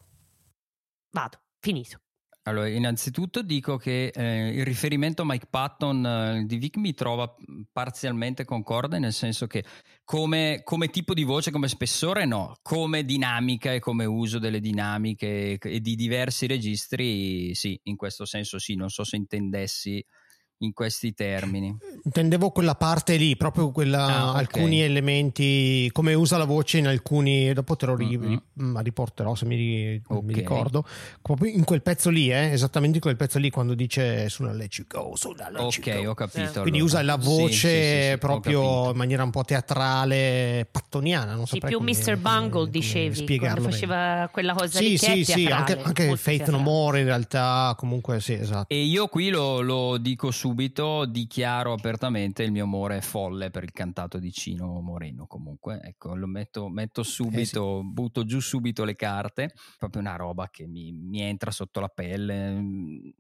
vado, 1.11 1.41
finito. 1.59 2.01
Allora, 2.45 2.69
innanzitutto 2.69 3.43
dico 3.43 3.77
che 3.77 4.07
eh, 4.07 4.49
il 4.49 4.65
riferimento 4.65 5.23
a 5.23 5.25
Mike 5.27 5.47
Patton 5.51 6.07
eh, 6.07 6.45
di 6.47 6.57
Vic 6.57 6.79
mi 6.79 6.95
trova 6.95 7.33
parzialmente 7.71 8.47
concorde, 8.47 8.99
nel 8.99 9.13
senso 9.13 9.47
che 9.47 9.63
come, 10.05 10.63
come, 10.65 10.89
tipo 10.89 11.13
di 11.13 11.23
voce, 11.23 11.51
come 11.51 11.69
spessore 11.69 12.25
no, 12.25 12.57
come 12.63 13.05
dinamica 13.05 13.75
e 13.75 13.79
come 13.79 14.07
uso 14.07 14.39
delle 14.39 14.61
dinamiche 14.61 15.59
e 15.59 15.81
di 15.81 15.95
diversi 15.95 16.47
registri 16.47 17.55
sì, 17.55 17.79
in 17.85 17.97
questo 17.97 18.25
senso 18.25 18.59
sì, 18.59 18.75
non 18.75 18.89
so 18.89 19.05
se 19.05 19.17
intendessi 19.17 20.03
in 20.63 20.73
questi 20.73 21.15
termini. 21.15 21.75
Intendevo 22.05 22.51
quella 22.51 22.75
parte 22.75 23.17
lì, 23.17 23.37
proprio 23.37 23.71
quella, 23.71 24.05
ah, 24.05 24.29
okay. 24.31 24.41
alcuni 24.41 24.83
elementi, 24.83 25.89
come 25.93 26.15
usa 26.15 26.37
la 26.37 26.45
voce 26.45 26.79
in 26.79 26.87
alcuni, 26.87 27.53
dopo 27.53 27.77
te 27.77 27.87
lo 27.87 27.95
ri, 27.95 28.19
mm-hmm. 28.19 28.79
riporterò 28.79 29.35
se 29.35 29.47
mi, 29.47 30.01
okay. 30.07 30.23
mi, 30.23 30.35
ricordo, 30.35 30.85
proprio 31.23 31.51
in 31.53 31.65
quel 31.65 31.83
pezzo 31.83 32.11
lì, 32.11 32.31
eh, 32.31 32.53
esattamente 32.53 32.97
in 32.97 33.03
quel 33.03 33.17
pezzo 33.17 33.39
lì 33.39 33.51
quando 33.51 33.75
dice 33.75 34.29
sulla 34.29 34.53
let 34.53 34.75
you 34.77 34.87
go, 34.87 35.17
sulla 35.17 35.49
let 35.51 35.61
Ok, 35.61 35.87
you 35.87 36.03
go. 36.03 36.11
ho 36.11 36.15
capito. 36.15 36.61
Quindi 36.61 36.81
allora. 36.81 36.85
usa 36.85 37.03
la 37.03 37.17
voce 37.17 38.05
sì, 38.05 38.11
sì, 38.11 38.19
proprio 38.19 38.91
in 38.91 38.97
maniera 38.97 39.23
un 39.23 39.31
po' 39.31 39.45
teatrale, 39.45 40.69
pattoniana, 40.71 41.35
non 41.35 41.47
so 41.47 41.55
Sì, 41.55 41.61
più 41.61 41.79
come, 41.79 41.93
Mr. 41.93 42.17
Bungle 42.19 42.69
dicevi, 42.69 43.15
spiegarlo 43.15 43.61
quando 43.61 43.71
faceva 43.71 43.95
bene. 43.95 44.29
quella 44.31 44.53
cosa 44.53 44.79
sì, 44.79 44.89
lì 44.91 44.99
Sì, 44.99 45.25
sì, 45.25 45.47
anche, 45.47 45.81
anche 45.81 46.17
Faith 46.17 46.49
No 46.51 46.59
More 46.59 47.01
in 47.01 47.07
realtà, 47.07 47.75
comunque 47.79 48.21
sì, 48.21 48.35
esatto. 48.35 48.67
E 48.69 48.83
io 48.83 49.07
qui 49.09 49.31
lo, 49.31 49.61
lo 49.61 49.97
dico 49.97 50.31
su 50.31 50.50
subito 50.51 51.07
dichiaro 51.07 51.73
apertamente 51.73 52.43
il 52.43 52.51
mio 52.51 52.65
amore 52.65 53.01
folle 53.03 53.51
per 53.51 53.63
il 53.63 53.71
cantato 53.71 54.19
di 54.19 54.33
Cino 54.33 54.81
Moreno. 54.81 55.27
Comunque, 55.27 55.81
ecco, 55.81 56.17
lo 56.17 56.27
metto, 56.27 56.69
metto 56.69 57.05
subito, 57.05 57.79
eh 57.79 57.83
sì. 57.83 57.93
butto 57.93 58.25
giù 58.25 58.41
subito 58.41 58.85
le 58.85 58.97
carte. 58.97 59.55
Proprio 59.79 60.03
una 60.03 60.17
roba 60.17 60.49
che 60.51 60.67
mi, 60.67 60.93
mi 60.93 61.21
entra 61.23 61.53
sotto 61.53 61.79
la 61.79 61.89
pelle. 61.89 63.15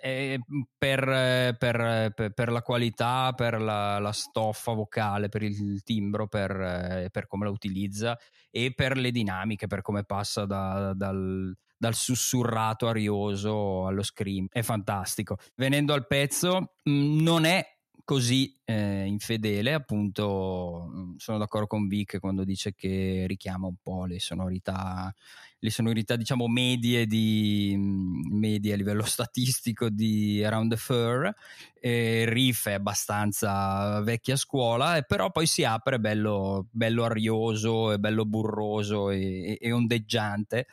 Per, 0.00 0.64
per, 0.78 1.56
per, 1.58 2.32
per, 2.32 2.52
la 2.52 2.62
qualità, 2.62 3.32
per 3.34 3.60
la, 3.60 3.98
la, 3.98 4.12
stoffa 4.12 4.72
vocale, 4.72 5.28
per 5.28 5.42
il 5.42 5.82
timbro, 5.82 6.28
per, 6.28 7.08
per, 7.10 7.26
come 7.26 7.46
la 7.46 7.50
utilizza 7.50 8.16
e 8.50 8.72
per 8.74 8.96
le 8.96 9.10
dinamiche, 9.10 9.66
per 9.66 9.82
come 9.82 10.04
passa 10.04 10.44
da, 10.44 10.92
dal, 10.94 11.52
dal 11.78 11.94
sussurrato 11.94 12.88
arioso 12.88 13.86
allo 13.86 14.02
scream. 14.02 14.48
È 14.50 14.62
fantastico. 14.62 15.38
Venendo 15.54 15.94
al 15.94 16.06
pezzo, 16.06 16.74
mm, 16.88 17.20
non 17.20 17.44
è 17.44 17.64
così 18.04 18.58
eh, 18.64 19.04
infedele, 19.04 19.74
appunto 19.74 20.88
mm, 20.90 21.16
sono 21.18 21.36
d'accordo 21.36 21.66
con 21.66 21.86
Vic 21.88 22.18
quando 22.20 22.42
dice 22.42 22.74
che 22.74 23.24
richiama 23.28 23.66
un 23.66 23.76
po' 23.82 24.06
le 24.06 24.18
sonorità, 24.18 25.14
le 25.58 25.70
sonorità 25.70 26.16
diciamo 26.16 26.48
medie, 26.48 27.06
di, 27.06 27.74
mm, 27.76 28.38
medie 28.38 28.72
a 28.72 28.76
livello 28.76 29.04
statistico 29.06 29.90
di 29.90 30.42
Around 30.42 30.70
the 30.70 30.76
Fur, 30.78 31.32
eh, 31.78 32.24
riff 32.28 32.68
è 32.68 32.72
abbastanza 32.72 34.00
vecchia 34.00 34.36
scuola, 34.36 35.02
però 35.02 35.30
poi 35.30 35.46
si 35.46 35.62
apre 35.64 36.00
bello, 36.00 36.66
bello 36.70 37.04
arioso, 37.04 37.92
e 37.92 37.98
bello 37.98 38.24
burroso 38.24 39.10
e, 39.10 39.58
e 39.60 39.70
ondeggiante 39.70 40.66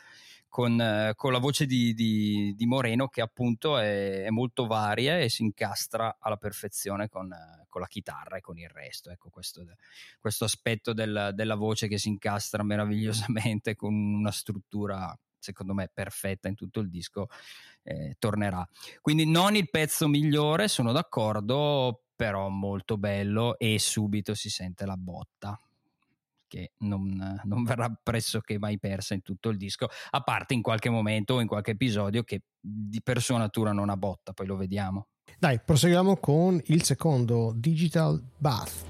con, 0.55 0.79
eh, 0.79 1.11
con 1.17 1.33
la 1.33 1.39
voce 1.39 1.65
di, 1.65 1.93
di, 1.93 2.53
di, 2.55 2.65
Moreno 2.65 3.09
che 3.09 3.19
appunto 3.19 3.77
è, 3.77 4.23
è, 4.23 4.29
molto 4.29 4.67
varia 4.67 5.19
e 5.19 5.27
si 5.27 5.43
incastra 5.43 6.15
alla 6.17 6.37
perfezione 6.37 7.09
con, 7.09 7.29
eh, 7.29 7.65
con 7.67 7.81
la 7.81 7.87
chitarra 7.87 8.37
e 8.37 8.39
con 8.39 8.57
il 8.57 8.69
resto. 8.69 9.09
Ecco 9.09 9.29
questo, 9.29 9.65
questo 10.17 10.45
aspetto 10.45 10.93
del, 10.93 11.31
della 11.33 11.55
voce 11.55 11.89
che 11.89 11.97
si 11.97 12.07
incastra 12.07 12.63
meravigliosamente 12.63 13.75
con 13.75 13.93
una 13.93 14.31
struttura 14.31 15.13
secondo 15.37 15.73
me 15.73 15.91
perfetta 15.93 16.47
in 16.47 16.55
tutto 16.55 16.79
il 16.79 16.89
disco 16.89 17.27
eh, 17.83 18.15
tornerà. 18.17 18.65
Quindi 19.01 19.29
non 19.29 19.57
il 19.57 19.69
pezzo 19.69 20.07
migliore, 20.07 20.69
sono 20.69 20.93
d'accordo, 20.93 22.05
però 22.15 22.47
molto 22.47 22.97
bello 22.97 23.59
e 23.59 23.77
subito 23.77 24.33
si 24.33 24.49
sente 24.49 24.85
la 24.85 24.95
botta 24.95 25.59
che 26.47 26.73
non, 26.79 27.39
non, 27.43 27.63
verrà 27.63 27.91
pressoché 28.01 28.57
mai 28.57 28.79
persa 28.79 29.13
in 29.13 29.21
tutto 29.21 29.49
il 29.49 29.57
disco, 29.57 29.87
a 30.11 30.21
parte 30.21 30.53
in 30.53 30.61
qualche 30.61 30.89
momento 30.89 31.35
o 31.35 31.41
in 31.41 31.47
qualche 31.47 31.71
episodio 31.71 32.23
che 32.23 32.43
di 32.59 33.01
per 33.01 33.21
sua 33.21 33.37
natura 33.37 33.71
non 33.71 33.89
ha 33.89 33.97
botta, 33.97 34.33
poi 34.33 34.47
lo 34.47 34.55
vediamo. 34.55 35.07
Dai, 35.37 35.59
proseguiamo 35.63 36.17
con 36.17 36.61
il 36.65 36.83
secondo, 36.83 37.53
Digital 37.55 38.23
Bath. 38.37 38.83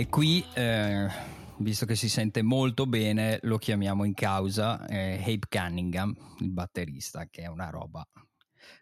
E 0.00 0.08
qui, 0.08 0.42
eh, 0.54 1.08
visto 1.58 1.84
che 1.84 1.94
si 1.94 2.08
sente 2.08 2.40
molto 2.40 2.86
bene, 2.86 3.38
lo 3.42 3.58
chiamiamo 3.58 4.04
in 4.04 4.14
causa 4.14 4.86
eh, 4.86 5.20
Abe 5.22 5.46
Cunningham, 5.46 6.16
il 6.38 6.50
batterista, 6.50 7.26
che 7.28 7.42
è 7.42 7.48
una 7.48 7.68
roba 7.68 8.02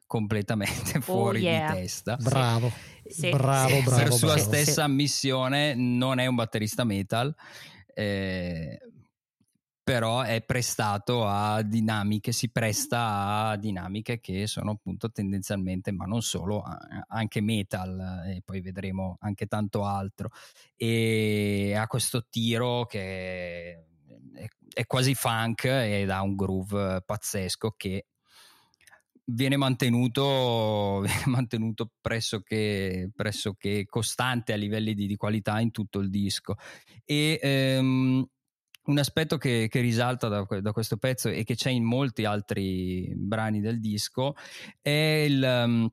completamente 0.06 0.98
oh, 0.98 1.00
fuori 1.00 1.38
oh 1.40 1.50
yeah. 1.50 1.72
di 1.72 1.80
testa. 1.80 2.16
Bravo, 2.20 2.70
sì. 3.04 3.30
bravo, 3.30 3.74
sì. 3.74 3.82
bravo. 3.82 4.02
Per 4.04 4.12
sua 4.12 4.34
bravo. 4.34 4.42
stessa 4.42 4.72
sì. 4.72 4.80
ammissione 4.80 5.74
non 5.74 6.20
è 6.20 6.26
un 6.26 6.36
batterista 6.36 6.84
metal, 6.84 7.34
eh, 7.94 8.78
però 9.88 10.20
è 10.20 10.42
prestato 10.42 11.26
a 11.26 11.62
dinamiche, 11.62 12.30
si 12.30 12.50
presta 12.50 13.48
a 13.48 13.56
dinamiche 13.56 14.20
che 14.20 14.46
sono 14.46 14.72
appunto 14.72 15.10
tendenzialmente, 15.10 15.92
ma 15.92 16.04
non 16.04 16.20
solo, 16.20 16.62
anche 17.06 17.40
metal 17.40 18.24
e 18.26 18.42
poi 18.44 18.60
vedremo 18.60 19.16
anche 19.20 19.46
tanto 19.46 19.86
altro. 19.86 20.28
E 20.76 21.72
ha 21.74 21.86
questo 21.86 22.26
tiro 22.28 22.84
che 22.84 23.86
è 24.70 24.84
quasi 24.84 25.14
funk 25.14 25.64
ed 25.64 26.10
ha 26.10 26.20
un 26.20 26.36
groove 26.36 27.00
pazzesco 27.06 27.72
che 27.74 28.08
viene 29.24 29.56
mantenuto, 29.56 31.00
viene 31.02 31.22
mantenuto 31.24 31.92
pressoché, 31.98 33.10
pressoché, 33.16 33.86
costante 33.86 34.52
a 34.52 34.56
livelli 34.56 34.92
di, 34.92 35.06
di, 35.06 35.16
qualità 35.16 35.60
in 35.60 35.70
tutto 35.70 35.98
il 35.98 36.10
disco. 36.10 36.56
E 37.06 37.38
ehm, 37.40 38.28
un 38.88 38.98
aspetto 38.98 39.36
che, 39.36 39.68
che 39.70 39.80
risalta 39.80 40.28
da, 40.28 40.46
da, 40.60 40.72
questo 40.72 40.96
pezzo 40.96 41.28
e 41.28 41.44
che 41.44 41.54
c'è 41.54 41.70
in 41.70 41.84
molti 41.84 42.24
altri 42.24 43.12
brani 43.14 43.60
del 43.60 43.80
disco 43.80 44.34
è 44.80 45.24
il, 45.26 45.42
um, 45.42 45.88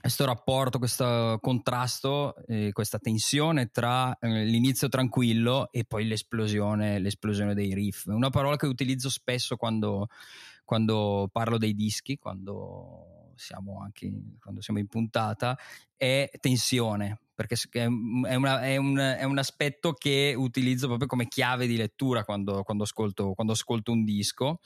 questo 0.00 0.24
rapporto, 0.24 0.78
questo 0.78 1.38
contrasto, 1.40 2.34
eh, 2.46 2.72
questa 2.72 2.98
tensione 2.98 3.68
tra 3.68 4.16
eh, 4.18 4.44
l'inizio 4.44 4.88
tranquillo 4.88 5.70
e 5.70 5.84
poi 5.84 6.06
l'esplosione, 6.06 6.98
l'esplosione 6.98 7.54
dei 7.54 7.72
riff. 7.72 8.06
Una 8.06 8.30
parola 8.30 8.56
che 8.56 8.66
utilizzo 8.66 9.08
spesso 9.08 9.56
quando, 9.56 10.08
quando 10.64 11.28
parlo 11.32 11.56
dei 11.56 11.74
dischi, 11.74 12.18
quando 12.18 13.32
siamo, 13.36 13.80
anche, 13.80 14.12
quando 14.40 14.60
siamo 14.60 14.80
in 14.80 14.88
puntata, 14.88 15.56
è 15.96 16.28
tensione 16.40 17.20
perché 17.34 17.56
è, 17.72 17.84
una, 17.86 18.62
è, 18.62 18.76
un, 18.76 18.96
è, 18.96 19.24
un, 19.24 19.38
aspetto 19.38 19.92
che 19.92 20.34
utilizzo 20.36 20.86
proprio 20.86 21.08
come 21.08 21.26
chiave 21.26 21.66
di 21.66 21.76
lettura 21.76 22.24
quando, 22.24 22.62
quando, 22.62 22.84
ascolto, 22.84 23.32
quando 23.34 23.52
ascolto, 23.52 23.92
un 23.92 24.04
disco. 24.04 24.60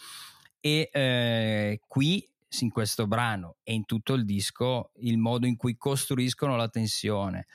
E 0.60 0.90
eh, 0.92 1.80
qui 1.86 2.28
in 2.60 2.70
questo 2.70 3.06
brano 3.06 3.56
e 3.62 3.74
in 3.74 3.84
tutto 3.84 4.14
il 4.14 4.24
disco 4.24 4.90
il 4.96 5.18
modo 5.18 5.46
in 5.46 5.56
cui 5.56 5.76
costruiscono 5.76 6.56
la 6.56 6.68
tensione 6.68 7.46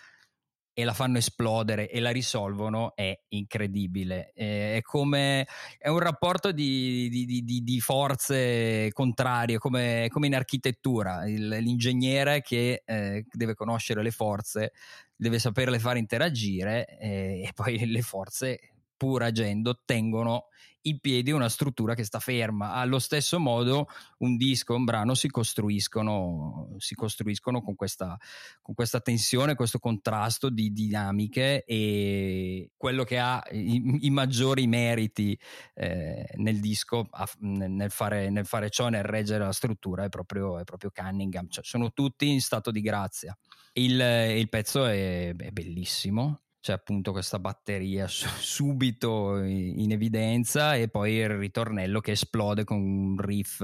e 0.73 0.83
la 0.83 0.93
fanno 0.93 1.19
esplodere 1.19 1.89
e 1.89 1.99
la 1.99 2.12
risolvono 2.12 2.95
è 2.95 3.17
incredibile. 3.29 4.31
È 4.33 4.79
come 4.81 5.47
è 5.77 5.88
un 5.88 5.99
rapporto 5.99 6.51
di, 6.51 7.09
di, 7.09 7.43
di, 7.43 7.63
di 7.63 7.79
forze 7.79 8.91
contrarie, 8.91 9.59
come, 9.59 10.07
come 10.09 10.27
in 10.27 10.36
architettura. 10.36 11.27
Il, 11.27 11.47
l'ingegnere 11.47 12.41
che 12.41 12.81
eh, 12.86 13.25
deve 13.31 13.53
conoscere 13.53 14.01
le 14.01 14.12
forze, 14.12 14.71
deve 15.15 15.38
saperle 15.38 15.79
fare 15.79 15.99
interagire 15.99 16.97
eh, 16.99 17.43
e 17.45 17.51
poi 17.53 17.86
le 17.86 18.01
forze 18.01 18.72
pur 19.03 19.21
agendo 19.21 19.81
tengono 19.83 20.45
in 20.83 20.99
piedi 20.99 21.31
una 21.31 21.49
struttura 21.49 21.93
che 21.93 22.05
sta 22.05 22.19
ferma. 22.19 22.75
Allo 22.75 22.99
stesso 22.99 23.37
modo 23.37 23.87
un 24.19 24.37
disco, 24.37 24.75
un 24.75 24.85
brano 24.85 25.13
si 25.13 25.29
costruiscono, 25.29 26.73
si 26.77 26.95
costruiscono 26.95 27.61
con, 27.61 27.75
questa, 27.75 28.17
con 28.61 28.73
questa 28.73 29.01
tensione, 29.01 29.55
questo 29.55 29.79
contrasto 29.79 30.49
di 30.49 30.71
dinamiche 30.71 31.65
e 31.65 32.71
quello 32.77 33.03
che 33.03 33.19
ha 33.19 33.43
i, 33.51 34.05
i 34.05 34.09
maggiori 34.09 34.67
meriti 34.67 35.37
eh, 35.73 36.25
nel 36.35 36.61
disco 36.61 37.05
a, 37.11 37.27
nel, 37.39 37.91
fare, 37.91 38.29
nel, 38.29 38.45
fare, 38.45 38.69
ciò, 38.69 38.87
nel 38.87 39.03
reggere 39.03 39.43
la 39.43 39.51
struttura 39.51 40.05
è 40.05 40.09
proprio, 40.09 40.59
è 40.59 40.63
proprio 40.63 40.91
Cunningham. 40.93 41.49
Cioè, 41.49 41.65
sono 41.65 41.91
tutti 41.91 42.29
in 42.29 42.39
stato 42.39 42.71
di 42.71 42.79
grazia. 42.79 43.37
Il, 43.73 43.99
il 43.99 44.47
pezzo 44.47 44.85
è, 44.85 45.35
è 45.35 45.51
bellissimo 45.51 46.42
c'è 46.63 46.71
appunto 46.71 47.12
questa 47.12 47.39
batteria 47.39 48.08
subito 48.08 49.38
in 49.43 49.91
evidenza 49.91 50.76
e 50.76 50.88
poi 50.88 51.15
il 51.15 51.28
ritornello 51.28 51.99
che 51.99 52.12
esplode 52.12 52.63
con 52.63 52.78
un 52.78 53.19
riff 53.19 53.62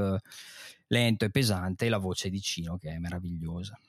lento 0.87 1.23
e 1.23 1.29
pesante 1.29 1.85
e 1.85 1.89
la 1.89 1.97
voce 1.97 2.29
di 2.29 2.41
Cino 2.41 2.77
che 2.77 2.89
è 2.89 2.97
meravigliosa. 2.97 3.79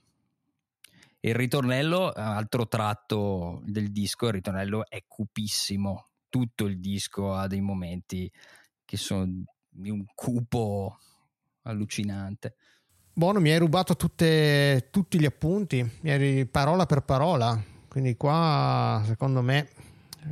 Il 1.22 1.34
ritornello, 1.34 2.12
altro 2.12 2.68
tratto 2.68 3.62
del 3.64 3.90
disco, 3.90 4.28
il 4.28 4.34
ritornello 4.34 4.88
è 4.88 5.02
cupissimo, 5.08 6.06
tutto 6.28 6.66
il 6.66 6.78
disco 6.78 7.34
ha 7.34 7.48
dei 7.48 7.60
momenti 7.60 8.30
che 8.84 8.96
sono 8.96 9.42
di 9.68 9.90
un 9.90 10.04
cupo 10.14 10.98
allucinante. 11.62 12.54
Buono, 13.12 13.40
mi 13.40 13.50
hai 13.50 13.58
rubato 13.58 13.96
tutte, 13.96 14.86
tutti 14.92 15.18
gli 15.18 15.26
appunti, 15.26 15.84
parola 16.48 16.86
per 16.86 17.02
parola 17.02 17.78
quindi 17.90 18.16
qua 18.16 19.02
secondo 19.04 19.42
me 19.42 19.68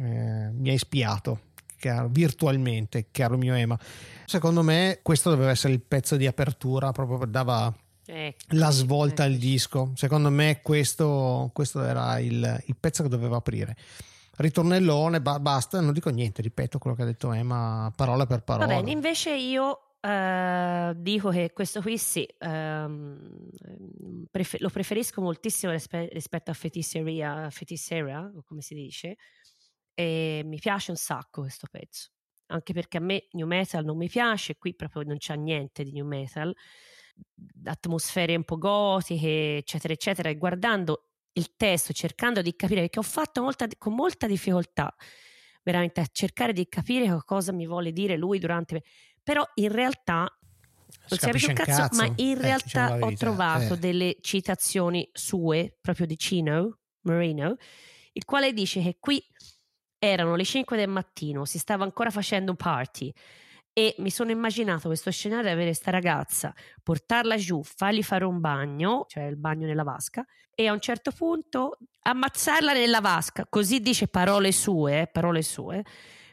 eh, 0.01 0.51
mi 0.53 0.71
hai 0.71 0.79
spiato 0.79 1.40
caro, 1.79 2.09
virtualmente, 2.09 3.09
caro 3.11 3.37
mio 3.37 3.55
Ema. 3.55 3.79
Secondo 4.25 4.62
me 4.62 5.01
questo 5.03 5.31
doveva 5.31 5.51
essere 5.51 5.73
il 5.73 5.81
pezzo 5.81 6.16
di 6.16 6.27
apertura, 6.27 6.92
proprio 6.92 7.27
dava 7.27 7.75
ecco, 8.05 8.44
la 8.51 8.71
svolta 8.71 9.25
ecco. 9.25 9.33
al 9.33 9.38
disco. 9.38 9.92
Secondo 9.94 10.31
me 10.31 10.61
questo, 10.62 11.51
questo 11.55 11.83
era 11.83 12.18
il, 12.18 12.62
il, 12.66 12.77
pezzo 12.79 13.03
che 13.03 13.09
doveva 13.09 13.37
aprire. 13.37 13.77
Ritornellone, 14.37 15.21
ba- 15.21 15.40
basta, 15.40 15.81
non 15.81 15.92
dico 15.92 16.11
niente, 16.11 16.42
ripeto 16.42 16.79
quello 16.79 16.94
che 16.94 17.03
ha 17.03 17.07
detto 17.07 17.33
Emma, 17.33 17.92
parola 17.97 18.27
per 18.27 18.42
parola. 18.42 18.66
Va 18.66 18.75
bene, 18.75 18.90
invece 18.92 19.35
io 19.35 19.88
Uh, 20.01 20.93
dico 20.95 21.31
che 21.31 21.51
questo 21.53 21.81
qui 21.81 21.99
sì, 21.99 22.25
um, 22.41 23.49
prefer- 24.31 24.63
lo 24.63 24.71
preferisco 24.71 25.21
moltissimo 25.21 25.73
rispe- 25.73 26.09
rispetto 26.13 26.53
a 26.53 26.55
Fetisseria, 26.55 27.51
Fetisseria, 27.51 28.31
come 28.45 28.61
si 28.61 28.75
dice, 28.75 29.17
e 29.95 30.43
mi 30.45 30.59
piace 30.61 30.93
un 30.93 30.97
sacco 30.97 31.41
questo 31.41 31.67
pezzo, 31.69 32.11
anche 32.47 32.73
perché 32.73 32.99
a 32.99 33.01
me 33.01 33.27
new 33.33 33.47
metal 33.49 33.85
non 33.85 33.97
mi 33.97 34.09
piace, 34.09 34.57
qui 34.57 34.73
proprio 34.77 35.03
non 35.03 35.17
c'è 35.19 35.35
niente 35.35 35.83
di 35.83 35.91
new 35.91 36.07
metal, 36.07 36.55
atmosfere 37.65 38.37
un 38.37 38.45
po' 38.45 38.57
gotiche, 38.59 39.57
eccetera, 39.59 39.93
eccetera, 39.93 40.29
e 40.29 40.37
guardando 40.37 41.09
il 41.33 41.57
testo, 41.57 41.93
cercando 41.93 42.41
di 42.43 42.55
capire, 42.55 42.81
perché 42.83 42.99
ho 43.01 43.03
fatto 43.03 43.43
molta, 43.43 43.67
con 43.77 43.95
molta 43.95 44.27
difficoltà 44.27 44.95
veramente 45.63 46.01
a 46.01 46.07
cercare 46.11 46.53
di 46.53 46.67
capire 46.69 47.15
cosa 47.25 47.53
mi 47.53 47.67
vuole 47.67 47.93
dire 47.93 48.17
lui 48.17 48.39
durante 48.39 48.83
però 49.29 49.47
in 49.57 49.71
realtà 49.71 50.21
non 50.21 51.19
si 51.19 51.19
capisce 51.19 51.49
un 51.49 51.55
cazzo, 51.55 51.83
cazzo, 51.83 51.97
ma 52.03 52.11
in 52.17 52.38
eh, 52.38 52.41
realtà 52.41 52.95
diciamo 52.95 53.05
ho 53.05 53.12
trovato 53.12 53.75
eh. 53.75 53.79
delle 53.79 54.17
citazioni 54.23 55.07
sue, 55.12 55.77
proprio 55.83 56.07
di 56.07 56.17
Cino 56.17 56.79
Marino, 57.03 57.57
il 58.14 58.25
quale 58.25 58.55
dice 58.55 58.81
che 58.81 58.97
qui 58.99 59.23
erano 59.99 60.35
le 60.35 60.45
5 60.45 60.79
del 60.79 60.88
mattino, 60.88 61.45
si 61.45 61.59
stava 61.59 61.85
ancora 61.85 62.09
facendo 62.09 62.53
un 62.53 62.57
party 62.57 63.12
e 63.75 63.95
mi 63.99 64.11
sono 64.11 64.31
immaginato 64.31 64.88
questo 64.88 65.11
scenario 65.11 65.45
di 65.45 65.51
avere 65.51 65.67
questa 65.67 65.91
ragazza, 65.91 66.55
portarla 66.83 67.37
giù, 67.37 67.62
fargli 67.62 68.03
fare 68.03 68.25
un 68.25 68.41
bagno, 68.41 69.05
cioè 69.09 69.25
il 69.25 69.37
bagno 69.37 69.67
nella 69.67 69.83
vasca, 69.83 70.25
e 70.55 70.67
a 70.67 70.73
un 70.73 70.81
certo 70.81 71.11
punto 71.11 71.77
ammazzarla 72.01 72.73
nella 72.73 73.03
vasca, 73.03 73.45
così 73.47 73.83
dice 73.83 74.09
parole 74.09 74.53
sue, 74.53 75.07
parole 75.12 75.43
sue, 75.43 75.85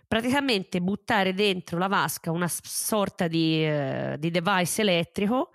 praticamente 0.08 0.82
buttare 0.82 1.34
dentro 1.34 1.78
la 1.78 1.88
vasca 1.88 2.32
una 2.32 2.48
sorta 2.48 3.28
di, 3.28 3.68
uh, 3.68 4.18
di 4.18 4.32
device 4.32 4.82
elettrico 4.82 5.52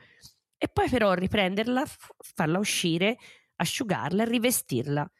e 0.56 0.68
poi 0.68 0.88
però 0.88 1.14
riprenderla, 1.14 1.84
farla 2.18 2.58
uscire, 2.58 3.16
asciugarla 3.56 4.22
e 4.22 4.26
rivestirla. 4.26 5.10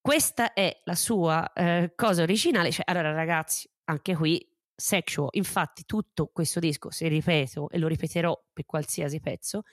Questa 0.00 0.54
è 0.54 0.80
la 0.84 0.94
sua 0.94 1.52
uh, 1.54 1.92
cosa 1.94 2.22
originale. 2.22 2.70
Cioè, 2.70 2.84
allora, 2.88 3.12
ragazzi, 3.12 3.68
anche 3.84 4.14
qui 4.14 4.42
sexual. 4.74 5.28
Infatti, 5.32 5.84
tutto 5.84 6.28
questo 6.32 6.60
disco, 6.60 6.90
se 6.90 7.08
ripeto 7.08 7.68
e 7.68 7.78
lo 7.78 7.88
ripeterò 7.88 8.34
per 8.52 8.64
qualsiasi 8.64 9.20
pezzo, 9.20 9.64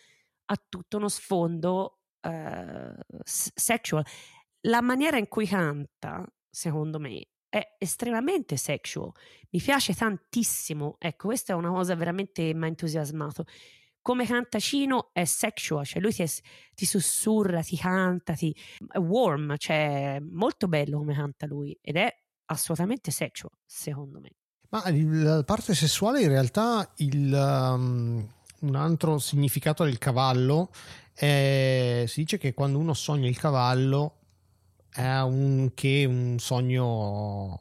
ha 0.48 0.66
tutto 0.68 0.98
uno 0.98 1.08
sfondo 1.08 2.00
uh, 2.22 2.96
sexual. 3.24 4.06
La 4.62 4.82
maniera 4.82 5.18
in 5.18 5.28
cui 5.28 5.46
canta, 5.46 6.26
secondo 6.50 7.00
me, 7.00 7.28
è 7.56 7.76
estremamente 7.78 8.58
sexual. 8.58 9.12
Mi 9.52 9.62
piace 9.62 9.96
tantissimo. 9.96 10.98
Ecco, 11.00 11.28
questa 11.28 11.54
è 11.54 11.56
una 11.56 11.70
cosa 11.70 11.96
veramente 11.96 12.54
mi 12.54 12.66
ha 12.66 12.68
entusiasmato. 12.68 13.46
Come 14.02 14.26
canta 14.26 14.60
Cino 14.60 15.12
è 15.14 15.24
sexual, 15.24 15.86
cioè 15.86 16.02
lui 16.02 16.12
ti, 16.12 16.26
ti 16.76 16.86
sussurra, 16.86 17.62
ti 17.62 17.78
canta, 17.78 18.34
ti, 18.34 18.54
è 18.92 18.98
warm, 18.98 19.56
cioè 19.58 20.20
molto 20.20 20.68
bello 20.68 20.98
come 20.98 21.16
canta 21.16 21.48
lui 21.48 21.76
ed 21.82 21.96
è 21.96 22.14
assolutamente 22.48 23.10
sexual, 23.10 23.52
secondo 23.66 24.20
me. 24.20 24.32
Ma 24.70 24.84
la 24.92 25.44
parte 25.44 25.74
sessuale 25.74 26.22
in 26.22 26.28
realtà 26.28 26.92
il, 26.98 27.34
um, 27.34 28.28
un 28.60 28.76
altro 28.76 29.18
significato 29.18 29.86
del 29.86 29.98
cavallo 29.98 30.72
è, 31.14 32.04
si 32.06 32.20
dice 32.20 32.38
che 32.38 32.54
quando 32.54 32.78
uno 32.78 32.94
sogna 32.94 33.30
il 33.30 33.38
cavallo 33.40 34.25
è 34.96 35.04
anche 35.04 36.06
un 36.06 36.38
sogno 36.40 37.60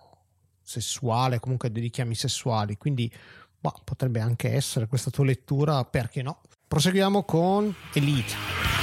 sessuale, 0.63 1.41
comunque 1.41 1.73
dei 1.73 1.83
richiami 1.83 2.15
sessuali, 2.15 2.77
quindi 2.77 3.13
boh, 3.59 3.81
potrebbe 3.83 4.21
anche 4.21 4.53
essere 4.53 4.87
questa 4.87 5.11
tua 5.11 5.25
lettura, 5.25 5.85
perché 5.85 6.23
no? 6.23 6.43
Proseguiamo 6.69 7.25
con 7.25 7.75
Elite. 7.93 8.74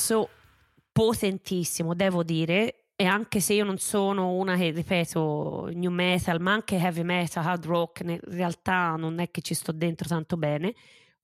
Pezzo 0.00 0.30
potentissimo, 0.90 1.94
devo 1.94 2.22
dire, 2.22 2.86
e 2.96 3.04
anche 3.04 3.40
se 3.40 3.52
io 3.52 3.64
non 3.64 3.78
sono 3.78 4.32
una 4.32 4.56
che, 4.56 4.70
ripeto, 4.70 5.70
new 5.74 5.90
metal, 5.90 6.40
ma 6.40 6.52
anche 6.52 6.76
heavy 6.76 7.02
metal, 7.02 7.44
hard 7.44 7.66
rock, 7.66 8.00
in 8.00 8.18
realtà 8.24 8.96
non 8.96 9.20
è 9.20 9.30
che 9.30 9.42
ci 9.42 9.54
sto 9.54 9.72
dentro 9.72 10.08
tanto 10.08 10.36
bene, 10.38 10.74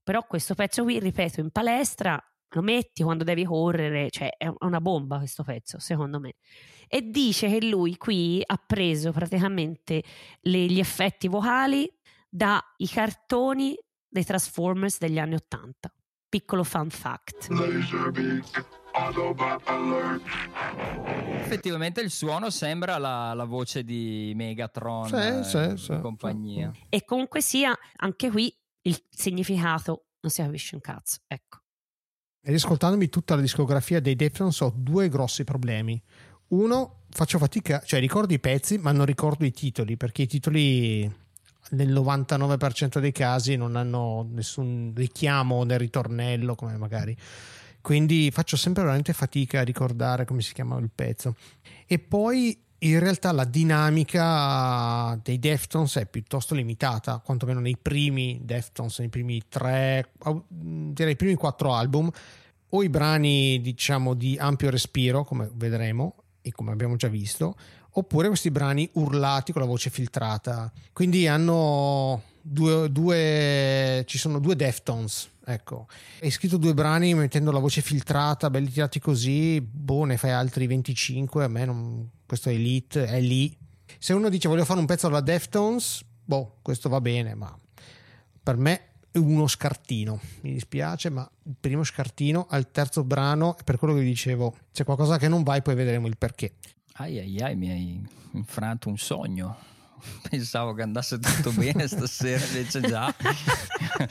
però 0.03 0.25
questo 0.27 0.55
pezzo 0.55 0.83
qui, 0.83 1.01
ripeto, 1.01 1.41
in 1.41 1.51
palestra 1.51 2.23
lo 2.51 2.63
metti 2.63 3.03
quando 3.03 3.25
devi 3.25 3.45
correre, 3.45 4.11
cioè 4.11 4.29
è 4.37 4.51
una 4.61 4.81
bomba 4.81 5.19
questo 5.19 5.43
pezzo, 5.43 5.79
secondo 5.79 6.21
me. 6.21 6.35
E 6.87 7.03
dice 7.11 7.49
che 7.49 7.67
lui 7.67 7.97
qui 7.97 8.43
ha 8.45 8.63
preso 8.65 9.11
praticamente 9.11 10.03
le, 10.43 10.59
gli 10.67 10.79
effetti 10.79 11.29
vocali 11.29 11.91
dai 12.29 12.61
cartoni 12.91 13.77
dei 14.07 14.25
Transformers 14.25 14.99
degli 14.99 15.19
anni 15.19 15.35
Ottanta 15.35 15.91
piccolo 16.29 16.65
fun 16.65 16.91
fact. 16.91 17.49
Effettivamente 21.39 22.01
il 22.01 22.11
suono 22.11 22.51
sembra 22.51 22.99
la, 22.99 23.35
la 23.35 23.45
voce 23.45 23.85
di 23.85 24.33
Megatron 24.35 25.09
sì, 25.09 25.15
eh, 25.15 25.45
sì, 25.45 25.77
sì, 25.77 25.99
compagnia. 26.01 26.73
E 26.89 27.05
comunque 27.05 27.43
sia, 27.43 27.77
anche 27.97 28.31
qui 28.31 28.55
il 28.83 29.03
significato 29.11 30.07
non 30.21 30.31
si 30.33 30.43
capisce 30.43 30.75
un 30.75 30.81
cazzo, 30.81 31.19
ecco. 31.27 31.59
E 32.43 32.55
ascoltandomi 32.55 33.09
tutta 33.09 33.35
la 33.35 33.41
discografia 33.41 34.01
dei 34.01 34.15
Deftones 34.15 34.61
ho 34.61 34.73
due 34.75 35.09
grossi 35.09 35.45
problemi. 35.45 36.01
Uno, 36.49 37.07
faccio 37.11 37.39
fatica, 37.39 37.83
cioè 37.85 37.99
ricordo 37.99 38.33
i 38.33 38.39
pezzi, 38.39 38.79
ma 38.79 38.93
non 38.93 39.05
ricordo 39.05 39.45
i 39.45 39.51
titoli, 39.51 39.97
perché 39.97 40.23
i 40.23 40.27
titoli 40.27 41.13
nel 41.71 41.93
99% 41.93 42.99
dei 42.99 43.13
casi 43.13 43.57
non 43.57 43.77
hanno 43.77 44.27
nessun 44.31 44.93
richiamo 44.95 45.65
nel 45.65 45.79
ritornello 45.79 46.55
come 46.55 46.77
magari. 46.77 47.17
Quindi 47.81 48.31
faccio 48.33 48.57
sempre 48.57 48.83
veramente 48.83 49.13
fatica 49.13 49.61
a 49.61 49.65
ricordare 49.65 50.25
come 50.25 50.43
si 50.43 50.53
chiama 50.53 50.77
il 50.79 50.91
pezzo. 50.93 51.37
E 51.87 51.99
poi 51.99 52.59
in 52.79 52.99
realtà 52.99 53.33
la 53.33 53.45
dinamica 53.45 55.19
dei 55.23 55.39
Deftones 55.39 55.97
è 55.97 56.07
piuttosto 56.07 56.55
limitata, 56.55 57.23
quantomeno 57.25 57.61
nei 57.61 57.77
primi 57.81 58.41
Deftones, 58.43 58.99
nei 58.99 59.09
primi 59.09 59.41
tre, 59.49 60.11
direi 60.49 61.13
i 61.13 61.17
primi 61.17 61.35
quattro 61.35 61.75
album, 61.75 62.11
o 62.71 62.83
i 62.83 62.89
brani 62.89 63.61
diciamo 63.61 64.15
di 64.15 64.37
ampio 64.39 64.71
respiro, 64.71 65.25
come 65.25 65.49
vedremo 65.55 66.17
e 66.43 66.53
come 66.53 66.73
abbiamo 66.73 66.97
già 66.97 67.09
visto, 67.09 67.57
oppure 67.99 68.29
questi 68.29 68.51
brani 68.51 68.89
urlati 68.95 69.53
con 69.53 69.63
la 69.63 69.69
voce 69.69 69.91
filtrata. 69.91 70.73
Quindi 70.93 71.27
hanno 71.27 72.23
due, 72.41 72.91
due 72.91 74.05
ci 74.07 74.19
sono 74.19 74.39
due 74.39 74.57
Deftones 74.57 75.29
Ecco, 75.49 75.87
hai 76.23 76.31
scritto 76.33 76.57
due 76.57 76.75
brani 76.75 77.15
mettendo 77.15 77.53
la 77.53 77.61
voce 77.61 77.81
filtrata, 77.81 78.51
belli 78.51 78.69
tirati 78.69 78.99
così, 78.99 79.61
boh, 79.61 80.03
ne 80.03 80.17
fai 80.17 80.33
altri 80.33 80.67
25, 80.67 81.45
a 81.45 81.49
me 81.49 81.65
non... 81.65 82.11
questo 82.27 82.51
Elite 82.51 83.07
è 83.07 83.21
lì. 83.21 83.57
Se 83.97 84.13
uno 84.13 84.29
dice 84.29 84.49
voglio 84.49 84.65
fare 84.65 84.81
un 84.81 84.87
pezzo 84.87 85.07
alla 85.07 85.21
Deftones, 85.21 86.05
boh, 86.25 86.57
questo 86.63 86.89
va 86.89 87.01
bene, 87.01 87.37
ma 87.37 87.57
per 88.43 88.57
me 88.57 88.81
è 89.13 89.19
uno 89.19 89.47
scartino, 89.47 90.19
mi 90.41 90.53
dispiace, 90.53 91.11
ma 91.11 91.31
il 91.45 91.55
primo 91.61 91.85
scartino 91.85 92.49
al 92.51 92.73
terzo 92.73 93.05
brano, 93.05 93.57
per 93.65 93.79
quello 93.79 93.95
che 93.95 94.01
vi 94.01 94.09
dicevo, 94.09 94.53
c'è 94.73 94.83
qualcosa 94.83 95.17
che 95.17 95.29
non 95.29 95.45
va 95.45 95.55
e 95.55 95.63
poi 95.63 95.77
vedremo 95.77 96.09
il 96.09 96.17
perché. 96.19 96.55
Ai 96.99 97.19
ai 97.19 97.41
ai, 97.41 97.57
mi 97.57 97.71
hai 97.71 98.07
infranto 98.33 98.89
un 98.89 98.97
sogno. 98.97 99.57
Pensavo 100.31 100.73
che 100.75 100.83
andasse 100.83 101.19
tutto 101.19 101.51
bene 101.53 101.87
stasera, 101.89 102.45
invece 102.45 102.81
già. 102.81 103.15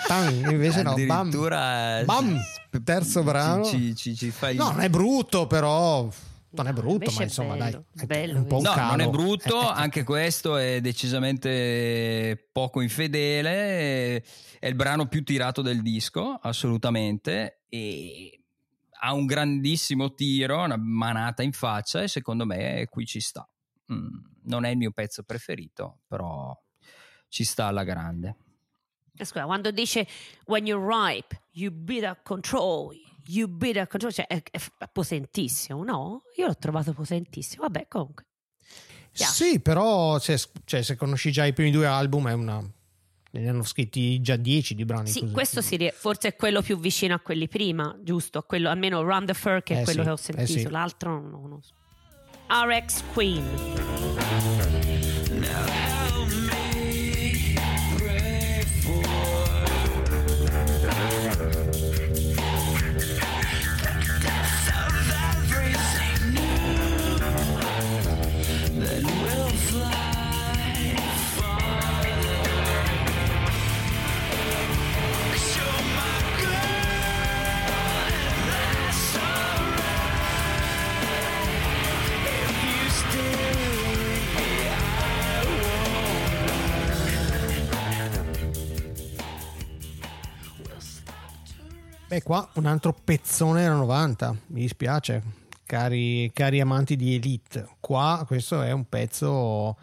Tam, 0.07 0.49
invece 0.49 0.81
no, 0.81 0.91
addirittura 0.91 2.03
bam, 2.05 2.33
bam 2.69 2.83
terzo 2.83 3.23
brano. 3.23 3.63
Ci, 3.63 3.95
ci, 3.95 4.15
ci 4.15 4.29
fai... 4.31 4.55
No, 4.55 4.71
non 4.71 4.81
è 4.81 4.89
brutto, 4.89 5.47
però 5.47 6.09
non 6.51 6.67
è 6.67 6.73
brutto, 6.73 7.11
ma 7.11 7.23
insomma, 7.23 7.55
bello, 7.55 7.85
dai, 7.91 8.05
bello, 8.05 8.37
un 8.39 8.45
po' 8.45 8.57
un 8.57 8.63
No, 8.63 8.71
calo. 8.73 8.89
non 8.91 9.01
è 9.01 9.09
brutto, 9.09 9.59
anche 9.69 10.03
questo 10.03 10.57
è 10.57 10.79
decisamente 10.79 12.49
poco 12.51 12.81
infedele. 12.81 14.23
È 14.59 14.67
il 14.67 14.75
brano 14.75 15.07
più 15.07 15.23
tirato 15.23 15.61
del 15.61 15.81
disco, 15.81 16.39
assolutamente. 16.41 17.63
E 17.67 18.44
ha 19.05 19.13
un 19.13 19.25
grandissimo 19.25 20.15
tiro, 20.15 20.63
una 20.63 20.77
manata 20.77 21.43
in 21.43 21.51
faccia, 21.51 22.01
e 22.01 22.07
secondo 22.07 22.45
me 22.45 22.87
qui 22.89 23.05
ci 23.05 23.19
sta. 23.19 23.47
Mm, 23.93 24.07
non 24.45 24.65
è 24.65 24.69
il 24.69 24.77
mio 24.77 24.91
pezzo 24.91 25.21
preferito, 25.21 25.99
però 26.07 26.57
ci 27.27 27.43
sta 27.43 27.67
alla 27.67 27.83
grande. 27.83 28.35
Eh, 29.15 29.23
scusa, 29.23 29.45
quando 29.45 29.69
dice 29.69 30.07
when 30.45 30.65
you're 30.65 30.85
ripe, 30.85 31.39
you 31.51 31.71
beat 31.71 32.23
control, 32.23 32.95
you 33.27 33.47
beat 33.47 33.87
control, 33.87 34.11
cioè 34.11 34.25
è, 34.25 34.41
è, 34.41 34.59
potentissimo, 34.91 35.83
no? 35.83 36.23
Io 36.37 36.47
l'ho 36.47 36.57
trovato 36.57 36.91
potentissimo, 36.91 37.63
vabbè 37.63 37.87
comunque. 37.87 38.25
Piace. 39.11 39.31
Sì, 39.31 39.59
però 39.59 40.19
cioè, 40.19 40.37
cioè, 40.65 40.81
se 40.81 40.95
conosci 40.95 41.31
già 41.31 41.45
i 41.45 41.53
primi 41.53 41.71
due 41.71 41.85
album 41.85 42.27
è 42.27 42.33
una... 42.33 42.61
Ne 43.39 43.49
hanno 43.49 43.63
scritti 43.63 44.21
già 44.21 44.35
dieci 44.35 44.75
di 44.75 44.85
brani. 44.85 45.09
Sì, 45.09 45.21
così. 45.21 45.31
questo 45.33 45.61
si, 45.61 45.91
forse 45.93 46.29
è 46.29 46.35
quello 46.35 46.61
più 46.61 46.77
vicino 46.79 47.13
a 47.15 47.19
quelli 47.19 47.47
prima, 47.47 47.97
giusto? 48.01 48.39
A 48.39 48.43
quello, 48.43 48.69
almeno 48.69 49.01
Run 49.01 49.25
the 49.25 49.33
Fur, 49.33 49.61
che 49.63 49.75
è 49.75 49.81
eh 49.81 49.83
quello 49.83 50.01
sì, 50.01 50.05
che 50.05 50.11
ho 50.11 50.15
sentito. 50.15 50.59
Eh 50.59 50.61
sì. 50.61 50.69
L'altro 50.69 51.19
no, 51.19 51.47
non 51.47 51.61
so. 51.61 51.73
RX 52.47 53.03
Queen. 53.13 54.84
Beh, 92.15 92.23
qua 92.23 92.47
un 92.53 92.65
altro 92.65 92.93
pezzone 92.93 93.63
della 93.63 93.75
90, 93.75 94.37
mi 94.47 94.61
dispiace, 94.61 95.21
cari, 95.65 96.31
cari 96.33 96.61
amanti 96.61 96.95
di 96.95 97.15
Elite. 97.15 97.67
Qua 97.81 98.23
questo 98.25 98.61
è 98.61 98.71
un 98.71 98.87
pezzo 98.87 99.75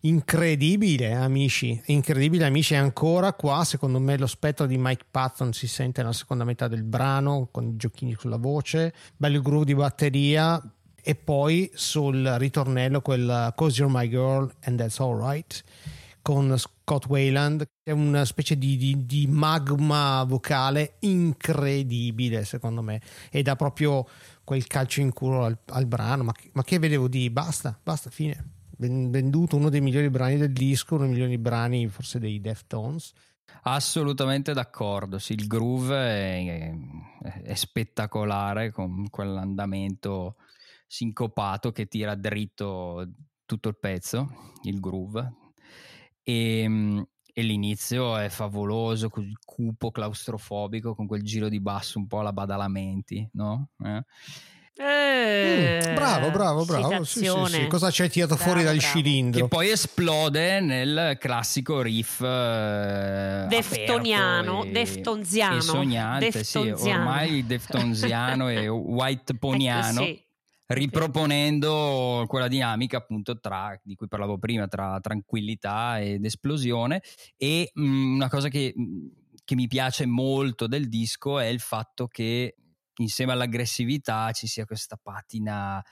incredibile, 0.00 1.12
amici. 1.12 1.80
Incredibile, 1.86 2.44
amici. 2.44 2.74
E 2.74 2.78
ancora 2.78 3.34
qua, 3.34 3.62
secondo 3.62 4.00
me, 4.00 4.18
lo 4.18 4.26
spettro 4.26 4.66
di 4.66 4.76
Mike 4.76 5.04
Patton 5.08 5.52
si 5.52 5.68
sente 5.68 6.00
nella 6.00 6.12
seconda 6.12 6.42
metà 6.42 6.66
del 6.66 6.82
brano, 6.82 7.46
con 7.52 7.68
i 7.68 7.76
giochini 7.76 8.16
sulla 8.18 8.36
voce, 8.36 8.92
bello 9.16 9.40
groove 9.40 9.66
di 9.66 9.74
batteria. 9.76 10.60
E 11.00 11.14
poi 11.14 11.70
sul 11.72 12.34
ritornello 12.36 13.00
quel 13.00 13.52
Cause 13.54 13.80
You're 13.80 13.96
My 13.96 14.08
Girl 14.08 14.52
and 14.64 14.76
That's 14.76 14.98
Alright 14.98 15.62
con 16.26 16.58
Scott 16.58 17.06
Wayland, 17.06 17.64
è 17.84 17.92
una 17.92 18.24
specie 18.24 18.58
di, 18.58 18.76
di, 18.76 19.06
di, 19.06 19.28
magma 19.28 20.24
vocale 20.24 20.96
incredibile 21.02 22.44
secondo 22.44 22.82
me 22.82 23.00
e 23.30 23.42
dà 23.44 23.54
proprio 23.54 24.04
quel 24.42 24.66
calcio 24.66 25.02
in 25.02 25.12
culo 25.12 25.44
al, 25.44 25.56
al 25.66 25.86
brano, 25.86 26.24
ma, 26.24 26.34
ma, 26.54 26.64
che 26.64 26.80
vedevo 26.80 27.06
di 27.06 27.30
basta, 27.30 27.78
basta, 27.80 28.10
fine. 28.10 28.54
Venduto 28.76 29.54
uno 29.54 29.68
dei 29.68 29.80
migliori 29.80 30.10
brani 30.10 30.36
del 30.36 30.52
disco, 30.52 30.96
uno 30.96 31.04
dei 31.04 31.12
migliori 31.12 31.38
brani 31.38 31.86
forse 31.86 32.18
dei 32.18 32.40
Deftones. 32.40 33.12
Assolutamente 33.62 34.52
d'accordo, 34.52 35.20
sì, 35.20 35.34
il 35.34 35.46
groove 35.46 35.96
è, 35.96 36.72
è, 37.22 37.42
è 37.44 37.54
spettacolare 37.54 38.72
con 38.72 39.08
quell'andamento 39.10 40.38
sincopato 40.88 41.70
che 41.70 41.86
tira 41.86 42.16
dritto 42.16 43.12
tutto 43.44 43.68
il 43.68 43.78
pezzo, 43.78 44.52
il 44.64 44.80
groove 44.80 45.44
e, 46.28 46.60
ehm, 46.62 47.06
e, 47.32 47.42
l'inizio 47.42 48.16
è 48.16 48.28
favoloso, 48.28 49.10
cupo, 49.44 49.90
claustrofobico, 49.92 50.94
con 50.94 51.06
quel 51.06 51.22
giro 51.22 51.48
di 51.48 51.60
basso 51.60 51.98
un 51.98 52.08
po' 52.08 52.18
alla 52.18 52.32
Badalamenti, 52.32 53.28
no? 53.34 53.68
Eh? 53.84 54.02
Eh, 54.78 55.80
mm, 55.90 55.94
bravo, 55.94 56.30
bravo, 56.30 56.64
bravo. 56.64 57.04
Sì, 57.04 57.24
sì, 57.24 57.44
sì. 57.46 57.66
Cosa 57.66 57.90
ci 57.90 58.02
hai 58.02 58.10
tirato 58.10 58.34
bravo, 58.34 58.50
fuori 58.50 58.64
dal 58.64 58.76
bravo. 58.76 58.92
cilindro? 58.92 59.40
Che 59.42 59.48
poi 59.48 59.70
esplode 59.70 60.60
nel 60.60 61.16
classico 61.18 61.80
riff 61.80 62.20
eh, 62.20 63.46
deftoniano, 63.48 64.64
e, 64.64 64.70
deftonziano, 64.72 65.56
e 65.56 65.60
sognante, 65.62 66.30
deftonziano. 66.30 66.76
sì, 66.76 66.88
ormai 66.90 67.46
deftonziano 67.46 68.48
e 68.48 68.68
white 68.68 69.34
poniano. 69.38 70.00
Ecco, 70.00 70.04
sì 70.04 70.24
riproponendo 70.66 72.24
quella 72.26 72.48
dinamica 72.48 72.96
appunto 72.96 73.38
tra, 73.38 73.78
di 73.82 73.94
cui 73.94 74.08
parlavo 74.08 74.38
prima, 74.38 74.66
tra 74.66 74.98
tranquillità 75.00 76.00
ed 76.00 76.24
esplosione 76.24 77.02
e 77.36 77.70
mh, 77.72 77.82
mm, 77.82 78.14
una 78.14 78.28
cosa 78.28 78.48
che, 78.48 78.74
mm, 78.76 79.06
che 79.44 79.54
mi 79.54 79.68
piace 79.68 80.06
molto 80.06 80.66
del 80.66 80.88
disco 80.88 81.38
è 81.38 81.46
il 81.46 81.60
fatto 81.60 82.08
che 82.08 82.56
insieme 82.96 83.32
all'aggressività 83.32 84.32
ci 84.32 84.46
sia 84.46 84.64
questa 84.64 84.98
patina 85.00 85.82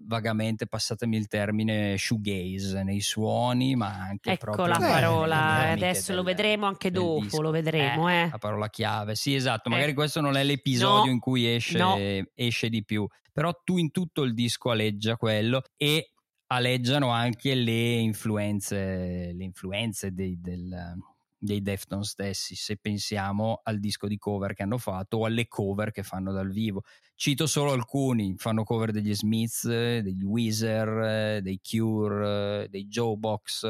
vagamente, 0.00 0.66
passatemi 0.66 1.16
il 1.16 1.26
termine, 1.26 1.96
shoegaze 1.98 2.82
nei 2.82 3.00
suoni, 3.00 3.74
ma 3.74 3.88
anche 3.88 4.32
ecco 4.32 4.52
proprio... 4.52 4.66
la 4.66 4.78
parola, 4.78 5.68
eh, 5.68 5.70
adesso 5.72 6.08
del, 6.08 6.16
lo 6.16 6.22
vedremo 6.22 6.66
anche 6.66 6.90
dopo, 6.90 7.22
disco. 7.22 7.40
lo 7.40 7.50
vedremo. 7.50 8.08
Eh, 8.08 8.22
eh. 8.22 8.28
La 8.30 8.38
parola 8.38 8.68
chiave, 8.68 9.14
sì 9.14 9.34
esatto, 9.34 9.70
magari 9.70 9.92
eh. 9.92 9.94
questo 9.94 10.20
non 10.20 10.36
è 10.36 10.44
l'episodio 10.44 11.06
no. 11.06 11.10
in 11.10 11.18
cui 11.18 11.46
esce, 11.46 11.78
no. 11.78 11.96
esce 12.34 12.68
di 12.68 12.84
più, 12.84 13.06
però 13.38 13.52
tu 13.62 13.78
in 13.78 13.92
tutto 13.92 14.24
il 14.24 14.34
disco 14.34 14.70
aleggia 14.70 15.16
quello 15.16 15.62
e 15.76 16.10
aleggiano 16.48 17.10
anche 17.10 17.54
le 17.54 17.92
influenze, 17.92 19.32
le 19.32 19.44
influenze 19.44 20.12
dei, 20.12 20.40
del, 20.40 20.96
dei 21.38 21.62
Deftones 21.62 22.08
stessi, 22.08 22.56
se 22.56 22.78
pensiamo 22.78 23.60
al 23.62 23.78
disco 23.78 24.08
di 24.08 24.18
cover 24.18 24.54
che 24.54 24.64
hanno 24.64 24.78
fatto 24.78 25.18
o 25.18 25.24
alle 25.24 25.46
cover 25.46 25.92
che 25.92 26.02
fanno 26.02 26.32
dal 26.32 26.50
vivo. 26.50 26.82
Cito 27.14 27.46
solo 27.46 27.70
alcuni, 27.70 28.34
fanno 28.36 28.64
cover 28.64 28.90
degli 28.90 29.14
Smiths, 29.14 29.68
degli 29.68 30.24
Weezer, 30.24 31.40
dei 31.40 31.60
Cure, 31.62 32.66
dei 32.68 32.88
Joe 32.88 33.14
Box 33.14 33.62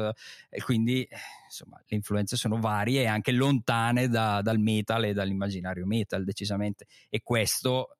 e 0.49 0.63
quindi 0.63 1.07
insomma 1.45 1.77
le 1.85 1.95
influenze 1.95 2.37
sono 2.37 2.59
varie 2.59 3.03
e 3.03 3.05
anche 3.05 3.31
lontane 3.31 4.07
da, 4.07 4.41
dal 4.41 4.57
metal 4.57 5.05
e 5.05 5.13
dall'immaginario 5.13 5.85
metal 5.85 6.23
decisamente 6.23 6.87
e 7.07 7.21
questo 7.21 7.98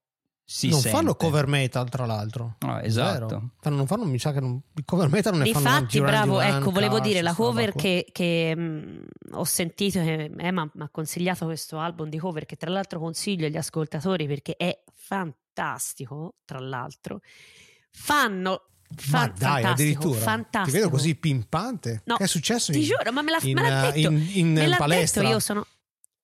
si 0.51 0.67
non 0.67 0.79
sente. 0.79 0.97
fanno 0.97 1.13
cover 1.13 1.45
metal, 1.45 1.87
tra 1.89 2.07
l'altro. 2.07 2.55
No, 2.61 2.79
esatto. 2.79 3.51
Fanno, 3.59 3.75
non 3.75 3.85
fanno, 3.85 4.05
mi 4.05 4.17
sa 4.17 4.31
che 4.31 4.39
non, 4.39 4.59
il 4.73 4.83
cover 4.83 5.07
metal 5.07 5.33
non 5.33 5.41
ne 5.41 5.47
Difatti, 5.47 5.63
fanno 5.63 5.87
Duran 5.91 6.09
bravo, 6.09 6.31
Duran, 6.31 6.55
ecco, 6.55 6.71
volevo 6.71 6.95
Cars, 6.95 7.07
dire 7.07 7.21
la 7.21 7.33
cover 7.35 7.73
che, 7.73 8.07
che 8.11 8.55
mh, 8.55 9.05
ho 9.33 9.43
sentito, 9.43 9.99
che 9.99 10.31
Emma 10.37 10.67
mi 10.73 10.81
ha 10.81 10.89
consigliato 10.89 11.45
questo 11.45 11.77
album 11.77 12.09
di 12.09 12.17
cover, 12.17 12.47
che 12.47 12.55
tra 12.55 12.71
l'altro 12.71 12.99
consiglio 12.99 13.45
agli 13.45 13.57
ascoltatori 13.57 14.25
perché 14.25 14.55
è 14.55 14.83
fantastico, 14.91 16.37
tra 16.45 16.57
l'altro. 16.57 17.21
Fanno 17.91 18.69
Ma 19.11 19.27
dai, 19.27 19.63
addirittura 19.63 20.19
fantastico. 20.19 20.65
ti 20.65 20.71
vedo 20.71 20.89
così 20.89 21.13
pimpante. 21.13 22.01
No, 22.05 22.15
che 22.15 22.23
è 22.23 22.27
successo? 22.27 22.71
Ti 22.71 22.79
in, 22.79 22.85
giuro, 22.85 23.11
ma 23.11 23.21
me 23.21 23.31
l'ha, 23.31 23.39
in, 23.43 23.53
me 23.53 23.69
l'ha 23.69 23.91
detto. 23.91 24.09
In, 24.09 24.29
in, 24.33 24.51
me 24.53 24.65
l'ha 24.65 24.77
palestra. 24.77 25.21
Detto, 25.21 25.33
io 25.33 25.39
sono. 25.39 25.67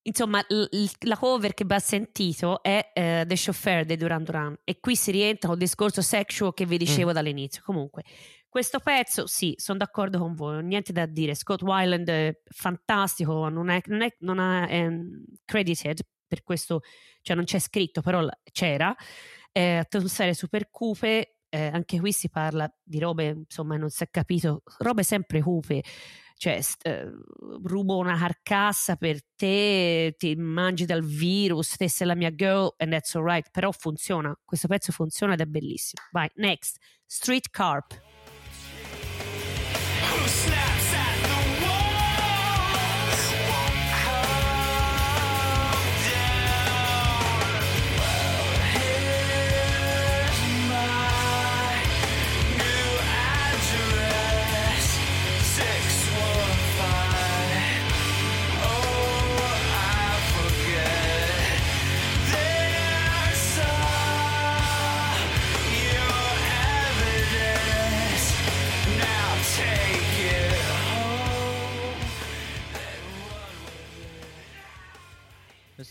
Insomma, 0.07 0.43
l- 0.49 0.85
la 1.07 1.17
cover 1.17 1.55
che 1.55 1.63
va 1.65 1.79
sentito 1.79 2.61
è 2.61 2.91
uh, 2.93 3.25
The 3.25 3.35
Chauffeur 3.35 3.85
di 3.85 3.97
Duran 3.97 4.23
Duran 4.23 4.55
e 4.63 4.79
qui 4.79 4.95
si 4.95 5.09
rientra 5.09 5.51
un 5.51 5.57
discorso 5.57 6.03
sexual 6.03 6.53
che 6.53 6.67
vi 6.67 6.77
dicevo 6.77 7.09
mm. 7.09 7.13
dall'inizio. 7.13 7.63
Comunque, 7.65 8.03
questo 8.47 8.79
pezzo, 8.79 9.25
sì, 9.25 9.55
sono 9.57 9.79
d'accordo 9.79 10.19
con 10.19 10.35
voi, 10.35 10.63
niente 10.63 10.93
da 10.93 11.07
dire. 11.07 11.33
Scott 11.33 11.63
Weiland 11.63 12.07
è 12.07 12.39
fantastico, 12.45 13.49
non 13.49 13.69
è, 13.69 13.81
non 13.87 14.01
è, 14.03 14.15
non 14.19 14.39
è 14.39 14.85
um, 14.85 15.23
credited 15.43 15.99
per 16.27 16.43
questo, 16.43 16.81
cioè 17.21 17.35
non 17.35 17.45
c'è 17.45 17.59
scritto, 17.59 18.01
però 18.01 18.27
c'era. 18.51 18.95
Eh, 19.51 19.77
atmosfere 19.77 20.35
super 20.35 20.69
cupe, 20.69 21.37
eh, 21.49 21.67
anche 21.67 21.99
qui 21.99 22.11
si 22.11 22.29
parla 22.29 22.71
di 22.83 22.99
robe, 22.99 23.25
insomma, 23.25 23.75
non 23.77 23.89
si 23.89 24.03
è 24.03 24.09
capito, 24.11 24.61
robe 24.77 25.01
sempre 25.01 25.41
cupe. 25.41 25.83
Cioè, 26.37 26.59
eh, 26.83 27.11
rubo 27.63 27.97
una 27.97 28.17
carcassa 28.17 28.95
per 28.95 29.19
te, 29.35 30.15
ti 30.17 30.35
mangi 30.35 30.85
dal 30.85 31.03
virus, 31.03 31.75
te 31.77 31.89
sei 31.89 32.07
la 32.07 32.15
mia 32.15 32.31
girl 32.31 32.73
and 32.77 32.91
that's 32.91 33.15
alright. 33.15 33.49
Però 33.51 33.71
funziona, 33.71 34.37
questo 34.43 34.67
pezzo 34.67 34.91
funziona 34.91 35.33
ed 35.33 35.41
è 35.41 35.45
bellissimo. 35.45 36.03
Vai, 36.11 36.29
next, 36.35 36.77
Street 37.05 37.49
Carp. 37.49 38.01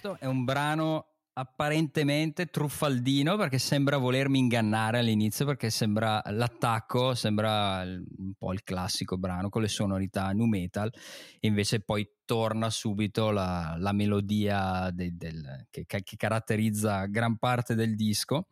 Questo 0.05 0.23
è 0.23 0.29
un 0.29 0.45
brano 0.45 1.07
apparentemente 1.33 2.45
truffaldino 2.45 3.39
perché 3.39 3.59
sembra 3.59 3.97
volermi 3.97 4.39
ingannare 4.39 4.99
all'inizio 4.99 5.47
perché 5.47 5.71
sembra 5.71 6.23
l'attacco 6.27 7.15
sembra 7.15 7.81
un 7.81 8.35
po' 8.37 8.53
il 8.53 8.63
classico 8.65 9.17
brano 9.17 9.49
con 9.49 9.63
le 9.63 9.69
sonorità 9.69 10.31
nu 10.33 10.45
metal 10.45 10.93
invece 11.41 11.81
poi 11.81 12.07
torna 12.27 12.69
subito 12.69 13.31
la, 13.31 13.77
la 13.79 13.93
melodia 13.93 14.91
de, 14.91 15.17
del, 15.17 15.69
che, 15.71 15.87
che, 15.87 16.03
caratterizza 16.19 17.07
gran 17.07 17.39
parte 17.39 17.75
del 17.75 17.95
disco. 17.95 18.49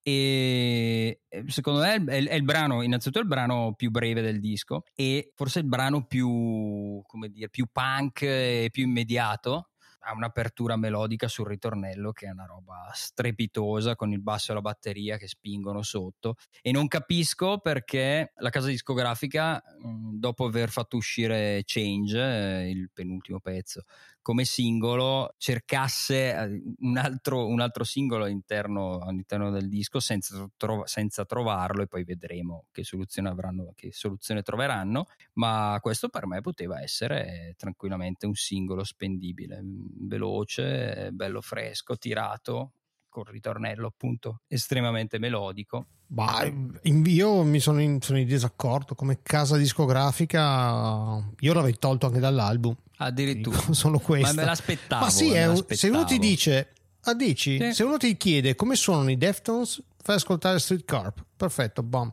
E 0.00 1.22
secondo 1.48 1.80
me 1.80 2.04
è, 2.04 2.22
è 2.22 2.34
il 2.34 2.44
brano 2.44 2.82
innanzitutto 2.82 3.18
il 3.18 3.26
brano 3.26 3.74
più 3.74 3.90
breve 3.90 4.22
del 4.22 4.38
disco 4.38 4.84
e 4.94 5.32
forse 5.34 5.58
il 5.58 5.66
brano 5.66 6.06
più 6.06 7.02
come 7.04 7.28
dire 7.30 7.48
più 7.50 7.66
punk 7.72 8.22
e 8.22 8.68
più 8.70 8.84
immediato 8.84 9.70
ha 10.08 10.14
un'apertura 10.14 10.76
melodica 10.76 11.28
sul 11.28 11.46
ritornello 11.46 12.12
che 12.12 12.26
è 12.26 12.30
una 12.30 12.46
roba 12.46 12.90
strepitosa 12.92 13.94
con 13.94 14.10
il 14.10 14.20
basso 14.22 14.50
e 14.50 14.54
la 14.54 14.60
batteria 14.62 15.18
che 15.18 15.28
spingono 15.28 15.82
sotto. 15.82 16.36
E 16.62 16.72
non 16.72 16.88
capisco 16.88 17.58
perché 17.58 18.32
la 18.36 18.50
casa 18.50 18.68
discografica 18.68 19.62
dopo 20.12 20.46
aver 20.46 20.70
fatto 20.70 20.96
uscire 20.96 21.62
Change 21.64 22.18
eh, 22.18 22.70
il 22.70 22.90
penultimo 22.92 23.38
pezzo 23.40 23.84
come 24.28 24.44
singolo 24.44 25.36
cercasse 25.38 26.34
eh, 26.34 26.62
un 26.80 26.98
altro, 26.98 27.46
un 27.46 27.60
altro 27.60 27.82
singolo 27.82 28.24
all'interno, 28.24 28.98
all'interno, 28.98 29.50
del 29.50 29.70
disco 29.70 30.00
senza, 30.00 30.46
tro- 30.58 30.84
senza, 30.84 31.24
trovarlo 31.24 31.80
e 31.80 31.86
poi 31.86 32.04
vedremo 32.04 32.66
che 32.70 32.84
soluzione 32.84 33.30
avranno, 33.30 33.72
che 33.74 33.90
soluzione 33.90 34.42
troveranno, 34.42 35.06
ma 35.34 35.78
questo 35.80 36.10
per 36.10 36.26
me 36.26 36.42
poteva 36.42 36.82
essere 36.82 37.54
tranquillamente 37.56 38.26
un 38.26 38.34
singolo 38.34 38.84
spendibile, 38.84 39.62
veloce, 40.00 41.10
bello 41.12 41.40
fresco, 41.40 41.96
tirato, 41.96 42.72
col 43.08 43.24
ritornello 43.26 43.86
appunto 43.86 44.42
estremamente 44.46 45.18
melodico. 45.18 45.86
Bah, 46.06 46.50
io 46.82 47.42
mi 47.42 47.60
sono 47.60 47.80
in, 47.80 48.00
sono 48.00 48.18
in, 48.18 48.26
disaccordo. 48.26 48.94
Come 48.94 49.20
casa 49.22 49.56
discografica 49.56 51.22
io 51.40 51.52
l'avrei 51.52 51.76
tolto 51.78 52.06
anche 52.06 52.18
dall'album. 52.18 52.74
Addirittura. 52.98 53.58
Solo 53.72 53.98
questo 53.98 54.34
ma 54.34 54.40
me 54.40 54.46
l'aspettavo 54.46 55.04
ma 55.04 55.10
sì, 55.10 55.30
me 55.30 55.64
se 55.68 55.88
uno 55.88 56.04
ti 56.04 56.18
dice 56.18 56.72
ah, 57.02 57.14
dici, 57.14 57.58
sì. 57.58 57.72
se 57.72 57.84
uno 57.84 57.96
ti 57.96 58.16
chiede 58.16 58.54
come 58.54 58.74
suonano 58.74 59.10
i 59.10 59.16
Deftones 59.16 59.82
fai 60.02 60.16
ascoltare 60.16 60.58
Street 60.58 60.84
Carp 60.84 61.24
perfetto 61.36 61.84
bam 61.84 62.10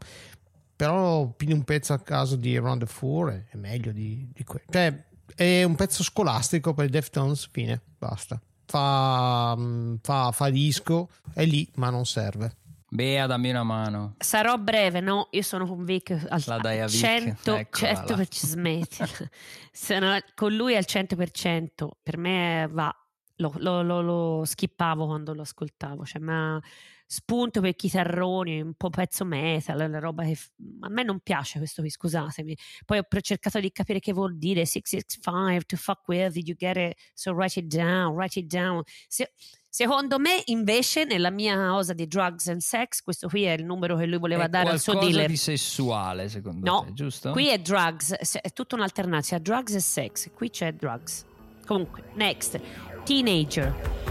però 0.76 1.28
pigli 1.30 1.54
un 1.54 1.64
pezzo 1.64 1.94
a 1.94 2.00
caso 2.00 2.36
di 2.36 2.56
Around 2.56 2.82
the 2.82 2.86
Four 2.86 3.32
è, 3.32 3.46
è 3.50 3.58
meglio 3.58 3.92
di, 3.92 4.30
di 4.32 4.44
quello 4.44 4.66
cioè 4.70 5.04
è 5.34 5.64
un 5.64 5.76
pezzo 5.76 6.04
scolastico 6.04 6.74
per 6.74 6.86
i 6.86 6.90
Deftones 6.90 7.48
fine 7.52 7.82
basta 7.98 8.40
fa, 8.66 9.56
mm, 9.58 9.96
fa, 10.02 10.32
fa 10.32 10.50
disco, 10.50 11.10
è 11.34 11.46
lì, 11.46 11.70
ma 11.76 11.90
non 11.90 12.06
serve. 12.06 12.58
Bea, 12.88 13.26
dammi 13.26 13.50
una 13.50 13.64
mano. 13.64 14.16
Sarò 14.20 14.58
breve, 14.58 15.02
no? 15.02 15.28
Io 15.32 15.42
sono 15.42 15.66
con 15.66 15.84
Vic 15.84 16.12
al, 16.30 16.44
la 16.46 16.58
dai 16.58 16.80
a 16.80 16.86
100%, 16.86 17.68
100% 17.72 18.28
smetti. 18.32 19.04
sono 19.72 20.18
con 20.34 20.54
lui 20.54 20.76
al 20.76 20.86
100%. 20.88 21.90
Per 22.02 22.18
me 22.18 22.68
va. 22.72 22.96
Lo, 23.40 23.52
lo, 23.58 23.82
lo, 23.82 24.02
lo 24.02 24.46
skippavo 24.46 25.08
quando 25.08 25.34
lo 25.34 25.42
ascoltavo. 25.42 26.06
Cioè, 26.06 26.22
ma 26.22 26.62
spunto 27.06 27.62
per 27.62 27.76
chitarroni, 27.76 28.62
un 28.62 28.74
po' 28.74 28.90
pezzo 28.90 29.26
metal, 29.26 29.90
la 29.90 30.00
roba 30.00 30.24
che 30.24 30.38
a 30.82 30.90
me 30.90 31.04
non 31.04 31.20
piace 31.20 31.60
questo 31.60 31.82
qui, 31.82 31.90
scusatemi. 31.90 32.58
Poi 32.86 32.98
ho 32.98 33.22
cercato 33.22 33.60
di 33.60 33.72
capire 33.72 34.00
che 34.00 34.14
vuol 34.14 34.38
dire 34.38 34.66
665 34.66 35.62
to 35.66 35.78
fuck 35.78 36.08
with, 36.08 36.34
did 36.34 36.48
you 36.48 36.56
get 36.58 36.78
it? 36.78 36.98
So 37.14 37.34
write 37.34 37.60
it 37.60 37.68
down, 37.68 38.14
write 38.14 38.40
it 38.40 38.48
down. 38.48 38.82
Se- 39.08 39.32
Secondo 39.76 40.20
me, 40.20 40.42
invece, 40.46 41.04
nella 41.04 41.30
mia 41.30 41.76
osa 41.76 41.92
di 41.92 42.08
drugs 42.08 42.48
and 42.48 42.62
sex, 42.62 43.02
questo 43.02 43.28
qui 43.28 43.44
è 43.44 43.52
il 43.52 43.66
numero 43.66 43.98
che 43.98 44.06
lui 44.06 44.20
voleva 44.20 44.46
è 44.46 44.48
dare 44.48 44.70
al 44.70 44.80
suo 44.80 44.98
dealer. 44.98 45.28
di 45.28 45.36
sessuale, 45.36 46.30
secondo 46.30 46.72
no, 46.72 46.86
te, 46.86 46.94
giusto? 46.94 47.32
Qui 47.32 47.50
è 47.50 47.60
drugs, 47.60 48.14
è 48.14 48.54
tutta 48.54 48.76
un'alternanza, 48.76 49.38
drugs 49.38 49.74
e 49.74 49.82
sex. 49.82 50.32
Qui 50.34 50.50
c'è 50.50 50.72
drugs. 50.72 51.26
Comunque, 51.66 52.04
next, 52.14 52.58
teenager. 53.04 54.05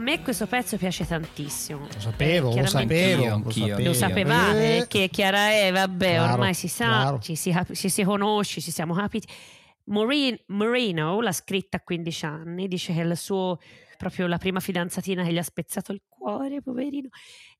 Me 0.00 0.22
questo 0.22 0.46
pezzo 0.46 0.76
piace 0.76 1.06
tantissimo. 1.06 1.86
Lo 1.92 2.00
sapevo, 2.00 2.52
eh, 2.54 2.60
lo 2.62 2.66
sapevo, 2.66 3.26
anch'io, 3.26 3.66
lo 3.66 3.70
sapevo. 3.70 3.88
Lo 3.88 3.94
sapevate, 3.94 4.76
eh. 4.78 4.86
che 4.88 5.08
Chiara 5.08 5.50
è, 5.50 5.70
vabbè, 5.70 6.14
claro, 6.14 6.32
ormai 6.32 6.54
si 6.54 6.68
sa, 6.68 6.86
claro. 6.86 7.18
ci 7.20 7.36
si, 7.36 7.56
ci 7.74 7.88
si 7.88 8.02
conosce, 8.02 8.60
ci 8.60 8.70
siamo 8.70 8.94
capiti. 8.94 9.28
Marino 9.84 11.20
l'ha 11.20 11.32
scritta 11.32 11.76
a 11.76 11.80
15 11.80 12.24
anni, 12.24 12.68
dice 12.68 12.92
che 12.92 13.02
è 13.02 13.04
il 13.04 13.16
suo, 13.16 13.58
proprio 13.96 14.26
la 14.26 14.38
prima 14.38 14.60
fidanzatina 14.60 15.24
che 15.24 15.32
gli 15.32 15.38
ha 15.38 15.42
spezzato 15.42 15.92
il 15.92 16.02
cuore, 16.08 16.62
poverino. 16.62 17.08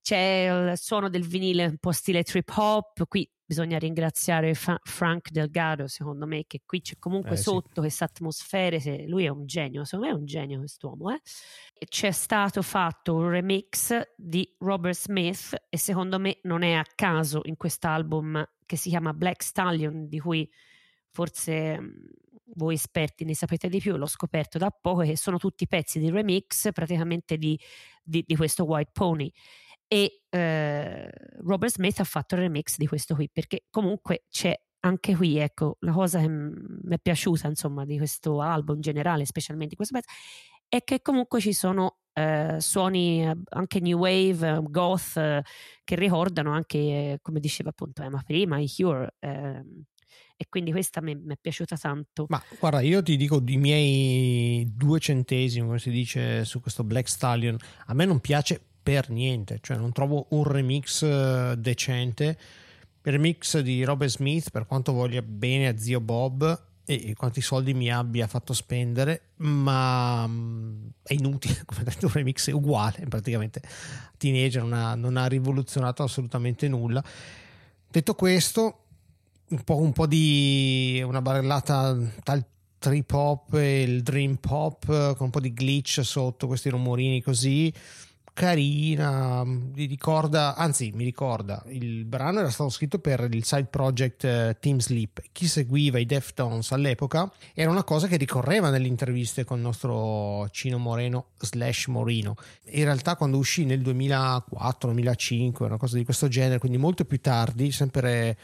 C'è 0.01 0.71
il 0.71 0.79
suono 0.79 1.09
del 1.09 1.27
vinile 1.27 1.67
un 1.67 1.79
po' 1.79 1.93
stile 1.93 2.23
trip 2.23 2.51
hop, 2.57 3.07
qui 3.07 3.29
bisogna 3.51 3.79
ringraziare 3.79 4.55
Fa- 4.55 4.79
Frank 4.81 5.31
Delgado, 5.31 5.89
secondo 5.89 6.25
me, 6.25 6.45
che 6.47 6.61
qui 6.65 6.81
c'è 6.83 6.95
comunque 7.01 7.33
eh, 7.33 7.37
sotto 7.37 7.71
sì. 7.75 7.81
questa 7.81 8.05
atmosfera, 8.05 8.79
lui 9.09 9.25
è 9.25 9.29
un 9.29 9.45
genio, 9.45 9.83
secondo 9.83 10.07
me 10.07 10.13
è 10.13 10.17
un 10.17 10.25
genio 10.25 10.59
quest'uomo. 10.59 11.11
Eh? 11.11 11.21
C'è 11.85 12.13
stato 12.13 12.63
fatto 12.63 13.17
un 13.17 13.29
remix 13.29 14.01
di 14.17 14.49
Robert 14.61 14.97
Smith 14.97 15.65
e 15.69 15.79
secondo 15.79 16.21
me 16.21 16.39
non 16.43 16.63
è 16.63 16.75
a 16.75 16.85
caso 16.95 17.41
in 17.43 17.57
quest'album 17.57 18.49
che 18.65 18.77
si 18.77 18.89
chiama 18.89 19.13
Black 19.13 19.43
Stallion, 19.43 20.07
di 20.07 20.21
cui 20.21 20.49
forse 21.09 21.81
voi 22.55 22.75
esperti 22.75 23.25
ne 23.25 23.35
sapete 23.35 23.69
di 23.69 23.81
più, 23.81 23.97
l'ho 23.97 24.07
scoperto 24.07 24.59
da 24.59 24.71
poco, 24.71 25.01
che 25.01 25.17
sono 25.17 25.39
tutti 25.39 25.67
pezzi 25.67 25.99
di 25.99 26.09
remix 26.09 26.71
praticamente 26.71 27.37
di, 27.37 27.59
di, 28.01 28.23
di 28.25 28.37
questo 28.37 28.63
White 28.63 28.93
Pony. 28.93 29.33
E 29.93 30.23
eh, 30.31 31.11
Robert 31.41 31.73
Smith 31.73 31.99
ha 31.99 32.05
fatto 32.05 32.37
il 32.37 32.43
remix 32.43 32.77
di 32.77 32.87
questo 32.87 33.17
qui, 33.17 33.29
perché 33.29 33.65
comunque 33.71 34.27
c'è 34.31 34.57
anche 34.83 35.17
qui, 35.17 35.37
ecco, 35.39 35.79
la 35.81 35.91
cosa 35.91 36.21
che 36.21 36.29
mi 36.29 36.95
è 36.95 36.99
piaciuta, 37.01 37.49
insomma, 37.49 37.85
di 37.85 37.97
questo 37.97 38.41
album 38.41 38.77
in 38.77 38.83
generale, 38.83 39.27
specialmente 39.27 39.71
di 39.71 39.75
questo 39.77 39.99
pezzo, 39.99 40.09
è 40.69 40.85
che 40.85 41.03
comunque 41.03 41.41
ci 41.41 41.53
sono 41.53 41.99
eh, 42.13 42.59
suoni 42.61 43.27
eh, 43.27 43.37
anche 43.49 43.81
new 43.81 43.99
wave, 43.99 44.61
goth, 44.63 45.17
eh, 45.17 45.43
che 45.83 45.97
ricordano 45.97 46.53
anche, 46.53 46.79
eh, 46.79 47.19
come 47.21 47.41
diceva 47.41 47.71
appunto 47.71 48.05
Emma 48.05 48.23
prima, 48.25 48.61
i 48.61 48.71
Cure. 48.73 49.17
Ehm, 49.19 49.87
e 50.37 50.47
quindi 50.49 50.71
questa 50.71 51.03
mi, 51.03 51.21
è 51.27 51.37
piaciuta 51.39 51.77
tanto. 51.77 52.27
Ma 52.29 52.41
guarda, 52.61 52.81
io 52.81 53.03
ti 53.03 53.17
dico 53.17 53.43
i 53.45 53.57
miei 53.57 54.73
due 54.73 55.01
centesimi, 55.01 55.67
come 55.67 55.81
si 55.81 55.91
dice 55.91 56.45
su 56.45 56.61
questo 56.61 56.85
Black 56.85 57.09
Stallion, 57.09 57.57
a 57.87 57.95
me 57.95 58.05
non 58.05 58.21
piace 58.21 58.70
per 58.83 59.11
niente, 59.11 59.59
cioè 59.61 59.77
non 59.77 59.93
trovo 59.93 60.27
un 60.31 60.45
remix 60.45 61.03
eh, 61.03 61.55
decente. 61.59 62.39
Il 63.03 63.13
remix 63.13 63.59
di 63.61 63.83
Robert 63.85 64.11
Smith, 64.11 64.51
per 64.51 64.67
quanto 64.67 64.93
voglia 64.93 65.23
bene 65.23 65.69
a 65.69 65.77
zio 65.79 66.01
Bob 66.01 66.69
e 66.85 67.15
quanti 67.15 67.41
soldi 67.41 67.73
mi 67.73 67.91
abbia 67.91 68.27
fatto 68.27 68.53
spendere, 68.53 69.29
ma 69.37 70.27
mm, 70.27 70.87
è 71.03 71.15
inutile, 71.15 71.63
come 71.67 71.85
detto, 71.85 72.07
un 72.07 72.13
remix 72.13 72.49
è 72.49 72.53
uguale, 72.53 73.07
praticamente 73.09 73.63
Teenager 74.17 74.63
non 74.63 74.73
ha, 74.73 74.95
non 74.95 75.17
ha 75.17 75.27
rivoluzionato 75.27 76.03
assolutamente 76.03 76.69
nulla. 76.69 77.03
Detto 77.89 78.15
questo, 78.15 78.85
un 79.51 79.63
po', 79.63 79.77
un 79.77 79.93
po 79.93 80.07
di 80.07 81.03
una 81.05 81.23
barellata 81.23 81.97
tal 82.23 82.45
trip 82.79 83.13
hop 83.13 83.55
e 83.55 83.83
il 83.83 84.03
dream 84.03 84.37
pop 84.37 84.87
con 84.87 85.27
un 85.27 85.31
po' 85.31 85.41
di 85.41 85.53
glitch 85.53 86.01
sotto 86.03 86.47
questi 86.47 86.71
rumorini 86.71 87.21
così 87.21 87.73
carina 88.33 89.45
mi 89.45 89.85
ricorda 89.87 90.55
anzi 90.55 90.93
mi 90.95 91.05
ricorda 91.05 91.63
il 91.69 92.05
brano 92.05 92.41
era 92.41 92.51
stato 92.51 92.71
scritto 92.71 92.99
per 92.99 93.29
il 93.31 93.45
side 93.45 93.67
project 93.67 94.23
uh, 94.25 94.57
Team 94.59 94.79
Sleep 94.79 95.23
chi 95.33 95.47
seguiva 95.47 95.99
i 95.99 96.07
Deftones 96.07 96.73
all'epoca 96.73 97.31
era 97.55 97.71
una 97.71 97.85
cosa 97.85 98.07
che 98.07 98.17
ricorreva 98.17 98.71
nelle 98.71 98.87
interviste 98.87 99.45
con 99.45 99.59
il 99.59 99.65
nostro 99.65 100.49
Cino 100.51 100.79
Moreno 100.79 101.29
slash 101.39 101.87
Morino 101.89 102.37
in 102.71 102.85
realtà 102.85 103.17
quando 103.17 103.37
uscì 103.37 103.65
nel 103.65 103.81
2004-2005 103.81 105.65
una 105.65 105.77
cosa 105.77 105.97
di 105.97 106.05
questo 106.05 106.29
genere 106.29 106.59
quindi 106.59 106.79
molto 106.79 107.05
più 107.05 107.21
tardi 107.21 107.73
sempre 107.73 108.37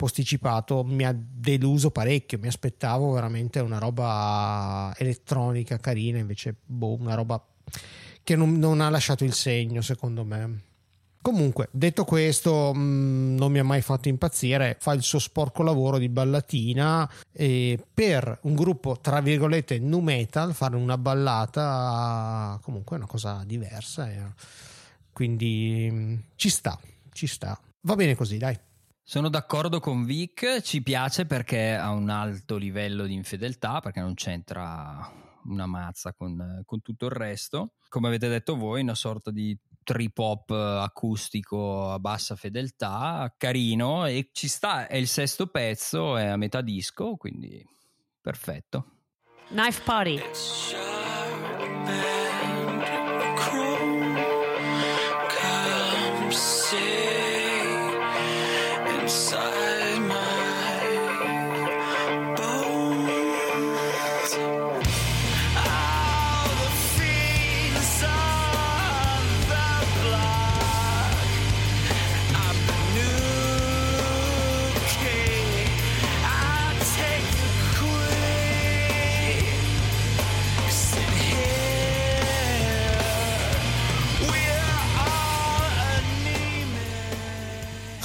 posticipato 0.00 0.82
mi 0.82 1.04
ha 1.04 1.14
deluso 1.14 1.90
parecchio. 1.90 2.38
Mi 2.38 2.46
aspettavo 2.46 3.12
veramente 3.12 3.60
una 3.60 3.76
roba 3.76 4.94
elettronica 4.96 5.76
carina, 5.76 6.16
invece, 6.16 6.56
boh, 6.64 6.98
una 6.98 7.14
roba 7.14 7.44
che 8.22 8.36
non, 8.36 8.58
non 8.58 8.80
ha 8.80 8.90
lasciato 8.90 9.24
il 9.24 9.32
segno, 9.32 9.80
secondo 9.80 10.24
me. 10.24 10.68
Comunque, 11.22 11.68
detto 11.70 12.04
questo, 12.04 12.72
mh, 12.72 12.80
mm, 12.80 13.36
non 13.36 13.52
mi 13.52 13.58
ha 13.58 13.64
mai 13.64 13.82
fatto 13.82 14.08
impazzire. 14.08 14.76
Fa 14.80 14.92
il 14.92 15.02
suo 15.02 15.18
sporco 15.18 15.62
lavoro 15.62 15.98
di 15.98 16.08
ballatina 16.08 17.08
e 17.30 17.78
per 17.92 18.38
un 18.42 18.54
gruppo, 18.54 18.98
tra 19.00 19.20
virgolette, 19.20 19.78
nu 19.78 20.00
metal, 20.00 20.54
fare 20.54 20.76
una 20.76 20.96
ballata 20.96 22.58
comunque 22.62 22.96
è 22.96 22.98
una 23.00 23.08
cosa 23.08 23.42
diversa. 23.44 24.10
Eh. 24.10 24.32
Quindi 25.12 25.88
mh, 25.90 25.94
mm, 25.94 26.16
ci 26.36 26.48
sta, 26.48 26.78
ci 27.12 27.26
sta. 27.26 27.58
Va 27.82 27.94
bene 27.96 28.14
così, 28.14 28.38
dai. 28.38 28.58
Sono 29.02 29.28
d'accordo 29.28 29.80
con 29.80 30.04
Vic, 30.04 30.62
ci 30.62 30.82
piace 30.82 31.26
perché 31.26 31.74
ha 31.74 31.90
un 31.90 32.08
alto 32.08 32.56
livello 32.56 33.04
di 33.04 33.14
infedeltà, 33.14 33.80
perché 33.80 34.00
non 34.00 34.14
c'entra 34.14 35.28
una 35.44 35.66
mazza 35.66 36.12
con, 36.12 36.62
con 36.64 36.82
tutto 36.82 37.06
il 37.06 37.12
resto. 37.12 37.74
Come 37.88 38.08
avete 38.08 38.28
detto 38.28 38.56
voi, 38.56 38.82
una 38.82 38.94
sorta 38.94 39.30
di 39.30 39.56
trip 39.82 40.16
hop 40.18 40.50
acustico 40.50 41.90
a 41.90 41.98
bassa 41.98 42.36
fedeltà, 42.36 43.34
carino 43.36 44.06
e 44.06 44.30
ci 44.32 44.48
sta, 44.48 44.86
è 44.86 44.96
il 44.96 45.08
sesto 45.08 45.48
pezzo, 45.48 46.16
è 46.16 46.26
a 46.26 46.36
metà 46.36 46.60
disco, 46.60 47.16
quindi 47.16 47.66
perfetto. 48.20 48.86
Knife 49.48 49.82
Party. 49.82 50.20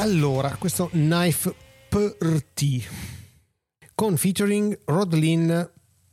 Allora, 0.05 0.55
questo 0.59 0.89
Knife 0.91 1.55
PT 1.89 2.87
con 3.95 4.17
featuring 4.17 4.77
Rodlin 4.85 5.67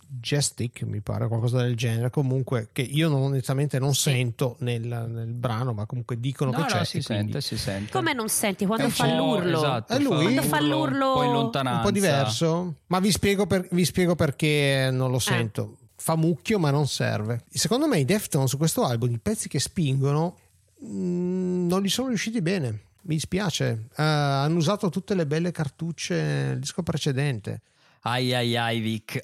Gestic, 0.09 0.85
mi 0.85 1.03
pare, 1.03 1.29
qualcosa 1.29 1.61
del 1.61 1.77
genere. 1.77 2.09
Comunque, 2.09 2.71
che 2.73 2.81
io 2.81 3.11
non, 3.11 3.21
onestamente 3.21 3.79
non 3.79 3.95
sento 3.95 4.57
nel, 4.61 4.81
nel, 4.81 5.35
brano, 5.35 5.75
ma 5.75 5.85
comunque 5.85 6.19
dicono 6.19 6.53
no, 6.53 6.57
che 6.57 6.63
no, 6.63 6.69
c'è. 6.69 6.85
Si 6.87 7.03
quindi... 7.03 7.33
sente, 7.33 7.41
si 7.43 7.59
sente. 7.59 7.93
Come 7.93 8.15
non 8.15 8.31
senti 8.31 8.65
quando 8.65 8.87
eh, 8.87 8.91
fa 8.91 9.15
l'urlo? 9.15 9.59
Esatto, 9.59 9.93
è 9.93 9.99
lui, 9.99 10.23
quando 10.23 10.43
fa 10.43 10.61
l'urlo 10.63 11.19
un 11.19 11.51
po', 11.51 11.59
un 11.59 11.81
po' 11.83 11.91
diverso. 11.91 12.77
Ma 12.87 12.99
vi 12.99 13.11
spiego, 13.11 13.47
per, 13.47 13.69
vi 13.73 13.85
spiego 13.85 14.15
perché 14.15 14.89
non 14.91 15.11
lo 15.11 15.19
ah. 15.19 15.21
sento. 15.21 15.77
Eh. 15.79 15.87
Fa 15.97 16.17
mucchio, 16.17 16.59
ma 16.59 16.71
non 16.71 16.89
serve. 16.89 17.45
Secondo 17.51 17.87
me, 17.87 17.99
i 17.99 18.07
Deftones 18.07 18.49
su 18.49 18.57
questo 18.57 18.87
album, 18.87 19.13
i 19.13 19.19
pezzi 19.19 19.49
che 19.49 19.61
spingono, 19.61 20.39
mh, 20.79 20.87
mm, 20.87 21.67
non 21.67 21.83
li 21.83 21.91
sono 21.91 22.09
riusciti 22.09 22.41
bene 22.41 22.85
mi 23.03 23.15
dispiace, 23.15 23.87
uh, 23.91 23.93
hanno 23.97 24.57
usato 24.57 24.89
tutte 24.89 25.15
le 25.15 25.27
belle 25.27 25.51
cartucce 25.51 26.15
nel 26.15 26.59
disco 26.59 26.83
precedente. 26.83 27.63
Ai 28.03 28.35
ai 28.35 28.57
ai 28.57 28.81
Vic. 28.81 29.23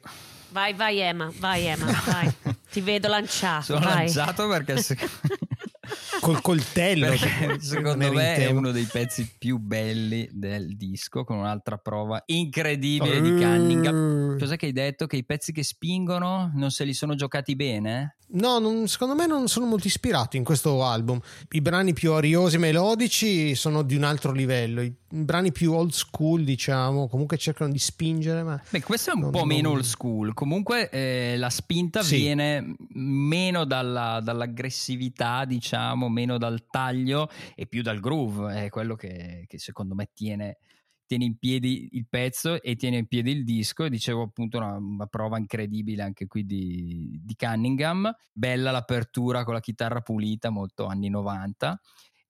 Vai, 0.50 0.72
vai 0.72 0.98
Emma, 0.98 1.30
vai 1.38 1.66
Emma, 1.66 1.86
vai. 2.06 2.32
Ti 2.70 2.80
vedo 2.80 3.08
lanciato. 3.08 3.64
Sono 3.64 3.80
vai. 3.80 4.06
lanciato 4.06 4.48
perché... 4.48 4.78
Se... 4.78 4.96
Col 6.20 6.40
coltello. 6.40 7.06
Perché 7.06 7.60
secondo 7.60 8.12
me 8.12 8.34
è 8.34 8.50
uno 8.50 8.70
dei 8.70 8.84
pezzi 8.84 9.30
più 9.38 9.58
belli 9.58 10.28
del 10.32 10.76
disco, 10.76 11.24
con 11.24 11.38
un'altra 11.38 11.78
prova 11.78 12.22
incredibile 12.26 13.18
uh. 13.18 13.22
di 13.22 13.30
Cunningham. 13.30 14.38
Cos'è 14.38 14.56
che 14.56 14.66
hai 14.66 14.72
detto? 14.72 15.06
Che 15.06 15.16
i 15.16 15.24
pezzi 15.24 15.52
che 15.52 15.62
spingono 15.62 16.50
non 16.54 16.70
se 16.70 16.84
li 16.84 16.92
sono 16.92 17.14
giocati 17.14 17.56
bene? 17.56 18.16
No, 18.30 18.58
non, 18.58 18.88
secondo 18.88 19.14
me 19.14 19.26
non 19.26 19.48
sono 19.48 19.64
molto 19.64 19.86
ispirato 19.86 20.36
in 20.36 20.44
questo 20.44 20.84
album. 20.84 21.18
I 21.50 21.60
brani 21.62 21.94
più 21.94 22.12
ariosi 22.12 22.56
e 22.56 22.58
melodici 22.58 23.54
sono 23.54 23.82
di 23.82 23.96
un 23.96 24.02
altro 24.02 24.32
livello. 24.32 24.82
I 24.82 24.94
brani 25.08 25.50
più 25.50 25.72
old 25.72 25.92
school, 25.92 26.44
diciamo, 26.44 27.08
comunque 27.08 27.38
cercano 27.38 27.72
di 27.72 27.78
spingere. 27.78 28.42
Ma 28.42 28.60
Beh, 28.68 28.82
questo 28.82 29.12
è 29.12 29.14
un 29.14 29.20
non, 29.20 29.30
po' 29.30 29.44
meno 29.44 29.70
old 29.70 29.84
school. 29.84 30.34
Comunque 30.34 30.90
eh, 30.90 31.36
la 31.38 31.48
spinta 31.48 32.02
sì. 32.02 32.16
viene 32.16 32.74
meno 32.92 33.64
dalla, 33.64 34.20
dall'aggressività, 34.22 35.46
diciamo, 35.46 36.10
meno 36.10 36.36
dal 36.36 36.66
taglio 36.70 37.30
e 37.54 37.66
più 37.66 37.80
dal 37.80 37.98
groove. 37.98 38.64
È 38.64 38.68
quello 38.68 38.94
che, 38.94 39.46
che 39.48 39.58
secondo 39.58 39.94
me 39.94 40.10
tiene 40.12 40.58
tiene 41.08 41.24
in 41.24 41.38
piedi 41.38 41.88
il 41.92 42.06
pezzo 42.06 42.62
e 42.62 42.76
tiene 42.76 42.98
in 42.98 43.06
piedi 43.06 43.30
il 43.30 43.42
disco 43.42 43.84
e 43.84 43.90
dicevo 43.90 44.22
appunto 44.22 44.58
una, 44.58 44.76
una 44.76 45.06
prova 45.06 45.38
incredibile 45.38 46.02
anche 46.02 46.26
qui 46.26 46.44
di, 46.44 47.18
di, 47.24 47.34
Cunningham 47.34 48.14
bella 48.30 48.70
l'apertura 48.70 49.42
con 49.42 49.54
la 49.54 49.60
chitarra 49.60 50.02
pulita 50.02 50.50
molto 50.50 50.84
anni 50.84 51.08
90 51.08 51.80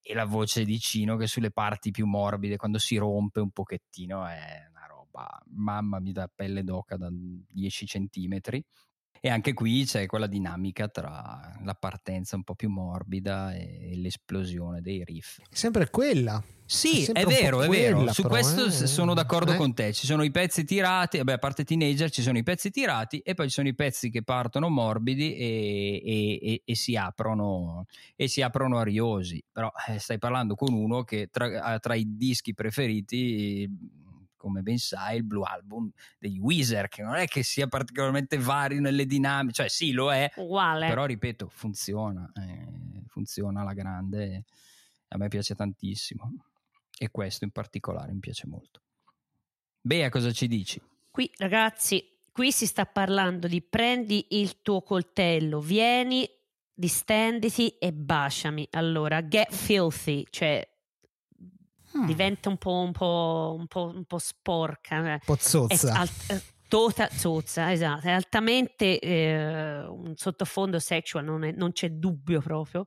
e 0.00 0.14
la 0.14 0.24
voce 0.24 0.64
di 0.64 0.78
Cino 0.78 1.16
che 1.16 1.26
sulle 1.26 1.50
parti 1.50 1.90
più 1.90 2.06
morbide 2.06 2.56
quando 2.56 2.78
si 2.78 2.96
rompe 2.96 3.40
un 3.40 3.50
pochettino 3.50 4.24
è 4.24 4.68
una 4.70 4.86
roba 4.86 5.28
mamma 5.46 5.98
mi 5.98 6.12
dà 6.12 6.30
pelle 6.32 6.62
d'oca 6.62 6.96
da 6.96 7.08
10 7.10 7.84
centimetri 7.84 8.64
e 9.20 9.28
anche 9.28 9.52
qui 9.52 9.84
c'è 9.84 10.06
quella 10.06 10.28
dinamica 10.28 10.86
tra 10.86 11.58
la 11.64 11.74
partenza 11.74 12.36
un 12.36 12.44
po' 12.44 12.54
più 12.54 12.70
morbida 12.70 13.52
e 13.52 13.94
l'esplosione 13.96 14.80
dei 14.80 15.02
riff. 15.02 15.40
Sempre 15.50 15.90
quella. 15.90 16.40
Sì, 16.70 17.06
è, 17.06 17.12
è 17.12 17.24
vero, 17.24 17.62
è 17.62 17.68
vero. 17.68 18.12
Su 18.12 18.22
questo 18.24 18.66
eh, 18.66 18.70
sono 18.70 19.14
d'accordo 19.14 19.52
eh. 19.52 19.56
con 19.56 19.72
te. 19.72 19.94
Ci 19.94 20.04
sono 20.04 20.22
i 20.22 20.30
pezzi 20.30 20.64
tirati, 20.66 21.16
vabbè, 21.16 21.32
a 21.32 21.38
parte 21.38 21.64
teenager, 21.64 22.10
ci 22.10 22.20
sono 22.20 22.36
i 22.36 22.42
pezzi 22.42 22.70
tirati 22.70 23.20
e 23.20 23.32
poi 23.32 23.46
ci 23.46 23.54
sono 23.54 23.68
i 23.68 23.74
pezzi 23.74 24.10
che 24.10 24.22
partono 24.22 24.68
morbidi 24.68 25.34
e, 25.34 26.02
e, 26.04 26.38
e, 26.42 26.62
e 26.66 26.74
si, 26.74 26.94
aprono, 26.94 27.86
e 28.14 28.28
si 28.28 28.42
aprono 28.42 28.76
ariosi. 28.76 29.42
Però 29.50 29.72
eh, 29.88 29.98
stai 29.98 30.18
parlando 30.18 30.56
con 30.56 30.74
uno 30.74 31.04
che 31.04 31.28
tra, 31.32 31.78
tra 31.78 31.94
i 31.94 32.04
dischi 32.06 32.52
preferiti 32.52 33.66
come 34.36 34.60
ben 34.60 34.78
sai, 34.78 35.16
il 35.16 35.24
Blue 35.24 35.46
Album 35.48 35.90
degli 36.18 36.38
Weezer, 36.38 36.88
che 36.88 37.02
non 37.02 37.14
è 37.14 37.26
che 37.26 37.42
sia 37.42 37.66
particolarmente 37.66 38.36
vario 38.36 38.80
nelle 38.80 39.06
dinamiche, 39.06 39.54
cioè 39.54 39.68
sì, 39.68 39.90
lo 39.90 40.12
è, 40.12 40.30
Uguale. 40.36 40.86
però 40.86 41.06
ripeto, 41.06 41.48
funziona, 41.50 42.30
eh, 42.36 43.02
funziona 43.08 43.62
alla 43.62 43.72
grande, 43.72 44.44
a 45.08 45.16
me 45.16 45.28
piace 45.28 45.56
tantissimo 45.56 46.47
e 46.98 47.10
questo 47.10 47.44
in 47.44 47.50
particolare 47.50 48.12
mi 48.12 48.18
piace 48.18 48.46
molto. 48.46 48.82
Bea, 49.80 50.08
cosa 50.08 50.32
ci 50.32 50.46
dici? 50.48 50.80
Qui 51.10 51.30
ragazzi, 51.36 52.04
qui 52.32 52.52
si 52.52 52.66
sta 52.66 52.84
parlando 52.84 53.46
di 53.46 53.62
prendi 53.62 54.26
il 54.30 54.60
tuo 54.62 54.82
coltello, 54.82 55.60
vieni, 55.60 56.28
distenditi 56.74 57.70
e 57.78 57.92
baciami. 57.92 58.68
Allora, 58.72 59.26
get 59.26 59.52
filthy, 59.52 60.24
cioè 60.30 60.66
mm. 61.96 62.04
diventa 62.04 62.48
un 62.48 62.58
po', 62.58 62.80
un 62.80 62.92
po', 62.92 63.56
un 63.58 63.66
po', 63.66 63.92
un 63.94 64.04
po 64.04 64.18
sporca. 64.18 64.98
Un 65.00 65.18
po' 65.24 65.36
zozza. 65.38 65.94
Alt- 65.94 66.30
eh, 66.30 66.42
tota, 66.68 67.08
zozza, 67.10 67.72
esatto. 67.72 68.06
È 68.06 68.10
altamente 68.10 68.98
eh, 69.00 69.84
un 69.86 70.14
sottofondo 70.16 70.78
sexual, 70.78 71.24
non, 71.24 71.44
è, 71.44 71.52
non 71.52 71.72
c'è 71.72 71.90
dubbio 71.90 72.40
proprio 72.40 72.84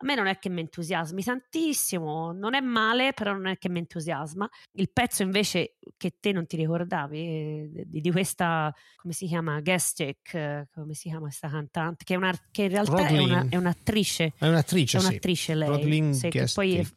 a 0.00 0.06
me 0.06 0.14
non 0.14 0.28
è 0.28 0.38
che 0.38 0.48
mi 0.48 0.60
entusiasmi 0.60 1.24
tantissimo, 1.24 2.30
non 2.30 2.54
è 2.54 2.60
male, 2.60 3.12
però 3.12 3.32
non 3.32 3.48
è 3.48 3.58
che 3.58 3.68
mi 3.68 3.78
entusiasma. 3.80 4.48
Il 4.72 4.90
pezzo 4.92 5.24
invece 5.24 5.78
che 5.96 6.18
te 6.20 6.30
non 6.30 6.46
ti 6.46 6.56
ricordavi 6.56 7.18
eh, 7.18 7.84
di, 7.84 8.00
di 8.00 8.10
questa, 8.12 8.72
come 8.94 9.12
si 9.12 9.26
chiama, 9.26 9.60
Gestic, 9.60 10.34
eh, 10.34 10.68
come 10.72 10.94
si 10.94 11.08
chiama 11.08 11.22
questa 11.22 11.48
cantante, 11.48 12.04
che, 12.04 12.14
una, 12.14 12.32
che 12.52 12.62
in 12.62 12.68
realtà 12.68 13.08
è, 13.08 13.18
una, 13.18 13.46
è, 13.48 13.56
un'attrice. 13.56 14.34
È 14.38 14.46
un'attrice, 14.46 14.98
è 14.98 15.00
un'attrice 15.00 15.52
sì. 15.52 15.58
lei. 15.58 15.68
Rodlin 15.68 16.14
sì, 16.14 16.28
Gestic, 16.28 16.54
poi, 16.54 16.88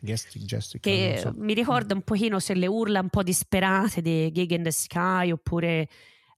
Gestic, 0.00 0.42
Gestic, 0.42 0.80
che 0.80 1.18
so. 1.20 1.34
mi 1.36 1.52
ricorda 1.52 1.92
un 1.92 2.02
pochino 2.02 2.38
se 2.38 2.54
le 2.54 2.66
urla 2.66 3.00
un 3.00 3.10
po' 3.10 3.22
disperate 3.22 4.00
di 4.00 4.32
Gig 4.32 4.50
in 4.52 4.62
the 4.62 4.70
Sky 4.70 5.30
oppure 5.30 5.88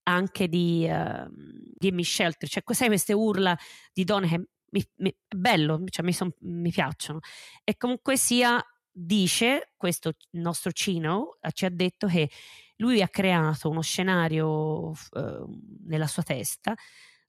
anche 0.03 0.49
di 0.49 0.89
uh, 0.91 1.31
Gimme 1.79 2.03
Shelter, 2.03 2.49
cioè 2.49 2.63
sai 2.67 2.89
queste 2.89 3.13
urla 3.13 3.57
di 3.93 4.03
donne 4.03 4.27
che 4.27 4.49
mi, 4.71 4.85
mi, 4.97 5.15
bello, 5.29 5.83
cioè 5.89 6.05
mi, 6.05 6.13
son, 6.13 6.33
mi 6.41 6.71
piacciono. 6.71 7.21
E 7.65 7.77
comunque 7.77 8.17
sia, 8.17 8.63
dice 8.91 9.73
questo 9.77 10.15
nostro 10.33 10.73
Cino, 10.73 11.39
eh, 11.41 11.53
ci 11.53 11.65
ha 11.65 11.71
detto 11.71 12.07
che 12.07 12.31
lui 12.77 13.03
ha 13.03 13.09
creato 13.09 13.69
uno 13.69 13.83
scenario 13.83 14.93
eh, 15.13 15.45
nella 15.87 16.07
sua 16.07 16.23
testa 16.23 16.75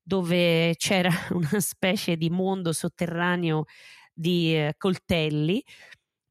dove 0.02 0.76
c'era 0.78 1.12
una 1.32 1.60
specie 1.60 2.18
di 2.18 2.30
mondo 2.30 2.74
sotterraneo 2.74 3.66
di 4.14 4.56
eh, 4.56 4.76
coltelli 4.78 5.64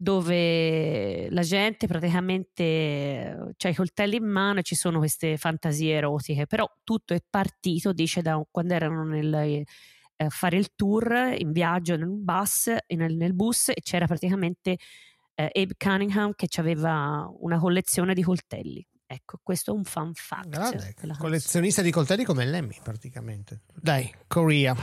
dove 0.00 1.28
la 1.30 1.42
gente 1.42 1.88
praticamente 1.88 3.54
ha 3.58 3.68
i 3.68 3.74
coltelli 3.74 4.16
in 4.16 4.26
mano 4.26 4.60
e 4.60 4.62
ci 4.62 4.76
sono 4.76 4.98
queste 4.98 5.36
fantasie 5.36 5.94
erotiche, 5.94 6.46
però 6.46 6.70
tutto 6.84 7.14
è 7.14 7.22
partito, 7.28 7.92
dice, 7.92 8.22
da 8.22 8.40
quando 8.48 8.74
erano 8.74 9.02
nel, 9.02 9.64
eh, 10.18 10.28
fare 10.30 10.56
il 10.56 10.74
tour 10.74 11.34
in 11.38 11.52
viaggio 11.52 11.96
nel 11.96 12.08
bus, 12.08 12.70
nel, 12.88 13.14
nel 13.14 13.34
bus 13.34 13.68
e 13.68 13.80
c'era 13.80 14.06
praticamente 14.06 14.76
eh, 15.34 15.50
Abe 15.54 15.74
Cunningham 15.78 16.32
che 16.34 16.48
aveva 16.56 17.30
una 17.38 17.58
collezione 17.58 18.14
di 18.14 18.22
coltelli. 18.22 18.84
Ecco, 19.06 19.38
questo 19.42 19.72
è 19.72 19.74
un 19.74 19.84
fun 19.84 20.12
fact. 20.12 20.48
Grande, 20.48 20.94
collezionista 21.16 21.80
di 21.80 21.90
coltelli 21.90 22.24
come 22.24 22.44
Lemmy 22.44 22.78
praticamente. 22.82 23.62
Dai, 23.74 24.12
Korea. 24.26 24.76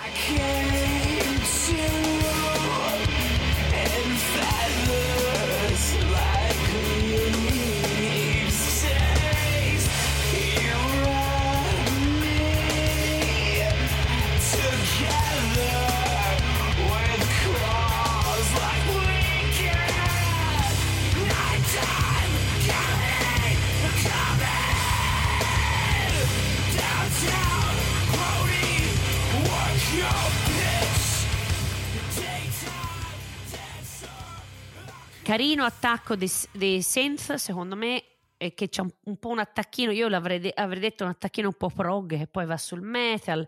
Carino 35.35 35.65
attacco 35.65 36.15
dei, 36.15 36.81
synth, 36.81 37.33
secondo 37.33 37.75
me, 37.75 38.03
e 38.37 38.53
che 38.53 38.69
c'è 38.69 38.79
un, 38.79 38.89
un, 39.03 39.17
po' 39.17 39.27
un 39.29 39.39
attacchino, 39.39 39.91
io 39.91 40.07
l'avrei 40.07 40.39
de- 40.39 40.53
avrei 40.55 40.79
detto 40.79 41.03
un 41.03 41.09
attacchino 41.09 41.49
un 41.49 41.55
po' 41.55 41.69
prog 41.69 42.17
che 42.17 42.27
poi 42.27 42.45
va 42.45 42.55
sul 42.55 42.81
metal, 42.81 43.45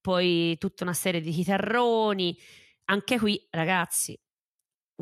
poi 0.00 0.56
tutta 0.56 0.84
una 0.84 0.94
serie 0.94 1.20
di 1.20 1.30
chitarroni. 1.32 2.38
Anche 2.86 3.18
qui, 3.18 3.46
ragazzi, 3.50 4.18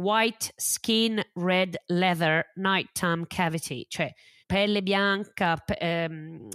white 0.00 0.54
skin, 0.56 1.22
red 1.34 1.76
leather, 1.86 2.50
nighttime 2.56 3.26
cavity, 3.28 3.86
cioè 3.86 4.12
pelle 4.46 4.82
bianca, 4.82 5.56
pe- 5.56 5.76
ehm, 5.78 6.48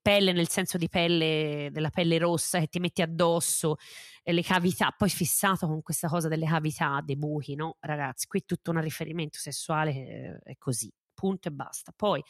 pelle 0.00 0.32
nel 0.32 0.48
senso 0.48 0.78
di 0.78 0.88
pelle 0.88 1.68
della 1.72 1.90
pelle 1.90 2.18
rossa 2.18 2.58
che 2.58 2.68
ti 2.68 2.80
metti 2.80 3.02
addosso, 3.02 3.76
le 4.22 4.42
cavità, 4.42 4.94
poi 4.96 5.08
fissato 5.08 5.66
con 5.66 5.82
questa 5.82 6.08
cosa 6.08 6.28
delle 6.28 6.46
cavità, 6.46 7.00
dei 7.04 7.16
buchi, 7.16 7.54
no? 7.54 7.76
Ragazzi, 7.80 8.26
qui 8.26 8.44
tutto 8.44 8.70
un 8.70 8.80
riferimento 8.80 9.38
sessuale 9.38 9.92
che 9.92 10.38
è 10.42 10.56
così, 10.58 10.92
punto 11.14 11.48
e 11.48 11.50
basta. 11.52 11.92
Poi 11.94 12.22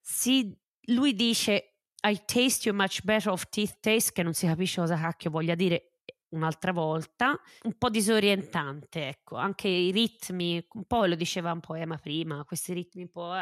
si, 0.00 0.56
lui 0.88 1.14
dice 1.14 1.74
I 2.02 2.22
taste 2.24 2.68
you 2.68 2.76
much 2.76 3.02
better 3.02 3.32
of 3.32 3.48
teeth 3.48 3.78
taste, 3.80 4.12
che 4.12 4.22
non 4.22 4.32
si 4.34 4.46
capisce 4.46 4.80
cosa 4.80 4.96
cacchio 4.96 5.30
voglia 5.30 5.54
dire 5.54 5.92
un'altra 6.28 6.72
volta, 6.72 7.38
un 7.62 7.76
po' 7.78 7.88
disorientante, 7.88 9.08
ecco, 9.08 9.36
anche 9.36 9.68
i 9.68 9.90
ritmi, 9.90 10.64
un 10.74 10.84
po' 10.84 11.04
lo 11.06 11.14
diceva 11.14 11.52
un 11.52 11.60
po' 11.60 11.74
Emma 11.74 11.96
prima, 11.96 12.44
questi 12.44 12.72
ritmi 12.72 13.02
un 13.02 13.10
po'... 13.10 13.34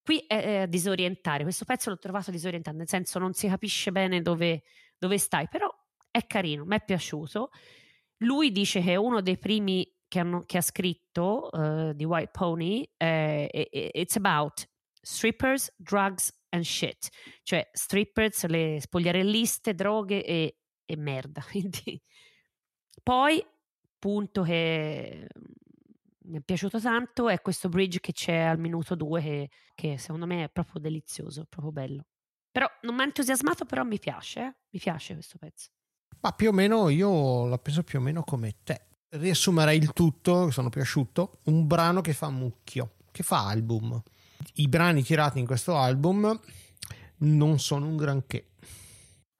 Eh. 0.00 0.04
Qui 0.04 0.24
è, 0.26 0.62
è 0.62 0.68
disorientare, 0.68 1.42
questo 1.42 1.64
pezzo 1.64 1.90
l'ho 1.90 1.98
trovato 1.98 2.30
disorientante, 2.30 2.78
nel 2.78 2.88
senso 2.88 3.18
non 3.18 3.32
si 3.32 3.48
capisce 3.48 3.92
bene 3.92 4.22
dove, 4.22 4.62
dove 4.98 5.18
stai, 5.18 5.48
però 5.48 5.68
è 6.10 6.26
carino, 6.26 6.64
mi 6.64 6.76
è 6.76 6.84
piaciuto. 6.84 7.50
Lui 8.18 8.50
dice 8.52 8.80
che 8.80 8.92
è 8.92 8.96
uno 8.96 9.20
dei 9.20 9.38
primi 9.38 9.86
che, 10.08 10.18
hanno, 10.18 10.44
che 10.44 10.58
ha 10.58 10.62
scritto 10.62 11.48
uh, 11.52 11.92
di 11.92 12.04
White 12.04 12.30
Pony, 12.32 12.82
uh, 12.82 13.46
it's 13.50 14.16
about 14.16 14.68
strippers, 15.00 15.72
drugs 15.76 16.32
and 16.50 16.64
shit, 16.64 17.08
cioè 17.42 17.68
strippers, 17.72 18.44
le 18.46 18.78
spogliarelliste, 18.80 19.74
droghe 19.74 20.24
e, 20.24 20.58
e 20.84 20.96
merda. 20.96 21.42
Quindi. 21.48 22.00
Poi, 23.02 23.44
punto 23.98 24.42
che 24.42 25.26
mi 26.30 26.38
è 26.38 26.40
piaciuto 26.40 26.80
tanto 26.80 27.28
è 27.28 27.40
questo 27.40 27.68
bridge 27.68 28.00
che 28.00 28.12
c'è 28.12 28.38
al 28.38 28.58
minuto 28.58 28.94
2 28.94 29.20
che, 29.20 29.50
che 29.74 29.98
secondo 29.98 30.26
me 30.26 30.44
è 30.44 30.48
proprio 30.48 30.80
delizioso, 30.80 31.44
proprio 31.48 31.72
bello. 31.72 32.04
Però 32.50 32.66
non 32.82 32.94
mi 32.94 33.02
ha 33.02 33.04
entusiasmato, 33.04 33.64
però 33.64 33.82
mi 33.84 33.98
piace, 33.98 34.40
eh? 34.40 34.54
mi 34.70 34.78
piace 34.78 35.14
questo 35.14 35.38
pezzo. 35.38 35.68
Ma 36.20 36.32
più 36.32 36.48
o 36.48 36.52
meno 36.52 36.88
io 36.88 37.46
la 37.46 37.58
penso 37.58 37.82
più 37.82 37.98
o 37.98 38.02
meno 38.02 38.22
come 38.22 38.56
te. 38.62 38.86
Riassumerei 39.10 39.78
il 39.78 39.92
tutto, 39.92 40.50
sono 40.50 40.68
più 40.68 40.80
asciutto, 40.80 41.40
un 41.44 41.66
brano 41.66 42.00
che 42.00 42.12
fa 42.12 42.30
mucchio, 42.30 42.94
che 43.10 43.22
fa 43.22 43.46
album. 43.46 44.00
I 44.54 44.68
brani 44.68 45.02
tirati 45.02 45.38
in 45.38 45.46
questo 45.46 45.76
album 45.76 46.38
non 47.18 47.58
sono 47.58 47.86
un 47.86 47.96
granché. 47.96 48.50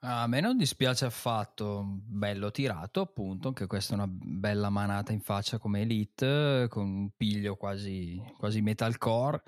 A 0.03 0.27
me 0.27 0.41
non 0.41 0.57
dispiace 0.57 1.05
affatto, 1.05 1.85
bello 1.85 2.51
tirato 2.51 3.03
appunto, 3.03 3.49
anche 3.49 3.67
questa 3.67 3.93
è 3.93 3.97
una 3.97 4.09
bella 4.09 4.71
manata 4.71 5.13
in 5.13 5.21
faccia 5.21 5.59
come 5.59 5.83
Elite, 5.83 6.69
con 6.71 6.87
un 6.87 7.11
piglio 7.15 7.57
quasi, 7.57 8.19
quasi 8.39 8.63
metalcore. 8.63 9.43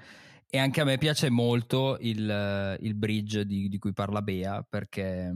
E 0.50 0.58
anche 0.58 0.82
a 0.82 0.84
me 0.84 0.98
piace 0.98 1.30
molto 1.30 1.96
il, 2.00 2.76
il 2.80 2.94
bridge 2.94 3.46
di, 3.46 3.70
di, 3.70 3.78
cui 3.78 3.94
parla 3.94 4.20
Bea 4.20 4.62
perché 4.62 5.32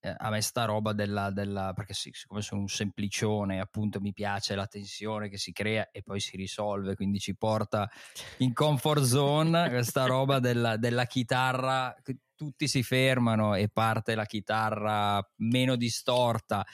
eh, 0.00 0.14
a 0.16 0.30
me 0.30 0.40
sta 0.40 0.64
roba 0.64 0.92
della, 0.92 1.30
della 1.30 1.72
perché 1.74 1.92
sì, 1.92 2.10
siccome 2.12 2.40
sono 2.40 2.60
un 2.60 2.68
semplicione 2.68 3.60
appunto 3.60 4.00
mi 4.00 4.12
piace 4.12 4.54
la 4.54 4.66
tensione 4.66 5.28
che 5.28 5.38
si 5.38 5.52
crea 5.52 5.90
e 5.90 6.02
poi 6.02 6.20
si 6.20 6.36
risolve 6.36 6.94
quindi 6.94 7.18
ci 7.18 7.36
porta 7.36 7.90
in 8.38 8.52
comfort 8.52 9.02
zone 9.02 9.68
questa 9.68 10.06
roba 10.06 10.38
della, 10.40 10.76
della 10.76 11.04
chitarra 11.06 11.94
tutti 12.34 12.68
si 12.68 12.84
fermano 12.84 13.54
e 13.56 13.68
parte 13.68 14.14
la 14.14 14.24
chitarra 14.24 15.20
meno 15.38 15.74
distorta 15.74 16.64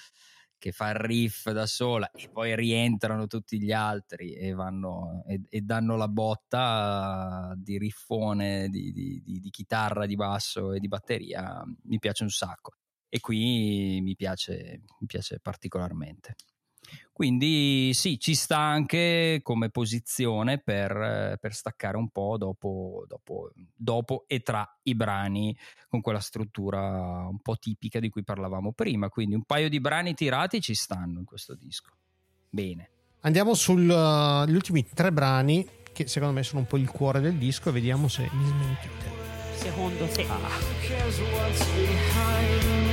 che 0.59 0.73
fa 0.73 0.91
il 0.91 0.97
riff 0.97 1.51
da 1.51 1.67
sola 1.67 2.11
e 2.11 2.29
poi 2.31 2.55
rientrano 2.55 3.27
tutti 3.27 3.61
gli 3.61 3.73
altri 3.73 4.35
e, 4.35 4.53
vanno, 4.53 5.23
e, 5.27 5.41
e 5.49 5.61
danno 5.63 5.97
la 5.97 6.09
botta 6.09 7.55
di 7.57 7.79
riffone 7.79 8.69
di, 8.69 8.93
di, 8.93 9.23
di, 9.23 9.41
di, 9.41 9.51
chitarra, 9.51 10.07
di 10.07 10.15
basso 10.15 10.73
e 10.73 10.81
di 10.81 10.89
batteria 10.89 11.63
mi 11.85 11.99
piace 11.99 12.23
un 12.23 12.31
sacco 12.31 12.77
e 13.15 13.21
qui 13.21 14.01
mi 14.03 14.17
piace, 14.17 14.81
mi 14.99 15.07
piace 15.07 15.39
particolarmente. 15.39 16.35
Quindi 17.13 17.93
sì, 17.95 18.19
ci 18.19 18.35
sta 18.35 18.59
anche 18.59 19.39
come 19.45 19.71
posizione 19.71 20.59
per, 20.59 21.39
per 21.41 21.55
staccare 21.55 21.97
un 21.97 22.09
po' 22.09 22.37
dopo, 22.37 23.05
dopo, 23.07 23.53
dopo, 23.73 24.25
e 24.27 24.41
tra 24.41 24.69
i 24.83 24.97
brani 24.97 25.57
con 25.89 26.01
quella 26.01 26.19
struttura 26.19 27.29
un 27.29 27.39
po' 27.39 27.57
tipica 27.57 28.01
di 28.01 28.09
cui 28.09 28.25
parlavamo 28.25 28.73
prima. 28.73 29.09
Quindi 29.09 29.37
un 29.37 29.45
paio 29.45 29.69
di 29.69 29.79
brani 29.79 30.15
tirati 30.15 30.61
ci 30.61 30.75
stanno 30.75 31.21
in 31.21 31.25
questo 31.25 31.55
disco. 31.55 31.93
Bene. 32.51 32.91
Andiamo 33.21 33.55
sugli 33.55 33.91
uh, 33.91 34.43
ultimi 34.53 34.85
tre 34.93 35.13
brani 35.13 35.65
che 35.93 36.09
secondo 36.09 36.35
me 36.35 36.43
sono 36.43 36.63
un 36.63 36.67
po' 36.67 36.79
il 36.79 36.91
cuore 36.91 37.21
del 37.21 37.37
disco 37.37 37.69
e 37.69 37.73
vediamo 37.73 38.09
se 38.09 38.29
mi 38.33 38.45
smentite. 38.45 39.13
Secondo 39.55 40.05
te. 40.09 40.27
Ah. 40.29 42.93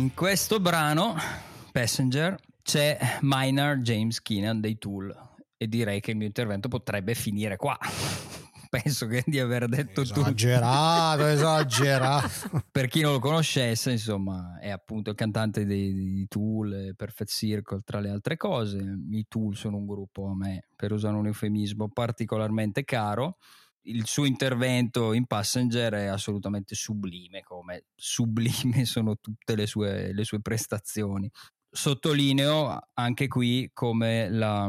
In 0.00 0.14
questo 0.14 0.60
brano, 0.60 1.14
Passenger, 1.72 2.34
c'è 2.62 3.18
Minor 3.20 3.80
James 3.80 4.22
Keenan 4.22 4.58
dei 4.58 4.78
Tool 4.78 5.14
e 5.58 5.68
direi 5.68 6.00
che 6.00 6.12
il 6.12 6.16
mio 6.16 6.26
intervento 6.26 6.68
potrebbe 6.68 7.12
finire 7.12 7.56
qua. 7.58 7.76
Penso 8.70 9.06
che 9.06 9.22
di 9.26 9.38
aver 9.38 9.68
detto 9.68 10.00
esagerato, 10.00 11.18
tutto. 11.18 11.26
Esagerato, 11.26 11.26
esagerato. 12.48 12.62
per 12.70 12.86
chi 12.86 13.02
non 13.02 13.12
lo 13.12 13.18
conoscesse, 13.18 13.90
insomma, 13.90 14.58
è 14.58 14.70
appunto 14.70 15.10
il 15.10 15.16
cantante 15.16 15.66
dei, 15.66 15.92
dei 15.92 16.26
Tool 16.28 16.94
Perfect 16.96 17.30
Circle, 17.30 17.82
tra 17.84 18.00
le 18.00 18.08
altre 18.08 18.38
cose. 18.38 18.78
I 18.78 19.26
Tool 19.28 19.54
sono 19.54 19.76
un 19.76 19.84
gruppo 19.84 20.28
a 20.28 20.34
me, 20.34 20.64
per 20.76 20.92
usare 20.92 21.16
un 21.16 21.26
eufemismo, 21.26 21.90
particolarmente 21.90 22.84
caro 22.84 23.36
il 23.82 24.06
suo 24.06 24.24
intervento 24.24 25.12
in 25.12 25.26
Passenger 25.26 25.92
è 25.94 26.06
assolutamente 26.06 26.74
sublime, 26.74 27.42
come 27.42 27.84
sublime 27.94 28.84
sono 28.84 29.16
tutte 29.18 29.54
le 29.54 29.66
sue, 29.66 30.12
le 30.12 30.24
sue 30.24 30.40
prestazioni. 30.40 31.30
Sottolineo 31.72 32.88
anche 32.94 33.28
qui 33.28 33.70
come 33.72 34.28
la, 34.28 34.68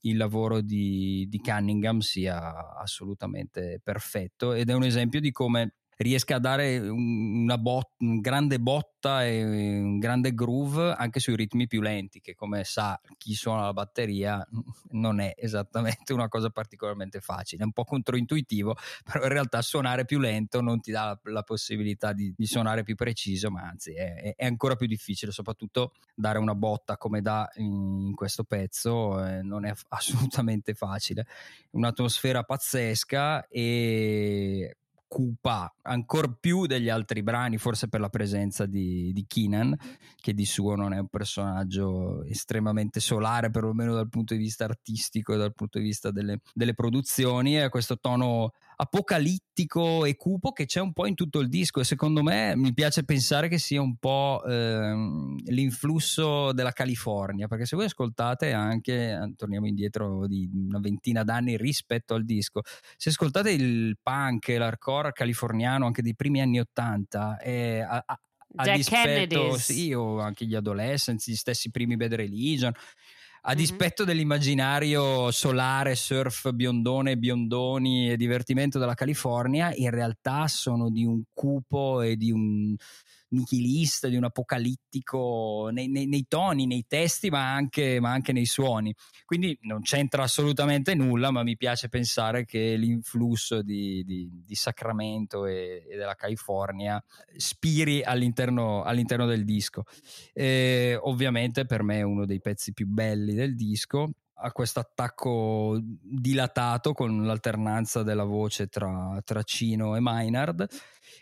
il 0.00 0.16
lavoro 0.16 0.60
di, 0.60 1.26
di 1.28 1.38
Cunningham 1.38 2.00
sia 2.00 2.74
assolutamente 2.74 3.80
perfetto 3.82 4.52
ed 4.52 4.68
è 4.68 4.74
un 4.74 4.82
esempio 4.82 5.20
di 5.20 5.30
come 5.30 5.76
riesca 6.02 6.36
a 6.36 6.38
dare 6.38 6.78
una 6.78 7.58
bot, 7.58 7.94
un 7.98 8.20
grande 8.20 8.58
botta 8.58 9.24
e 9.24 9.42
un 9.42 9.98
grande 9.98 10.34
groove 10.34 10.92
anche 10.92 11.20
sui 11.20 11.36
ritmi 11.36 11.66
più 11.66 11.80
lenti, 11.80 12.20
che 12.20 12.34
come 12.34 12.64
sa 12.64 13.00
chi 13.16 13.34
suona 13.34 13.62
la 13.62 13.72
batteria 13.72 14.46
non 14.90 15.20
è 15.20 15.34
esattamente 15.36 16.12
una 16.12 16.28
cosa 16.28 16.50
particolarmente 16.50 17.20
facile, 17.20 17.62
è 17.62 17.64
un 17.64 17.72
po' 17.72 17.84
controintuitivo, 17.84 18.74
però 19.04 19.24
in 19.24 19.30
realtà 19.30 19.62
suonare 19.62 20.04
più 20.04 20.18
lento 20.18 20.60
non 20.60 20.80
ti 20.80 20.90
dà 20.90 21.04
la, 21.04 21.20
la 21.30 21.42
possibilità 21.42 22.12
di, 22.12 22.32
di, 22.36 22.46
suonare 22.46 22.82
più 22.82 22.94
preciso, 22.94 23.50
ma 23.50 23.62
anzi 23.62 23.92
è, 23.94 24.34
è, 24.36 24.44
ancora 24.44 24.76
più 24.76 24.86
difficile, 24.86 25.32
soprattutto 25.32 25.92
dare 26.14 26.38
una 26.38 26.54
botta 26.54 26.96
come 26.96 27.20
dà 27.20 27.48
in, 27.56 28.06
in 28.06 28.14
questo 28.14 28.44
pezzo 28.44 29.24
eh, 29.24 29.42
non 29.42 29.64
è 29.64 29.72
assolutamente 29.88 30.74
facile. 30.74 31.26
Un'atmosfera 31.70 32.42
pazzesca 32.42 33.46
e 33.48 34.76
cupa 35.12 35.70
ancora 35.82 36.34
più 36.40 36.64
degli 36.64 36.88
altri 36.88 37.22
brani, 37.22 37.58
forse 37.58 37.86
per 37.86 38.00
la 38.00 38.08
presenza 38.08 38.64
di, 38.64 39.12
di 39.12 39.26
Keenan, 39.26 39.76
che 40.16 40.32
di 40.32 40.46
suo 40.46 40.74
non 40.74 40.94
è 40.94 40.98
un 40.98 41.08
personaggio 41.08 42.24
estremamente 42.24 42.98
solare, 42.98 43.50
perlomeno 43.50 43.92
dal 43.92 44.08
punto 44.08 44.32
di 44.32 44.40
vista 44.40 44.64
artistico 44.64 45.34
e 45.34 45.36
dal 45.36 45.52
punto 45.52 45.78
di 45.78 45.84
vista 45.84 46.10
delle, 46.10 46.40
delle 46.54 46.72
produzioni, 46.72 47.60
e 47.60 47.68
questo 47.68 47.98
tono 47.98 48.52
apocalittico 48.82 50.04
e 50.04 50.16
cupo 50.16 50.50
che 50.50 50.66
c'è 50.66 50.80
un 50.80 50.92
po' 50.92 51.06
in 51.06 51.14
tutto 51.14 51.38
il 51.38 51.48
disco 51.48 51.80
e 51.80 51.84
secondo 51.84 52.22
me 52.22 52.56
mi 52.56 52.72
piace 52.74 53.04
pensare 53.04 53.48
che 53.48 53.58
sia 53.58 53.80
un 53.80 53.96
po' 53.96 54.42
ehm, 54.44 55.36
l'influsso 55.46 56.52
della 56.52 56.72
California 56.72 57.46
perché 57.46 57.64
se 57.64 57.76
voi 57.76 57.84
ascoltate 57.84 58.52
anche 58.52 59.12
eh, 59.12 59.34
torniamo 59.36 59.66
indietro 59.66 60.26
di 60.26 60.50
una 60.52 60.80
ventina 60.80 61.22
d'anni 61.22 61.56
rispetto 61.56 62.14
al 62.14 62.24
disco 62.24 62.62
se 62.96 63.10
ascoltate 63.10 63.52
il 63.52 63.96
punk 64.02 64.48
e 64.48 64.58
l'hardcore 64.58 65.12
californiano 65.12 65.86
anche 65.86 66.02
dei 66.02 66.16
primi 66.16 66.40
anni 66.40 66.58
80 66.58 67.38
è, 67.38 67.78
a, 67.78 68.02
a, 68.04 68.20
a 68.56 68.72
dispetto, 68.72 69.56
sì, 69.58 69.92
o 69.92 70.18
anche 70.18 70.44
gli 70.44 70.54
adolescents, 70.54 71.28
gli 71.28 71.36
stessi 71.36 71.70
primi 71.70 71.96
Bad 71.96 72.14
Religion 72.14 72.72
a 73.44 73.50
mm-hmm. 73.50 73.58
dispetto 73.58 74.04
dell'immaginario 74.04 75.30
solare, 75.30 75.96
surf, 75.96 76.52
biondone, 76.52 77.16
biondoni 77.16 78.10
e 78.10 78.16
divertimento 78.16 78.78
della 78.78 78.94
California, 78.94 79.72
in 79.74 79.90
realtà 79.90 80.46
sono 80.46 80.90
di 80.90 81.04
un 81.04 81.22
cupo 81.32 82.02
e 82.02 82.16
di 82.16 82.30
un 82.30 82.76
nichilista, 83.32 84.08
di 84.08 84.16
un 84.16 84.24
apocalittico 84.24 85.68
nei, 85.72 85.88
nei, 85.88 86.06
nei 86.06 86.26
toni, 86.28 86.66
nei 86.66 86.84
testi, 86.86 87.30
ma 87.30 87.52
anche, 87.52 88.00
ma 88.00 88.10
anche, 88.10 88.32
nei 88.32 88.46
suoni. 88.46 88.94
Quindi 89.24 89.56
non 89.62 89.82
c'entra 89.82 90.22
assolutamente 90.22 90.94
nulla, 90.94 91.30
ma 91.30 91.42
mi 91.42 91.56
piace 91.56 91.88
pensare 91.88 92.44
che 92.44 92.76
l'influsso 92.76 93.62
di, 93.62 94.02
di, 94.04 94.28
di 94.44 94.54
Sacramento 94.54 95.46
e, 95.46 95.86
e, 95.88 95.96
della 95.96 96.14
California 96.14 97.02
spiri 97.36 98.02
all'interno, 98.02 98.82
all'interno 98.82 99.26
del 99.26 99.44
disco. 99.44 99.84
E, 100.32 100.98
ovviamente 101.00 101.66
per 101.66 101.82
me 101.82 101.98
è 101.98 102.02
uno 102.02 102.26
dei 102.26 102.40
pezzi 102.40 102.72
più 102.72 102.86
belli 102.86 103.34
del 103.34 103.54
disco 103.56 104.12
a 104.44 104.50
questo 104.50 104.80
attacco 104.80 105.78
dilatato 105.80 106.92
con 106.92 107.24
l'alternanza 107.24 108.02
della 108.02 108.24
voce 108.24 108.66
tra, 108.66 109.20
tra 109.24 109.42
Cino 109.42 109.94
e 109.94 110.00
Maynard 110.00 110.66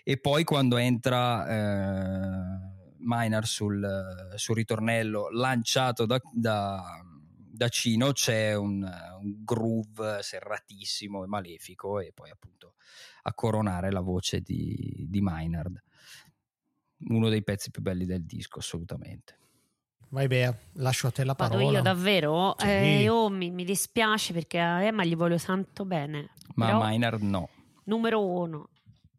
e 0.03 0.19
poi 0.19 0.45
quando 0.45 0.77
entra 0.77 1.47
eh, 1.47 2.95
Maynard 2.99 3.47
sul, 3.47 4.33
sul, 4.35 4.57
ritornello 4.57 5.29
lanciato 5.31 6.07
da, 6.07 6.21
da, 6.33 7.03
da 7.33 7.69
Cino 7.69 8.13
c'è 8.13 8.55
un, 8.55 8.83
un, 8.83 9.45
groove 9.45 10.23
serratissimo 10.23 11.25
e 11.25 11.27
malefico 11.27 12.01
e 12.01 12.13
poi 12.13 12.31
appunto 12.31 12.75
a 13.23 13.35
coronare 13.35 13.91
la 13.91 14.01
voce 14.01 14.41
di, 14.41 15.07
di 15.09 15.21
Maynard 15.21 15.83
uno 17.09 17.29
dei 17.29 17.43
pezzi 17.43 17.71
più 17.71 17.83
belli 17.83 18.05
del 18.05 18.25
disco 18.25 18.59
assolutamente 18.59 19.39
Vai 20.13 20.27
Bea, 20.27 20.53
lascio 20.75 21.07
a 21.07 21.13
te 21.13 21.23
la 21.23 21.37
parola. 21.37 21.65
Vado 21.65 21.77
io 21.77 21.83
davvero? 21.83 22.55
Sì. 22.59 22.67
Eh, 22.67 23.03
io 23.03 23.29
mi, 23.29 23.51
mi, 23.51 23.65
dispiace 23.65 24.33
perché 24.33 24.59
a 24.59 24.83
Emma 24.83 25.05
gli 25.05 25.15
voglio 25.15 25.39
tanto 25.39 25.85
bene. 25.85 26.31
Ma 26.57 26.71
a 26.71 26.79
Maynard 26.79 27.23
no. 27.23 27.49
Numero 27.85 28.27
uno. 28.27 28.71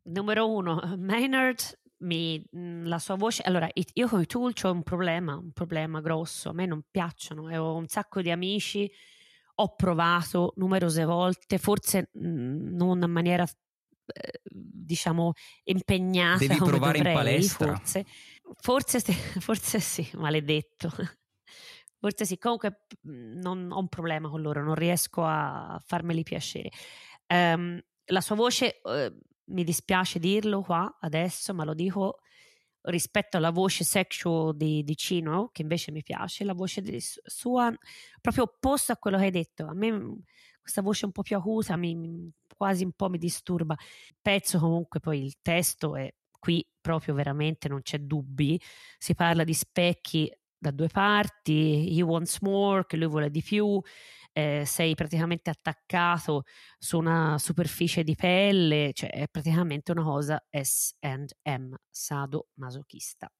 Numero 0.03 0.49
uno, 0.49 0.81
Maynard, 0.97 1.79
mi, 1.99 2.43
mm, 2.55 2.85
la 2.85 2.99
sua 2.99 3.15
voce... 3.15 3.43
Allora, 3.43 3.69
io 3.73 4.07
con 4.07 4.21
i 4.21 4.25
Tool 4.25 4.53
ho 4.61 4.71
un 4.71 4.83
problema, 4.83 5.37
un 5.37 5.51
problema 5.51 6.01
grosso. 6.01 6.49
A 6.49 6.53
me 6.53 6.65
non 6.65 6.83
piacciono. 6.89 7.49
E 7.49 7.57
ho 7.57 7.75
un 7.75 7.87
sacco 7.87 8.21
di 8.21 8.31
amici, 8.31 8.91
ho 9.55 9.75
provato 9.75 10.53
numerose 10.57 11.05
volte, 11.05 11.57
forse 11.57 12.09
mh, 12.13 12.27
mm, 12.27 12.75
non 12.75 13.01
in 13.01 13.11
maniera 13.11 13.43
eh, 13.43 14.41
diciamo 14.43 15.33
impegnata 15.65 16.39
devi 16.39 16.57
provare 16.57 16.97
dovrei, 16.97 17.13
in 17.13 17.17
palestra 17.17 17.75
forse 17.75 18.05
Forse, 18.59 18.99
forse 19.39 19.79
sì, 19.79 20.09
maledetto. 20.13 20.91
Forse 21.99 22.25
sì, 22.25 22.37
comunque 22.37 22.87
non 23.01 23.71
ho 23.71 23.79
un 23.79 23.87
problema 23.87 24.27
con 24.29 24.41
loro, 24.41 24.63
non 24.63 24.75
riesco 24.75 25.23
a 25.23 25.79
farmeli 25.85 26.23
piacere. 26.23 26.69
Um, 27.27 27.79
la 28.05 28.21
sua 28.21 28.35
voce, 28.35 28.81
uh, 28.83 29.15
mi 29.51 29.63
dispiace 29.63 30.19
dirlo 30.19 30.61
qua 30.61 30.97
adesso, 31.01 31.53
ma 31.53 31.63
lo 31.63 31.73
dico 31.73 32.19
rispetto 32.83 33.37
alla 33.37 33.51
voce 33.51 33.83
sexual 33.83 34.55
di, 34.55 34.83
di 34.83 34.95
Cino, 34.95 35.49
che 35.51 35.61
invece 35.61 35.91
mi 35.91 36.01
piace, 36.01 36.43
la 36.43 36.53
voce 36.53 36.81
sua 36.99 37.71
proprio 38.19 38.43
opposta 38.43 38.93
a 38.93 38.97
quello 38.97 39.17
che 39.17 39.25
hai 39.25 39.31
detto. 39.31 39.65
A 39.65 39.73
me 39.73 40.21
questa 40.61 40.81
voce 40.81 41.05
un 41.05 41.11
po' 41.11 41.21
più 41.21 41.37
acuta 41.37 41.75
mi, 41.75 42.31
quasi 42.55 42.83
un 42.83 42.93
po' 42.93 43.09
mi 43.09 43.17
disturba. 43.17 43.75
Il 44.07 44.15
pezzo 44.21 44.59
comunque 44.59 44.99
poi 44.99 45.23
il 45.23 45.35
testo 45.41 45.95
è 45.95 46.11
qui 46.39 46.67
proprio 46.79 47.13
veramente 47.13 47.67
non 47.67 47.81
c'è 47.81 47.99
dubbi, 47.99 48.59
si 48.97 49.13
parla 49.13 49.43
di 49.43 49.53
specchi 49.53 50.31
da 50.57 50.71
due 50.71 50.87
parti, 50.87 51.97
he 51.97 52.01
wants 52.03 52.39
more, 52.41 52.85
che 52.85 52.97
lui 52.97 53.07
vuole 53.07 53.31
di 53.31 53.41
più, 53.41 53.81
eh, 54.33 54.63
sei 54.65 54.95
praticamente 54.95 55.49
attaccato 55.49 56.43
su 56.77 56.97
una 56.97 57.37
superficie 57.37 58.03
di 58.03 58.15
pelle, 58.15 58.91
cioè 58.93 59.09
è 59.11 59.27
praticamente 59.29 59.91
una 59.91 60.03
cosa 60.03 60.43
S&M, 60.49 61.75
sado 61.89 62.47
masochista. 62.55 63.31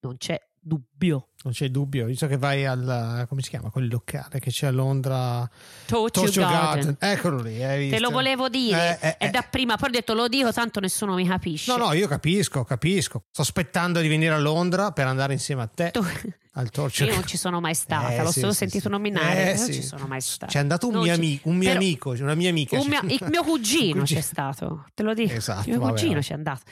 Non 0.00 0.16
c'è 0.16 0.38
dubbio. 0.64 1.28
Non 1.44 1.52
c'è 1.52 1.68
dubbio, 1.68 2.06
visto 2.06 2.26
che 2.26 2.38
vai 2.38 2.64
al 2.64 3.26
come 3.28 3.42
si 3.42 3.50
chiama 3.50 3.68
quel 3.68 3.88
locale 3.88 4.40
che 4.40 4.50
c'è 4.50 4.66
a 4.66 4.70
Londra 4.70 5.48
Tokyo, 5.84 6.40
Garden. 6.40 6.40
Garden. 6.40 6.96
Eccolo 6.98 7.42
lì, 7.42 7.90
Te 7.90 8.00
lo 8.00 8.08
volevo 8.08 8.48
dire, 8.48 8.98
eh, 8.98 9.08
eh, 9.08 9.16
è 9.18 9.30
da 9.30 9.44
eh. 9.44 9.48
prima, 9.50 9.76
poi 9.76 9.90
ho 9.90 9.92
detto 9.92 10.14
lo 10.14 10.26
dico 10.26 10.52
tanto 10.52 10.80
nessuno 10.80 11.14
mi 11.14 11.26
capisce. 11.26 11.70
No, 11.70 11.84
no, 11.84 11.92
io 11.92 12.08
capisco, 12.08 12.64
capisco. 12.64 13.24
Sto 13.30 13.42
aspettando 13.42 14.00
di 14.00 14.08
venire 14.08 14.32
a 14.32 14.38
Londra 14.38 14.92
per 14.92 15.06
andare 15.06 15.34
insieme 15.34 15.62
a 15.62 15.66
te. 15.66 15.90
Tu... 15.90 16.02
Al 16.56 16.70
Torture. 16.70 17.10
Io 17.10 17.16
non 17.16 17.26
ci 17.26 17.36
sono 17.36 17.60
mai 17.60 17.74
stata, 17.74 18.14
eh, 18.14 18.22
l'ho 18.22 18.30
sì, 18.30 18.38
solo 18.38 18.52
sì, 18.52 18.58
sentito 18.58 18.84
sì. 18.84 18.90
nominare, 18.90 19.54
eh, 19.54 19.56
non 19.56 19.72
ci 19.72 19.82
sono 19.82 20.06
mai 20.06 20.20
stata. 20.20 20.52
C'è 20.52 20.60
andato 20.60 20.86
un, 20.86 20.98
mio, 20.98 21.12
amico, 21.12 21.48
un 21.48 21.56
mio 21.56 21.66
Però, 21.66 21.80
amico, 21.80 22.10
una 22.12 22.34
mia 22.36 22.50
amica. 22.50 22.76
Mio, 22.76 23.00
il 23.08 23.26
mio 23.28 23.42
cugino 23.42 24.04
c'è 24.04 24.20
stato, 24.20 24.86
te 24.94 25.02
lo 25.02 25.14
dico. 25.14 25.32
Esatto, 25.32 25.68
il 25.68 25.70
mio 25.70 25.80
vabbè, 25.80 26.00
cugino 26.00 26.20
c'è 26.20 26.34
andato. 26.34 26.62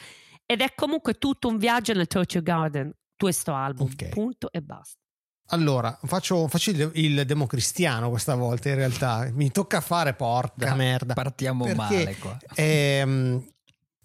Ed 0.47 0.61
è 0.61 0.73
comunque 0.77 1.15
tutto 1.15 1.49
un 1.49 1.59
viaggio 1.59 1.95
nel 1.95 2.07
Tokyo 2.07 2.43
Garden 2.43 2.93
questo 3.23 3.55
album, 3.55 3.89
okay. 3.93 4.09
punto 4.09 4.51
e 4.51 4.61
basta. 4.61 4.99
Allora, 5.49 5.97
faccio, 6.05 6.49
faccio 6.49 6.71
il, 6.71 6.91
il, 6.95 7.25
democristiano 7.25 8.09
questa 8.09 8.35
volta 8.35 8.71
in 8.71 8.75
realtà, 8.75 9.29
mi 9.33 9.51
tocca 9.51 9.81
fare 9.81 10.15
porca 10.15 10.75
merda. 10.75 11.15
Partiamo 11.15 11.67
male 11.75 12.17
qua. 12.17 12.39
Ehm, 12.55 13.45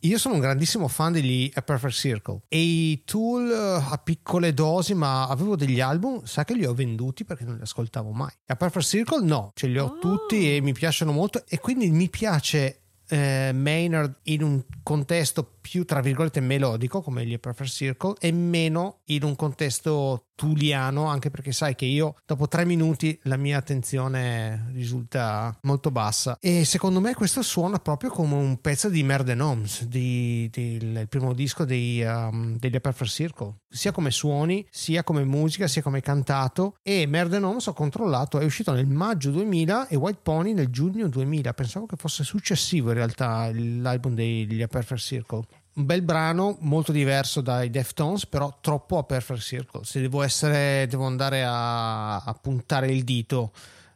io 0.02 0.18
sono 0.20 0.36
un 0.36 0.42
grandissimo 0.42 0.88
fan 0.88 1.14
degli 1.14 1.50
A 1.56 1.62
Perfect 1.62 1.94
Circle 1.94 2.42
e 2.48 2.60
i 2.60 3.04
Tool 3.06 3.50
eh, 3.50 3.84
a 3.90 3.98
piccole 3.98 4.54
dosi, 4.54 4.94
ma 4.94 5.28
avevo 5.28 5.56
degli 5.56 5.80
album, 5.80 6.24
sa 6.24 6.44
che 6.44 6.54
li 6.54 6.66
ho 6.66 6.74
venduti 6.74 7.26
perché 7.26 7.46
non 7.46 7.56
li 7.56 7.62
ascoltavo 7.62 8.12
mai. 8.12 8.32
A 8.48 8.56
Perfect 8.56 8.86
Circle 8.86 9.26
no, 9.26 9.52
ce 9.56 9.68
li 9.68 9.80
ho 9.80 9.86
oh. 9.86 9.98
tutti 10.00 10.56
e 10.56 10.62
mi 10.62 10.74
piacciono 10.74 11.12
molto 11.12 11.44
e 11.48 11.60
quindi 11.60 11.90
mi 11.90 12.10
piace 12.10 12.82
eh, 13.08 13.52
Maynard 13.54 14.20
in 14.24 14.44
un 14.44 14.64
contesto 14.84 15.57
più 15.68 15.84
tra 15.84 16.00
virgolette 16.00 16.40
melodico 16.40 17.02
come 17.02 17.26
gli 17.26 17.38
Perfect 17.38 17.70
Circle 17.70 18.16
e 18.20 18.32
meno 18.32 19.00
in 19.06 19.24
un 19.24 19.36
contesto 19.36 20.28
tuliano 20.38 21.08
anche 21.08 21.32
perché 21.32 21.52
sai 21.52 21.76
che 21.76 21.86
io 21.86 22.16
dopo 22.26 22.48
tre 22.48 22.64
minuti 22.64 23.20
la 23.24 23.38
mia 23.38 23.58
attenzione 23.58 24.70
risulta 24.72 25.58
molto 25.64 25.92
bassa. 25.92 26.38
E 26.40 26.64
secondo 26.64 27.02
me 27.02 27.16
questo 27.16 27.42
suona 27.42 27.80
proprio 27.80 28.12
come 28.12 28.36
un 28.36 28.62
pezzo 28.62 28.88
di 28.88 29.04
Merde 29.04 29.34
Noms 29.34 29.86
di, 29.86 30.48
di, 30.52 30.76
il 30.76 31.08
primo 31.10 31.34
disco 31.34 31.66
dei, 31.66 32.02
um, 32.04 32.56
degli 32.58 32.80
Perfect 32.80 33.12
Circle. 33.12 33.56
Sia 33.68 33.92
come 33.92 34.12
suoni 34.12 34.66
sia 34.70 35.04
come 35.04 35.26
musica 35.26 35.68
sia 35.68 35.82
come 35.82 36.02
cantato. 36.02 36.76
E 36.82 37.06
Merde 37.08 37.40
Noms 37.40 37.68
ho 37.68 37.74
controllato 37.74 38.40
è 38.40 38.46
uscito 38.46 38.72
nel 38.72 38.88
maggio 38.88 39.32
2000 39.32 39.88
e 39.88 39.96
White 39.96 40.20
Pony 40.22 40.54
nel 40.54 40.70
giugno 40.70 41.10
2000 41.10 41.54
pensavo 41.54 41.88
che 41.88 41.96
fosse 41.98 42.24
successivo 42.24 42.90
in 42.90 42.96
realtà 42.96 43.50
l'album 43.52 44.14
degli 44.14 44.66
Perfect 44.68 45.02
Circle 45.02 45.46
un 45.78 45.86
bel 45.86 46.02
brano 46.02 46.58
molto 46.62 46.92
diverso 46.92 47.42
dai 47.42 47.70
Deftones 47.70 48.26
però 48.26 48.58
troppo 48.62 48.98
a 48.98 49.04
Perfect 49.04 49.42
Circle 49.42 49.84
se 49.84 50.02
devo 50.02 50.24
essere 50.24 50.88
devo 50.90 51.06
andare 51.06 51.44
a, 51.44 52.18
a 52.18 52.34
puntare 52.34 52.92
il 52.92 53.04
dito 53.04 53.52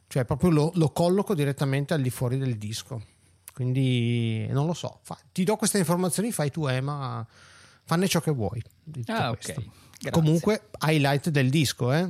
cioè 0.06 0.24
proprio 0.24 0.50
lo, 0.50 0.72
lo, 0.74 0.90
colloco 0.90 1.34
direttamente 1.34 1.92
al 1.92 2.02
di 2.02 2.10
fuori 2.10 2.38
del 2.38 2.56
disco 2.56 3.02
quindi 3.52 4.46
non 4.50 4.66
lo 4.66 4.74
so 4.74 5.00
fa, 5.02 5.18
ti 5.32 5.42
do 5.44 5.56
queste 5.56 5.78
informazioni 5.78 6.30
fai 6.30 6.50
tu 6.50 6.66
Emma 6.66 7.26
fanne 7.84 8.06
ciò 8.06 8.20
che 8.20 8.30
vuoi 8.30 8.62
ah, 9.06 9.30
okay. 9.30 9.70
comunque 10.10 10.68
highlight 10.86 11.30
del 11.30 11.50
disco 11.50 11.92
eh 11.92 12.08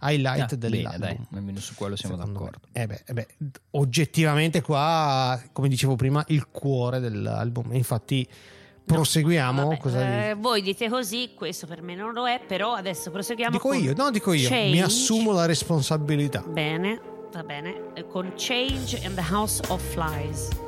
highlight 0.00 0.52
ah, 0.52 0.56
dell'album. 0.56 1.00
Bene, 1.00 1.26
dai, 1.30 1.38
almeno 1.38 1.58
su 1.58 1.74
quello 1.74 1.96
siamo 1.96 2.14
Secondo 2.16 2.38
d'accordo. 2.38 2.68
Eh 2.70 2.86
beh, 2.86 3.02
eh 3.04 3.12
beh, 3.14 3.26
oggettivamente 3.70 4.62
qua, 4.62 5.42
come 5.50 5.66
dicevo 5.66 5.96
prima, 5.96 6.24
il 6.28 6.46
cuore 6.46 7.00
dell'album. 7.00 7.74
Infatti 7.74 8.28
proseguiamo. 8.94 9.78
Vabbè, 9.80 10.30
eh, 10.30 10.34
voi 10.34 10.62
dite 10.62 10.88
così, 10.88 11.30
questo 11.34 11.66
per 11.66 11.82
me 11.82 11.94
non 11.94 12.12
lo 12.12 12.26
è, 12.26 12.40
però 12.44 12.74
adesso 12.74 13.10
proseguiamo. 13.10 13.52
Dico 13.52 13.72
io, 13.72 13.92
no, 13.94 14.10
dico 14.10 14.32
io, 14.32 14.48
change. 14.48 14.70
mi 14.70 14.82
assumo 14.82 15.32
la 15.32 15.46
responsabilità. 15.46 16.42
Bene, 16.46 17.00
va 17.32 17.42
bene, 17.42 17.92
con 18.08 18.32
Change 18.36 19.00
in 19.04 19.14
the 19.14 19.24
House 19.30 19.62
of 19.68 19.82
Flies. 19.92 20.67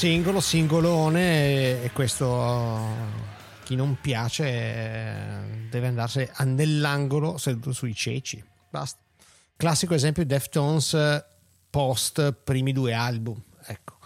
Singolo, 0.00 0.40
singolone, 0.40 1.82
e 1.82 1.90
questo 1.92 2.80
chi 3.64 3.76
non 3.76 3.98
piace 4.00 5.68
deve 5.68 5.88
andarsi 5.88 6.26
nell'angolo 6.44 7.36
seduto 7.36 7.72
sui 7.72 7.94
ceci. 7.94 8.42
Basta. 8.70 8.98
Classico 9.58 9.92
esempio 9.92 10.24
Deftones 10.24 10.96
post 11.68 12.32
primi 12.32 12.72
due 12.72 12.94
album. 12.94 13.42
Ecco. 13.66 13.98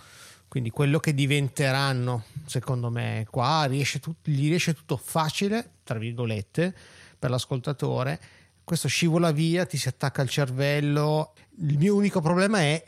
Quindi 0.48 0.70
quello 0.70 0.98
che 0.98 1.14
diventeranno, 1.14 2.24
secondo 2.44 2.90
me, 2.90 3.24
qua 3.30 3.66
riesce 3.66 4.00
tut- 4.00 4.28
gli 4.28 4.48
riesce 4.48 4.74
tutto 4.74 4.96
facile, 4.96 5.74
tra 5.84 6.00
virgolette, 6.00 6.74
per 7.16 7.30
l'ascoltatore. 7.30 8.20
Questo 8.64 8.88
scivola 8.88 9.30
via, 9.30 9.64
ti 9.64 9.76
si 9.76 9.86
attacca 9.86 10.22
al 10.22 10.28
cervello. 10.28 11.34
Il 11.58 11.78
mio 11.78 11.94
unico 11.94 12.20
problema 12.20 12.58
è 12.58 12.82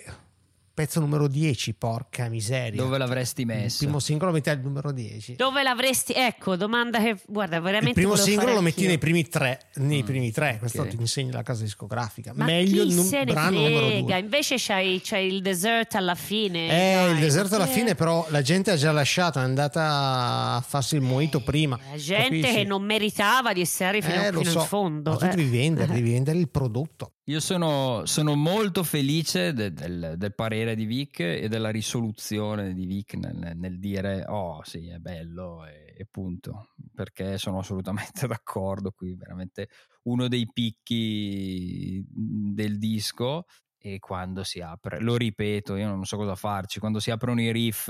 pezzo 0.76 1.00
numero 1.00 1.26
10, 1.26 1.72
porca 1.72 2.28
miseria. 2.28 2.82
Dove 2.82 2.98
l'avresti 2.98 3.46
messo? 3.46 3.82
Il 3.82 3.88
primo 3.88 3.98
singolo 3.98 4.30
lo 4.30 4.36
metti 4.36 4.50
al 4.50 4.60
numero 4.60 4.92
10. 4.92 5.36
Dove 5.36 5.62
l'avresti, 5.62 6.12
ecco, 6.12 6.54
domanda 6.54 6.98
che, 6.98 7.16
guarda, 7.26 7.58
veramente... 7.60 7.98
Il 7.98 8.06
primo 8.06 8.14
singolo 8.14 8.52
lo 8.52 8.60
metti 8.60 8.86
nei 8.86 8.98
primi 8.98 9.26
tre, 9.26 9.68
nei 9.76 10.02
mm. 10.02 10.04
primi 10.04 10.30
tre, 10.32 10.56
questo 10.58 10.82
okay. 10.82 10.94
ti 10.94 11.00
insegna 11.00 11.32
la 11.32 11.42
casa 11.42 11.62
discografica. 11.62 12.32
Ma 12.34 12.44
Meglio 12.44 12.82
il 12.82 12.92
num- 12.92 13.08
brano 13.24 13.56
frega? 13.56 13.78
numero 13.80 14.00
2. 14.00 14.18
Invece 14.18 14.56
c'hai, 14.58 15.00
c'hai, 15.02 15.32
il 15.32 15.40
desert 15.40 15.94
alla 15.94 16.14
fine. 16.14 16.66
Eh, 16.66 16.94
dai, 16.94 17.12
il 17.12 17.20
desert 17.20 17.50
alla 17.54 17.66
fine, 17.66 17.94
però 17.94 18.26
la 18.28 18.42
gente 18.42 18.70
ha 18.70 18.76
già 18.76 18.92
lasciato, 18.92 19.38
è 19.38 19.42
andata 19.42 20.56
a 20.56 20.60
farsi 20.60 20.96
il 20.96 21.02
eh, 21.02 21.40
prima. 21.40 21.80
La 21.90 21.96
gente 21.96 22.24
capisci? 22.24 22.54
che 22.54 22.64
non 22.64 22.82
meritava 22.82 23.54
di 23.54 23.62
essere 23.62 24.02
fino, 24.02 24.22
eh, 24.22 24.30
fino 24.30 24.50
so. 24.50 24.58
in 24.58 24.66
fondo. 24.66 25.10
Ma 25.12 25.16
tu 25.16 25.26
devi 25.28 25.44
eh. 25.44 25.58
vendere, 25.58 25.94
devi 25.94 26.10
vendere 26.12 26.36
il 26.36 26.50
prodotto. 26.50 27.12
Io 27.28 27.40
sono, 27.40 28.02
sono 28.04 28.36
molto 28.36 28.84
felice 28.84 29.52
de, 29.52 29.72
del, 29.72 30.14
del, 30.16 30.32
parere 30.32 30.76
di 30.76 30.84
Vic 30.84 31.18
e 31.18 31.48
della 31.48 31.70
risoluzione 31.70 32.72
di 32.72 32.86
Vic 32.86 33.14
nel, 33.14 33.56
nel 33.56 33.80
dire 33.80 34.24
oh 34.28 34.62
sì 34.62 34.86
è 34.86 34.98
bello 34.98 35.66
e, 35.66 35.92
e, 35.98 36.06
punto. 36.08 36.74
Perché 36.94 37.36
sono 37.36 37.58
assolutamente 37.58 38.26
d'accordo 38.28 38.92
qui 38.92 39.16
veramente 39.16 39.68
uno 40.04 40.28
dei 40.28 40.48
picchi 40.52 42.04
del 42.08 42.78
disco 42.78 43.46
e 43.76 43.98
quando 43.98 44.44
si 44.44 44.60
apre 44.60 45.00
lo 45.00 45.16
ripeto 45.16 45.74
io 45.74 45.88
non 45.88 46.04
so 46.04 46.16
cosa 46.16 46.34
farci 46.34 46.78
quando 46.78 46.98
si 46.98 47.10
aprono 47.10 47.40
i 47.40 47.52
riff 47.52 47.86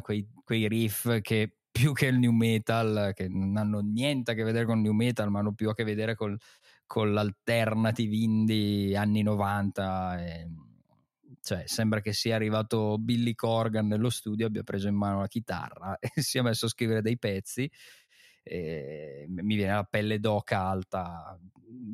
quei, 0.00 0.26
quei 0.44 0.68
riff 0.68 1.20
che 1.20 1.56
più 1.70 1.92
che 1.92 2.06
il 2.06 2.18
new 2.18 2.32
metal 2.32 3.12
che 3.14 3.28
non 3.28 3.56
hanno 3.56 3.80
niente 3.80 4.30
a 4.30 4.34
che 4.34 4.42
vedere 4.42 4.64
con 4.64 4.76
il 4.76 4.82
new 4.82 4.92
metal 4.92 5.30
ma 5.30 5.40
hanno 5.40 5.54
più 5.54 5.68
a 5.68 5.74
che 5.74 5.84
vedere 5.84 6.14
col 6.14 6.38
con 6.88 7.12
l'alternative 7.12 8.16
indie 8.16 8.96
anni 8.96 9.22
90. 9.22 10.24
E, 10.24 10.48
cioè, 11.40 11.62
sembra 11.66 12.00
che 12.00 12.12
sia 12.12 12.34
arrivato 12.34 12.98
Billy 12.98 13.34
Corgan 13.34 13.86
nello 13.86 14.10
studio, 14.10 14.46
abbia 14.46 14.64
preso 14.64 14.88
in 14.88 14.96
mano 14.96 15.20
la 15.20 15.28
chitarra 15.28 15.96
e 16.00 16.10
si 16.20 16.38
è 16.38 16.42
messo 16.42 16.66
a 16.66 16.70
scrivere 16.70 17.00
dei 17.00 17.16
pezzi. 17.16 17.70
mi 18.50 19.54
viene 19.54 19.74
la 19.74 19.84
pelle 19.84 20.18
d'oca 20.18 20.60
alta 20.60 21.38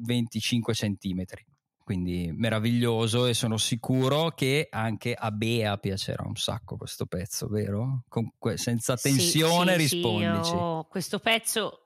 25 0.07 0.73
centimetri 0.73 1.45
quindi 1.85 2.33
meraviglioso 2.33 3.27
e 3.27 3.35
sono 3.35 3.59
sicuro 3.59 4.31
che 4.31 4.69
anche 4.71 5.13
a 5.13 5.31
Bea 5.31 5.77
piacerà 5.77 6.25
un 6.27 6.35
sacco 6.35 6.79
questo 6.79 7.05
pezzo, 7.05 7.47
vero? 7.47 8.05
Con, 8.09 8.33
senza 8.55 8.97
tensione 8.97 9.79
sì, 9.79 9.89
sì, 9.89 9.97
rispondici. 9.97 10.51
Sì, 10.51 10.87
questo 10.89 11.19
pezzo 11.19 11.85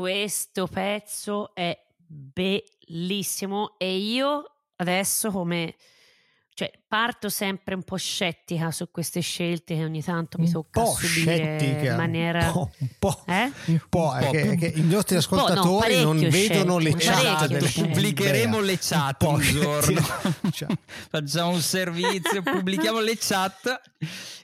questo 0.00 0.66
pezzo 0.66 1.54
è 1.54 1.78
bellissimo 2.12 3.74
e 3.78 3.96
io 3.96 4.44
adesso 4.76 5.30
come 5.30 5.76
cioè, 6.52 6.70
parto 6.86 7.30
sempre 7.30 7.74
un 7.74 7.84
po' 7.84 7.96
scettica 7.96 8.70
su 8.70 8.90
queste 8.90 9.20
scelte 9.20 9.76
che 9.76 9.84
ogni 9.84 10.02
tanto 10.02 10.36
mi 10.38 10.50
tocca 10.50 10.84
subire 10.84 11.58
scettica. 11.58 11.90
in 11.92 11.96
maniera 11.96 12.52
un 12.52 12.68
po', 12.98 13.22
eh? 13.26 13.52
un 13.66 13.80
po', 13.88 14.10
un 14.12 14.28
po'. 14.28 14.36
È 14.36 14.56
che, 14.56 14.72
i 14.74 14.82
nostri 14.82 15.16
ascoltatori 15.16 16.02
no, 16.02 16.12
non 16.12 16.28
vedono 16.28 16.78
le 16.78 16.94
chat 16.96 17.72
pubblicheremo 17.72 18.60
le 18.60 18.78
chat 18.78 19.22
un, 19.22 19.34
un 19.40 19.40
giorno 20.50 20.76
facciamo 21.08 21.50
un 21.52 21.60
servizio 21.62 22.42
pubblichiamo 22.42 23.00
le 23.00 23.16
chat 23.16 23.80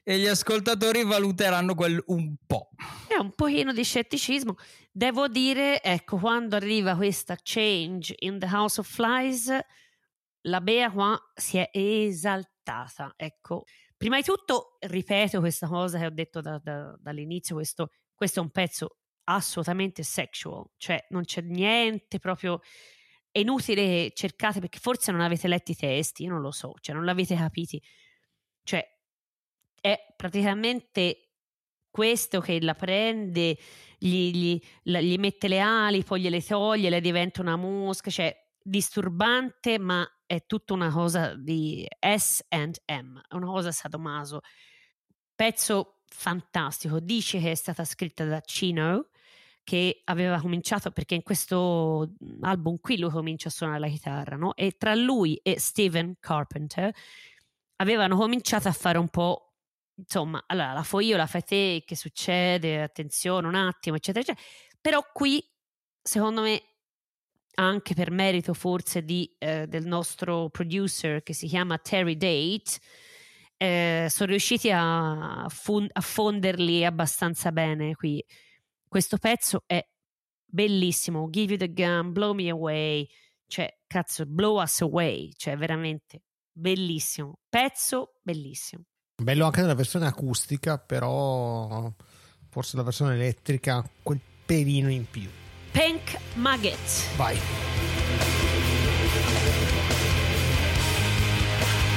e 0.03 0.19
gli 0.19 0.27
ascoltatori 0.27 1.05
valuteranno 1.05 1.75
quel 1.75 2.03
un 2.07 2.35
po' 2.47 2.71
è 3.09 3.19
un 3.21 3.33
pochino 3.35 3.75
di 3.75 3.83
scetticismo 3.83 4.57
devo 4.97 5.29
dire 5.29 5.83
ecco 5.83 6.17
quando 6.17 6.57
arriva 6.57 6.97
questa 6.97 7.37
change 7.43 8.15
in 8.21 8.39
the 8.39 8.47
House 8.47 8.81
of 8.81 8.89
Flies 8.89 9.53
la 10.43 10.61
Bea 10.63 10.91
qua 10.91 11.21
si 11.35 11.59
è 11.59 11.69
esaltata. 11.71 13.13
Ecco, 13.15 13.65
prima 13.97 14.17
di 14.17 14.23
tutto 14.23 14.79
ripeto 14.81 15.41
questa 15.41 15.67
cosa 15.67 15.99
che 15.99 16.07
ho 16.07 16.11
detto 16.11 16.41
da, 16.41 16.59
da, 16.59 16.97
dall'inizio, 16.99 17.57
questo, 17.57 17.91
questo 18.15 18.41
è 18.41 18.43
un 18.43 18.51
pezzo 18.51 18.99
assolutamente 19.25 20.03
sexual, 20.03 20.65
cioè 20.77 21.05
non 21.11 21.25
c'è 21.25 21.43
niente 21.43 22.19
proprio 22.19 22.61
è 23.31 23.41
inutile 23.41 23.83
che 23.83 24.13
cercate 24.15 24.61
perché 24.61 24.79
forse 24.79 25.13
non 25.13 25.21
avete 25.21 25.47
letto 25.47 25.73
i 25.73 25.77
testi, 25.77 26.23
io 26.23 26.31
non 26.31 26.41
lo 26.41 26.53
so, 26.53 26.73
cioè 26.81 26.95
non 26.95 27.05
l'avete 27.05 27.37
capiti. 27.37 27.83
Cioè 28.63 28.83
è 29.79 30.15
praticamente 30.17 31.26
questo 31.97 32.43
che 32.43 32.61
la 32.61 32.75
prende, 32.75 33.57
gli, 33.97 34.31
gli, 34.31 34.61
la, 34.83 35.01
gli 35.01 35.17
mette 35.17 35.49
le 35.49 35.61
ali, 35.61 36.05
poi 36.05 36.21
gliele 36.21 36.43
toglie, 36.45 36.91
le 36.91 37.01
diventa 37.01 37.41
una 37.41 37.57
mosca, 37.57 38.11
cioè 38.11 38.37
disturbante 38.63 39.79
ma 39.79 40.07
è 40.27 40.45
tutta 40.45 40.75
una 40.75 40.91
cosa 40.91 41.35
di 41.35 41.87
S&M, 41.99 43.21
è 43.27 43.35
una 43.35 43.47
cosa 43.47 43.73
sadomaso. 43.73 44.43
Pezzo 45.35 46.03
fantastico, 46.07 47.01
dice 47.01 47.41
che 47.41 47.53
è 47.53 47.55
stata 47.55 47.83
scritta 47.87 48.27
da 48.27 48.43
Chino, 48.43 49.09
che 49.65 50.03
aveva 50.05 50.39
cominciato, 50.39 50.91
perché 50.91 51.15
in 51.15 51.23
questo 51.23 52.13
album 52.43 52.77
qui 52.79 52.99
lui 52.99 53.11
comincia 53.11 53.49
a 53.49 53.53
suonare 53.53 53.81
la 53.81 53.89
chitarra, 53.89 54.37
no? 54.37 54.55
E 54.55 54.73
tra 54.73 54.95
lui 54.95 55.41
e 55.43 55.59
Steven 55.59 56.17
Carpenter 56.21 56.95
avevano 57.77 58.19
cominciato 58.19 58.69
a 58.69 58.73
fare 58.73 58.99
un 58.99 59.09
po', 59.09 59.46
insomma, 59.97 60.45
allora 60.47 60.73
la 60.73 60.83
fo 60.83 61.01
io, 61.01 61.17
la 61.17 61.27
fai 61.27 61.43
te, 61.43 61.83
che 61.87 61.97
succede, 61.97 62.83
attenzione 62.83 63.47
un 63.47 63.55
attimo, 63.55 63.97
eccetera, 63.97 64.25
eccetera. 64.25 64.47
Però 64.81 65.03
qui, 65.13 65.43
secondo 66.03 66.43
me, 66.43 66.63
anche 67.55 67.95
per 67.95 68.11
merito 68.11 68.55
forse 68.55 69.03
di, 69.03 69.35
eh, 69.39 69.67
del 69.67 69.87
nostro 69.87 70.51
producer 70.51 71.23
che 71.23 71.33
si 71.35 71.47
chiama 71.47 71.79
Terry 71.79 72.17
Date, 72.17 72.79
eh, 73.57 74.07
sono 74.11 74.31
riusciti 74.31 74.71
a, 74.73 75.47
fun- 75.49 75.89
a 75.91 76.01
fonderli 76.01 76.85
abbastanza 76.85 77.53
bene 77.53 77.95
qui. 77.95 78.23
Questo 78.87 79.19
pezzo 79.19 79.63
è 79.67 79.85
bellissimo, 80.45 81.29
Give 81.31 81.55
You 81.55 81.59
the 81.59 81.73
Gun, 81.73 82.13
Blow 82.13 82.35
Me 82.35 82.51
Away, 82.51 83.09
cioè 83.47 83.69
cazzo, 83.87 84.27
Blow 84.27 84.61
Us 84.63 84.83
Away, 84.83 85.33
cioè 85.37 85.57
veramente 85.57 86.23
bellissimo, 86.53 87.39
pezzo 87.49 88.19
bellissimo. 88.23 88.85
Bello 89.23 89.47
anche 89.47 89.63
nella 89.63 89.75
versione 89.75 90.07
acustica, 90.07 90.77
però 90.77 91.91
forse 92.51 92.77
la 92.77 92.83
versione 92.83 93.15
elettrica 93.15 93.83
quel 94.03 94.21
pelino 94.45 94.91
in 94.91 95.09
più. 95.09 95.27
Pink 95.73 96.19
Maggot. 96.35 97.17
Vai. 97.17 97.39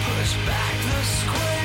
Push 0.06 0.36
back 0.46 0.82
the 0.82 1.04
square. 1.04 1.59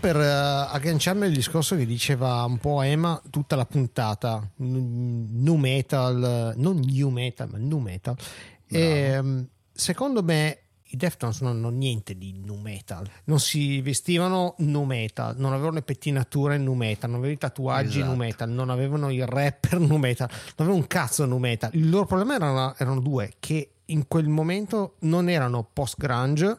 Per 0.00 0.16
uh, 0.16 0.72
agganciarmi 0.72 1.26
al 1.26 1.32
discorso 1.32 1.76
che 1.76 1.84
diceva 1.84 2.42
un 2.44 2.56
po' 2.56 2.80
Emma 2.80 3.20
tutta 3.28 3.54
la 3.54 3.66
puntata, 3.66 4.50
nu 4.56 5.56
metal, 5.56 6.54
non 6.56 6.80
new 6.80 7.10
metal, 7.10 7.50
ma 7.50 7.58
nu 7.58 7.78
metal. 7.78 8.16
E, 8.66 9.18
um, 9.18 9.46
secondo 9.70 10.22
me 10.22 10.58
i 10.92 10.96
Deftones 10.96 11.42
non 11.42 11.56
hanno 11.56 11.68
niente 11.68 12.16
di 12.16 12.32
nu 12.32 12.56
metal, 12.56 13.06
non 13.24 13.38
si 13.40 13.82
vestivano 13.82 14.54
nu 14.58 14.84
metal, 14.84 15.34
non 15.36 15.52
avevano 15.52 15.74
le 15.74 15.82
pettinature 15.82 16.56
nu 16.56 16.72
metal, 16.72 17.10
non 17.10 17.18
avevano 17.18 17.34
i 17.34 17.38
tatuaggi 17.38 17.98
esatto. 17.98 18.10
nu 18.10 18.16
metal, 18.16 18.48
non 18.48 18.70
avevano 18.70 19.10
il 19.10 19.26
rapper 19.26 19.78
nu 19.78 19.98
metal, 19.98 20.28
non 20.30 20.40
avevano 20.56 20.76
un 20.76 20.86
cazzo 20.86 21.26
nu 21.26 21.36
metal. 21.36 21.70
Il 21.74 21.90
loro 21.90 22.06
problema 22.06 22.34
erano, 22.36 22.74
erano 22.78 23.00
due, 23.00 23.34
che 23.38 23.72
in 23.84 24.08
quel 24.08 24.28
momento 24.28 24.94
non 25.00 25.28
erano 25.28 25.68
post 25.70 25.96
grunge, 25.98 26.58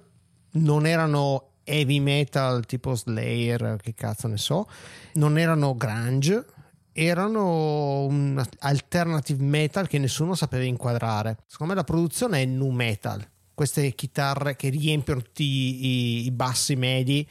non 0.51 0.85
erano 0.85 1.50
heavy 1.63 1.99
metal 1.99 2.65
tipo 2.65 2.95
Slayer, 2.95 3.77
che 3.81 3.93
cazzo 3.93 4.27
ne 4.27 4.37
so, 4.37 4.67
non 5.13 5.37
erano 5.37 5.75
grunge, 5.75 6.45
erano 6.91 8.05
un 8.05 8.43
alternative 8.59 9.43
metal 9.43 9.87
che 9.87 9.97
nessuno 9.97 10.35
sapeva 10.35 10.63
inquadrare. 10.63 11.37
Secondo 11.47 11.73
me 11.73 11.79
la 11.79 11.85
produzione 11.85 12.41
è 12.41 12.45
nu 12.45 12.69
metal, 12.69 13.25
queste 13.53 13.93
chitarre 13.93 14.55
che 14.55 14.69
riempiono 14.69 15.21
tutti 15.21 15.43
i, 15.43 16.25
i 16.25 16.31
bassi 16.31 16.75
medi, 16.75 17.27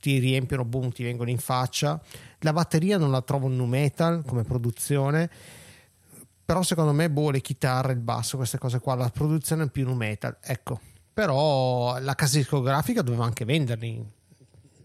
ti 0.00 0.18
riempiono, 0.18 0.64
boom, 0.64 0.90
ti 0.90 1.02
vengono 1.02 1.30
in 1.30 1.38
faccia. 1.38 2.00
La 2.40 2.52
batteria 2.52 2.98
non 2.98 3.10
la 3.10 3.22
trovo 3.22 3.48
nu 3.48 3.64
metal 3.64 4.22
come 4.26 4.42
produzione 4.42 5.30
però 6.44 6.62
secondo 6.62 6.92
me 6.92 7.08
boh 7.08 7.30
le 7.30 7.40
chitarre 7.40 7.92
il 7.92 8.00
basso 8.00 8.36
queste 8.36 8.58
cose 8.58 8.78
qua 8.78 8.94
la 8.94 9.08
produzione 9.08 9.64
è 9.64 9.70
più 9.70 9.86
nu 9.86 9.94
metal 9.94 10.36
ecco 10.42 10.80
però 11.14 11.98
la 12.00 12.14
casa 12.14 12.38
discografica 12.38 13.00
doveva 13.00 13.24
anche 13.24 13.44
venderli 13.44 14.04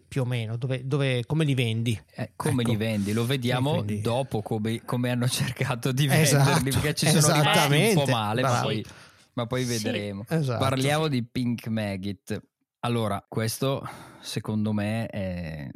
più 0.10 0.22
o 0.22 0.26
meno, 0.26 0.58
dove, 0.58 0.86
dove, 0.86 1.26
come 1.26 1.44
li 1.44 1.54
vendi? 1.54 2.00
Eh, 2.16 2.32
come 2.36 2.62
ecco. 2.62 2.72
li 2.72 2.78
vendi? 2.78 3.14
Lo 3.14 3.26
vediamo 3.26 3.84
dopo 3.84 4.42
come, 4.42 4.84
come, 4.84 5.12
hanno 5.12 5.28
cercato 5.28 5.92
di 5.92 6.08
esatto, 6.10 6.44
venderli, 6.46 6.72
perché 6.72 6.94
ci 6.96 7.08
sono 7.08 7.42
rimasti 7.42 7.74
un 7.74 7.94
po' 7.94 8.12
male, 8.12 8.42
ma 8.42 8.62
poi, 8.62 8.86
ma 9.34 9.48
poi, 9.48 9.64
vedremo. 9.66 10.26
Sì, 10.28 10.36
esatto. 10.36 10.60
Parliamo 10.60 11.08
di 11.08 11.24
Pink 11.24 11.68
Maggot. 11.68 12.42
Allora, 12.82 13.24
questo 13.28 13.88
secondo 14.22 14.74
me 14.74 15.06
è, 15.08 15.70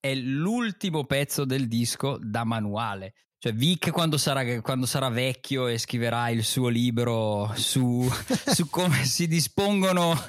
è 0.00 0.14
l'ultimo 0.14 1.04
pezzo 1.04 1.44
del 1.44 1.66
disco 1.66 2.18
da 2.20 2.44
manuale. 2.44 3.14
Cioè, 3.40 3.54
Vic 3.54 3.92
quando 3.92 4.18
sarà, 4.18 4.60
quando 4.60 4.84
sarà, 4.84 5.10
vecchio 5.10 5.68
e 5.68 5.78
scriverà 5.78 6.28
il 6.28 6.42
suo 6.42 6.66
libro 6.66 7.52
su, 7.54 8.04
su 8.52 8.68
come 8.68 9.04
si 9.04 9.28
dispongono 9.28 10.20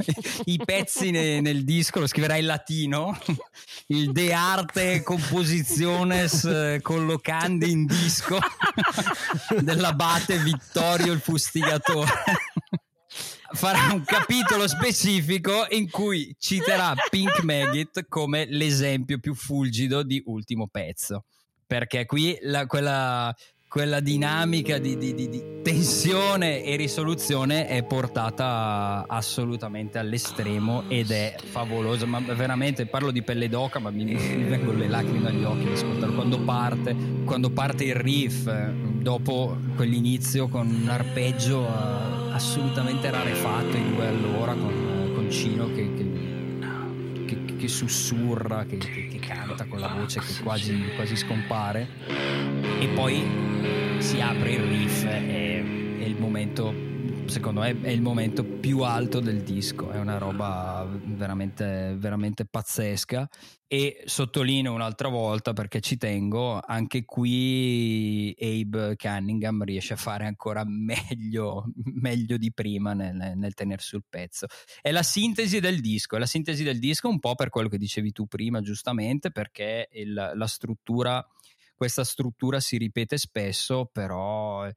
i 0.45 0.61
pezzi 0.63 1.09
ne, 1.09 1.41
nel 1.41 1.63
disco, 1.63 1.99
lo 1.99 2.05
scriverà 2.05 2.35
in 2.35 2.45
latino, 2.45 3.19
il 3.87 4.11
De 4.11 4.31
Arte 4.31 5.01
Compositiones 5.01 6.43
eh, 6.43 6.81
collocandi 6.83 7.71
in 7.71 7.87
disco. 7.87 8.37
Dell'abate 9.59 10.37
Vittorio 10.37 11.11
il 11.11 11.19
fustigatore. 11.19 12.11
Farà 13.53 13.91
un 13.91 14.03
capitolo 14.03 14.67
specifico 14.67 15.65
in 15.69 15.89
cui 15.89 16.35
citerà 16.37 16.93
Pink 17.09 17.41
Maggot 17.41 18.05
come 18.07 18.45
l'esempio 18.45 19.17
più 19.17 19.33
fulgido 19.33 20.03
di 20.03 20.21
ultimo 20.27 20.67
pezzo 20.67 21.23
perché 21.69 22.07
qui 22.07 22.35
la, 22.41 22.65
quella, 22.65 23.31
quella, 23.67 23.99
dinamica 23.99 24.79
di, 24.79 24.97
di, 24.97 25.13
di, 25.13 25.61
tensione 25.61 26.63
e 26.63 26.75
risoluzione 26.77 27.67
è 27.67 27.83
portata 27.83 29.05
assolutamente 29.07 29.99
all'estremo 29.99 30.85
ed 30.87 31.11
è 31.11 31.35
favolosa. 31.37 32.07
Ma 32.07 32.21
veramente 32.21 32.87
parlo 32.87 33.11
di 33.11 33.21
pelle 33.21 33.49
d'oca, 33.49 33.77
ma 33.77 33.91
mi, 33.91 34.03
mi 34.03 34.15
vengono 34.15 34.79
le 34.79 34.87
lacrime 34.87 35.29
agli 35.29 35.43
occhi 35.43 35.67
ascoltarlo. 35.67 36.15
Quando 36.15 36.39
parte, 36.39 36.95
quando 37.23 37.51
parte 37.51 37.83
il 37.83 37.95
riff, 37.95 38.51
dopo 38.51 39.55
quell'inizio 39.75 40.47
con 40.47 40.65
un 40.67 40.89
arpeggio 40.89 41.59
uh, 41.59 42.31
assolutamente 42.31 43.11
rarefatto 43.11 43.77
in 43.77 43.93
due 43.93 44.07
all'ora 44.07 44.53
con, 44.53 45.11
con 45.13 45.29
Cino 45.29 45.71
che, 45.71 45.93
che 45.93 46.29
che 47.59 47.67
sussurra, 47.67 48.65
che, 48.65 48.77
che, 48.77 49.07
che, 49.08 49.08
canta 49.59 49.65
con 49.65 49.79
la 49.79 49.87
voce 49.87 50.19
che 50.19 50.41
quasi, 50.41 50.81
quasi 50.95 51.15
scompare. 51.15 51.87
E 52.79 52.87
poi 52.93 53.97
si 53.99 54.21
apre 54.21 54.51
il 54.51 54.63
riff 54.63 55.03
e 55.05 55.97
è 55.99 56.03
il 56.03 56.15
momento 56.17 56.87
secondo 57.25 57.59
me 57.61 57.79
è 57.81 57.89
il 57.89 58.01
momento 58.01 58.43
più 58.43 58.79
alto 58.79 59.19
del 59.19 59.41
disco, 59.41 59.91
è 59.91 59.99
una 59.99 60.17
roba 60.17 60.78
veramente, 60.89 61.95
veramente 61.97 62.45
pazzesca 62.45 63.29
e 63.67 64.01
sottolineo 64.05 64.73
un'altra 64.73 65.09
volta 65.09 65.53
perché 65.53 65.79
ci 65.79 65.97
tengo, 65.97 66.59
anche 66.59 67.05
qui 67.05 68.35
Abe 68.39 68.95
Cunningham 68.95 69.63
riesce 69.63 69.93
a 69.93 69.97
fare 69.97 70.25
ancora 70.25 70.63
meglio, 70.65 71.65
meglio 71.93 72.37
di 72.37 72.51
prima 72.51 72.93
nel, 72.93 73.33
nel 73.35 73.53
tenere 73.53 73.81
sul 73.81 74.03
pezzo. 74.09 74.47
È 74.81 74.91
la 74.91 75.03
sintesi 75.03 75.59
del 75.59 75.81
disco, 75.81 76.15
è 76.15 76.19
la 76.19 76.25
sintesi 76.25 76.63
del 76.63 76.79
disco 76.79 77.07
un 77.07 77.19
po' 77.19 77.35
per 77.35 77.49
quello 77.49 77.69
che 77.69 77.77
dicevi 77.77 78.11
tu 78.11 78.25
prima 78.25 78.61
giustamente 78.61 79.31
perché 79.31 79.87
il, 79.91 80.13
la 80.13 80.47
struttura 80.47 81.25
questa 81.79 82.03
struttura 82.03 82.59
si 82.59 82.77
ripete 82.77 83.17
spesso, 83.17 83.89
però 83.89 84.69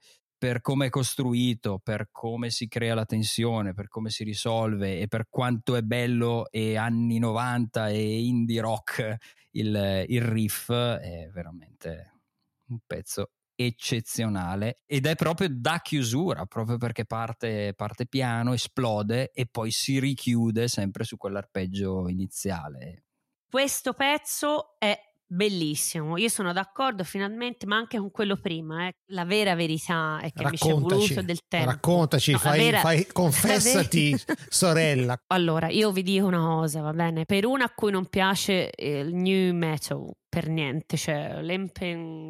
per 0.43 0.61
come 0.61 0.87
è 0.87 0.91
costruito, 0.91 1.79
per 1.79 2.09
come 2.11 2.51
si 2.51 2.67
crea 2.67 2.97
la 2.97 3.05
tensione, 3.05 3.75
per 3.75 3.87
come 3.87 4.11
si 4.11 4.25
risolve 4.25 4.99
e 4.99 5.07
per 5.07 5.29
quanto 5.29 5.77
è 5.77 5.83
bello 5.83 6.51
e 6.51 6.77
anni 6.77 7.21
90 7.21 7.91
e 7.91 8.23
indie 8.25 8.61
rock 8.61 9.19
il, 9.53 10.05
il 10.09 10.21
riff 10.21 10.73
è 10.73 11.31
veramente 11.33 12.23
un 12.71 12.81
pezzo 12.85 13.31
eccezionale 13.55 14.83
ed 14.85 15.07
è 15.07 15.15
proprio 15.15 15.47
da 15.49 15.79
chiusura, 15.81 16.45
proprio 16.47 16.77
perché 16.77 17.05
parte, 17.05 17.73
parte 17.77 18.09
piano, 18.09 18.53
esplode 18.53 19.31
e 19.31 19.47
poi 19.47 19.71
si 19.71 20.01
richiude 20.01 20.67
sempre 20.67 21.05
su 21.05 21.17
quell'arpeggio 21.17 22.09
iniziale. 22.09 23.05
Questo 23.49 23.93
pezzo 23.93 24.75
è 24.81 25.12
Bellissimo, 25.33 26.19
io 26.19 26.29
sono 26.29 26.53
d'accordo 26.53 27.05
finalmente, 27.05 27.65
ma 27.65 27.77
anche 27.77 27.97
con 27.97 28.11
quello 28.11 28.37
prima. 28.37 28.87
Eh. 28.87 28.97
La 29.13 29.25
vera 29.25 29.55
verità 29.55 30.21
è 30.21 30.31
che 30.31 30.43
raccontaci, 30.43 30.51
mi 30.51 30.59
ci 30.59 30.69
è 30.69 30.97
voluto 30.99 31.23
del 31.23 31.41
tempo. 31.49 31.71
Raccontaci, 31.71 32.33
no, 32.33 32.39
fai, 32.39 32.59
vera, 32.59 32.81
fai, 32.81 33.07
confessati, 33.11 34.15
sorella. 34.51 35.19
Allora, 35.29 35.69
io 35.69 35.91
vi 35.91 36.03
dico 36.03 36.27
una 36.27 36.41
cosa, 36.41 36.83
va 36.83 36.93
bene? 36.93 37.25
Per 37.25 37.47
una 37.47 37.65
a 37.65 37.73
cui 37.75 37.91
non 37.91 38.11
piace 38.11 38.73
il 38.77 39.15
new 39.15 39.55
metal, 39.55 40.11
per 40.29 40.49
niente, 40.49 40.99
cioè 40.99 41.41
Limp 41.41 41.83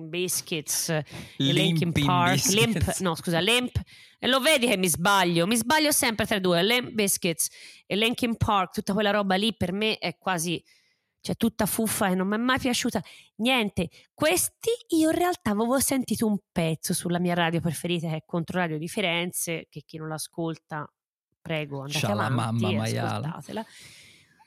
Biscuits, 0.08 0.96
Linkin 1.38 1.90
Park, 1.90 2.44
Limp, 2.50 2.98
no 3.00 3.16
scusa, 3.16 3.40
Limp, 3.40 3.82
e 4.16 4.28
lo 4.28 4.38
vedi 4.38 4.68
che 4.68 4.76
mi 4.76 4.88
sbaglio, 4.88 5.48
mi 5.48 5.56
sbaglio 5.56 5.90
sempre 5.90 6.24
tra 6.24 6.36
i 6.36 6.40
due, 6.40 6.62
Limp 6.62 6.90
Biscuits 6.90 7.48
e 7.84 7.96
Linkin 7.96 8.36
Park, 8.36 8.74
tutta 8.74 8.92
quella 8.92 9.10
roba 9.10 9.34
lì 9.34 9.52
per 9.56 9.72
me 9.72 9.98
è 9.98 10.16
quasi 10.18 10.62
cioè 11.22 11.36
tutta 11.36 11.66
fuffa 11.66 12.08
e 12.08 12.14
non 12.14 12.26
mi 12.26 12.34
è 12.34 12.38
mai 12.38 12.58
piaciuta 12.58 13.02
niente. 13.36 13.88
Questi 14.12 14.70
io 14.88 15.10
in 15.10 15.16
realtà 15.16 15.50
avevo 15.50 15.78
sentito 15.78 16.26
un 16.26 16.36
pezzo 16.50 16.92
sulla 16.92 17.20
mia 17.20 17.34
radio 17.34 17.60
preferita 17.60 18.08
che 18.08 18.16
è 18.16 18.22
Controradio 18.26 18.76
di 18.76 18.88
Firenze, 18.88 19.66
che 19.70 19.82
chi 19.86 19.98
non 19.98 20.08
l'ascolta, 20.08 20.86
prego, 21.40 21.78
andate 21.78 21.98
Sciala 21.98 22.26
avanti 22.26 22.64
mamma 22.64 22.82
ascoltatela. 22.82 23.66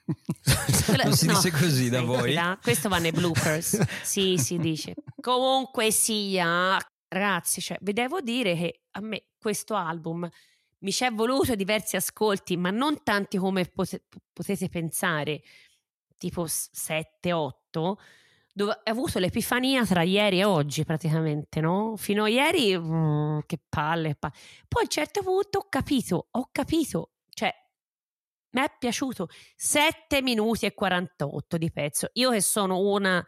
non 1.04 1.14
si 1.14 1.26
no, 1.26 1.34
dice 1.34 1.52
così 1.52 1.90
da 1.90 2.02
voi. 2.02 2.38
Questo 2.62 2.90
va 2.90 3.00
nei 3.00 3.12
bloopers. 3.12 3.82
sì, 4.04 4.38
si 4.38 4.58
dice. 4.60 4.94
Comunque 5.20 5.92
sia, 5.92 6.78
ragazzi, 7.08 7.62
cioè, 7.62 7.78
vi 7.82 7.94
devo 7.94 8.20
dire 8.20 8.56
che 8.56 8.82
a 8.92 9.00
me 9.00 9.28
questo 9.40 9.76
album 9.76 10.30
mi 10.80 10.92
ci 10.92 11.06
è 11.06 11.12
voluto 11.12 11.56
diversi 11.56 11.96
ascolti, 11.96 12.58
ma 12.58 12.70
non 12.70 13.02
tanti 13.02 13.38
come 13.38 13.72
potete 14.34 14.70
pensare 14.70 15.42
tipo 16.26 16.46
7-8, 16.46 17.94
dove 18.52 18.72
ho 18.72 18.82
avuto 18.84 19.20
l'epifania 19.20 19.86
tra 19.86 20.02
ieri 20.02 20.40
e 20.40 20.44
oggi 20.44 20.84
praticamente, 20.84 21.62
no? 21.62 21.94
Fino 21.98 22.24
a 22.24 22.30
ieri, 22.30 22.76
mm, 22.76 23.40
che 23.46 23.60
palle, 23.70 24.16
palle. 24.16 24.34
Poi 24.68 24.82
a 24.82 24.86
un 24.86 24.90
certo 24.90 25.22
punto 25.22 25.60
ho 25.60 25.68
capito, 25.70 26.28
ho 26.32 26.50
capito, 26.52 27.12
cioè 27.30 27.54
mi 28.52 28.62
è 28.62 28.72
piaciuto 28.80 29.28
7 29.56 30.24
minuti 30.24 30.66
e 30.66 30.74
48 30.74 31.58
di 31.58 31.72
pezzo. 31.72 32.10
Io 32.14 32.32
che 32.32 32.42
sono 32.42 32.80
una, 32.80 33.24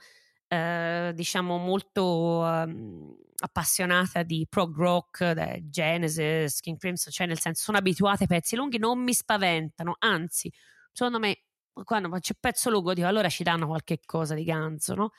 eh, 0.48 1.12
diciamo, 1.14 1.58
molto 1.58 2.40
um, 2.40 3.16
appassionata 3.40 4.24
di 4.24 4.48
prog 4.50 4.76
rock, 4.76 5.60
Genesis, 5.70 6.62
King 6.62 6.80
Crimson, 6.80 7.12
cioè 7.12 7.28
nel 7.28 7.40
senso 7.40 7.62
sono 7.62 7.78
abituata 7.78 8.24
ai 8.24 8.28
pezzi 8.28 8.56
lunghi, 8.56 8.80
non 8.80 9.04
mi 9.04 9.14
spaventano, 9.14 9.98
anzi, 10.00 10.52
secondo 10.92 11.20
me 11.20 11.47
quando 11.84 12.10
c'è 12.20 12.34
pezzo 12.40 12.70
lungo 12.70 12.94
dico 12.94 13.08
allora 13.08 13.30
ci 13.30 13.44
danno 13.44 13.68
qualche 13.68 14.00
cosa 14.06 14.34
di 14.36 14.44
ganzo, 14.44 14.96
no? 14.96 15.12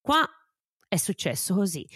Qua 0.00 0.28
è 0.88 0.96
successo 0.96 1.54
così. 1.54 1.86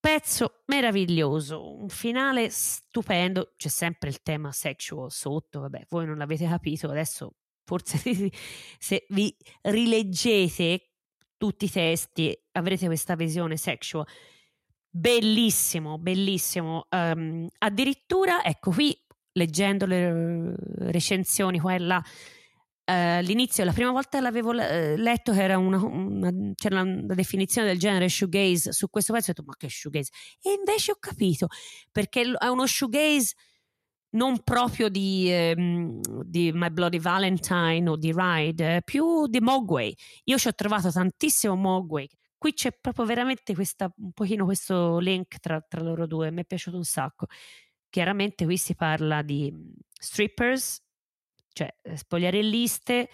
Pezzo 0.00 0.62
meraviglioso, 0.66 1.76
un 1.76 1.88
finale 1.88 2.50
stupendo, 2.50 3.54
c'è 3.56 3.68
sempre 3.68 4.08
il 4.08 4.22
tema 4.22 4.52
sexual 4.52 5.10
sotto, 5.10 5.60
vabbè, 5.60 5.86
voi 5.88 6.06
non 6.06 6.16
l'avete 6.16 6.46
capito, 6.46 6.88
adesso 6.88 7.34
forse 7.64 7.98
se 8.78 9.06
vi 9.10 9.34
rileggete 9.62 10.88
tutti 11.36 11.66
i 11.66 11.70
testi 11.70 12.36
avrete 12.52 12.86
questa 12.86 13.14
visione 13.14 13.56
sexual. 13.56 14.06
Bellissimo, 14.90 15.98
bellissimo. 15.98 16.86
Um, 16.90 17.46
addirittura, 17.58 18.42
ecco 18.42 18.72
qui, 18.72 18.98
leggendo 19.32 19.86
le 19.86 20.54
recensioni 20.78 21.60
qua 21.60 21.74
e 21.74 21.78
là, 21.78 22.04
all'inizio, 22.92 23.64
la 23.64 23.72
prima 23.72 23.90
volta 23.90 24.20
l'avevo 24.20 24.50
uh, 24.50 24.96
letto 24.96 25.32
che 25.32 25.42
era 25.42 25.58
una, 25.58 25.82
una, 25.82 26.30
c'era 26.54 26.82
una 26.82 27.14
definizione 27.14 27.68
del 27.68 27.78
genere 27.78 28.08
shoegaze 28.08 28.72
su 28.72 28.88
questo 28.88 29.12
pezzo, 29.12 29.30
ho 29.30 29.34
detto 29.34 29.46
ma 29.46 29.54
che 29.56 29.68
shoegaze? 29.68 30.10
E 30.42 30.52
invece 30.52 30.92
ho 30.92 30.96
capito, 30.98 31.48
perché 31.92 32.22
è 32.38 32.46
uno 32.46 32.66
shoegaze 32.66 33.34
non 34.10 34.42
proprio 34.42 34.88
di, 34.88 35.30
um, 35.56 36.00
di 36.24 36.50
My 36.52 36.70
Bloody 36.70 36.98
Valentine 36.98 37.88
o 37.90 37.96
di 37.96 38.12
Ride, 38.14 38.76
eh, 38.76 38.82
più 38.82 39.26
di 39.26 39.40
Mogwai. 39.40 39.94
Io 40.24 40.38
ci 40.38 40.48
ho 40.48 40.54
trovato 40.54 40.90
tantissimo 40.90 41.54
Mogwai. 41.54 42.08
Qui 42.38 42.52
c'è 42.54 42.70
proprio 42.80 43.04
veramente 43.04 43.54
questa, 43.54 43.92
un 43.96 44.12
pochino 44.12 44.44
questo 44.44 44.98
link 44.98 45.38
tra, 45.40 45.60
tra 45.60 45.82
loro 45.82 46.06
due, 46.06 46.30
mi 46.30 46.42
è 46.42 46.44
piaciuto 46.44 46.76
un 46.76 46.84
sacco. 46.84 47.26
Chiaramente 47.90 48.44
qui 48.44 48.56
si 48.56 48.74
parla 48.74 49.22
di 49.22 49.52
strippers, 49.92 50.80
cioè 51.52 51.74
eh, 51.82 51.96
spogliarelliste 51.96 53.08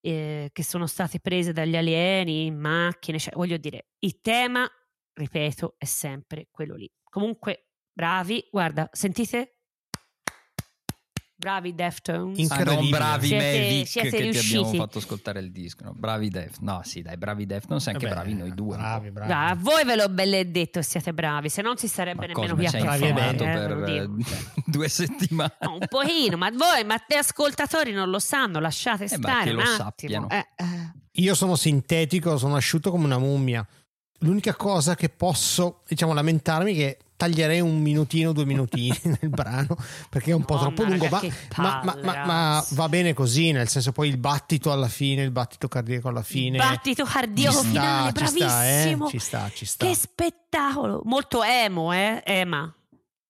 eh, 0.00 0.50
che 0.52 0.64
sono 0.64 0.86
state 0.86 1.20
prese 1.20 1.52
dagli 1.52 1.76
alieni 1.76 2.46
in 2.46 2.58
macchine, 2.58 3.18
cioè, 3.18 3.34
voglio 3.34 3.56
dire, 3.56 3.86
il 4.00 4.20
tema, 4.20 4.68
ripeto, 5.12 5.76
è 5.78 5.84
sempre 5.84 6.48
quello 6.50 6.74
lì. 6.74 6.90
Comunque, 7.04 7.68
bravi, 7.92 8.46
guarda, 8.50 8.88
sentite 8.92 9.61
Bravi 11.42 11.74
Deftones. 11.74 12.50
Ah, 12.52 12.62
non 12.62 12.88
bravi 12.88 13.26
siete, 13.26 13.44
Mavic 13.44 13.88
siete 13.88 14.10
che 14.10 14.22
riusciti. 14.22 14.48
ti 14.48 14.56
abbiamo 14.58 14.74
fatto 14.84 14.98
ascoltare 14.98 15.40
il 15.40 15.50
disco. 15.50 15.82
No? 15.82 15.92
Bravi 15.92 16.28
Def. 16.28 16.58
No, 16.60 16.82
sì, 16.84 17.02
dai, 17.02 17.16
bravi 17.16 17.46
Deftones, 17.46 17.84
anche 17.88 18.06
Vabbè, 18.06 18.20
bravi 18.20 18.34
noi 18.34 18.54
due. 18.54 18.76
Bravi, 18.76 19.10
bravi. 19.10 19.32
Ah, 19.32 19.56
voi 19.58 19.84
ve 19.84 19.96
l'ho 19.96 20.08
belle 20.08 20.48
detto 20.52 20.80
siate 20.82 21.12
bravi, 21.12 21.48
se 21.48 21.60
non 21.60 21.76
si 21.76 21.88
sarebbe 21.88 22.28
ma 22.28 22.32
nemmeno 22.32 22.54
qui 22.54 22.66
a 22.66 22.70
parlare. 22.70 23.34
per 23.34 23.84
eh, 23.88 24.08
due 24.66 24.88
settimane. 24.88 25.56
No, 25.62 25.72
un 25.80 25.86
pochino, 25.88 26.36
ma 26.36 26.48
voi, 26.50 26.84
ma 26.84 26.96
te 26.98 27.16
ascoltatori 27.16 27.90
non 27.90 28.08
lo 28.08 28.20
sanno, 28.20 28.60
lasciate 28.60 29.04
eh, 29.04 29.08
stare 29.08 29.50
un 29.50 29.60
attimo. 29.60 30.30
Eh, 30.30 30.36
eh. 30.36 30.92
Io 31.14 31.34
sono 31.34 31.56
sintetico, 31.56 32.38
sono 32.38 32.54
asciutto 32.54 32.92
come 32.92 33.04
una 33.04 33.18
mummia. 33.18 33.66
L'unica 34.20 34.54
cosa 34.54 34.94
che 34.94 35.08
posso, 35.08 35.82
diciamo, 35.88 36.12
lamentarmi 36.12 36.72
è 36.72 36.76
che 36.76 36.98
taglierei 37.22 37.60
un 37.60 37.80
minutino, 37.80 38.32
due 38.32 38.44
minutini 38.44 38.98
nel 39.20 39.30
brano 39.30 39.76
perché 40.08 40.32
è 40.32 40.34
un 40.34 40.40
no, 40.40 40.46
po' 40.46 40.58
troppo 40.58 40.82
lungo. 40.82 41.08
Ma, 41.08 41.20
ma, 41.84 41.96
ma, 42.02 42.24
ma, 42.24 42.66
va 42.70 42.88
bene 42.88 43.14
così, 43.14 43.52
nel 43.52 43.68
senso 43.68 43.92
poi 43.92 44.08
il 44.08 44.16
battito 44.16 44.72
alla 44.72 44.88
fine, 44.88 45.22
il 45.22 45.30
battito 45.30 45.68
cardiaco 45.68 46.08
alla 46.08 46.22
fine. 46.22 46.56
Il 46.56 46.62
battito 46.62 47.04
cardiaco 47.04 47.60
ci 47.60 47.66
finale, 47.68 48.10
sta, 48.10 48.20
bravissimo. 48.20 49.08
Ci 49.08 49.18
sta, 49.20 49.50
ci 49.54 49.64
sta, 49.64 49.86
Che 49.86 49.94
spettacolo! 49.94 51.02
Molto 51.04 51.44
emo, 51.44 51.92
eh? 51.92 52.22
Ema. 52.26 52.74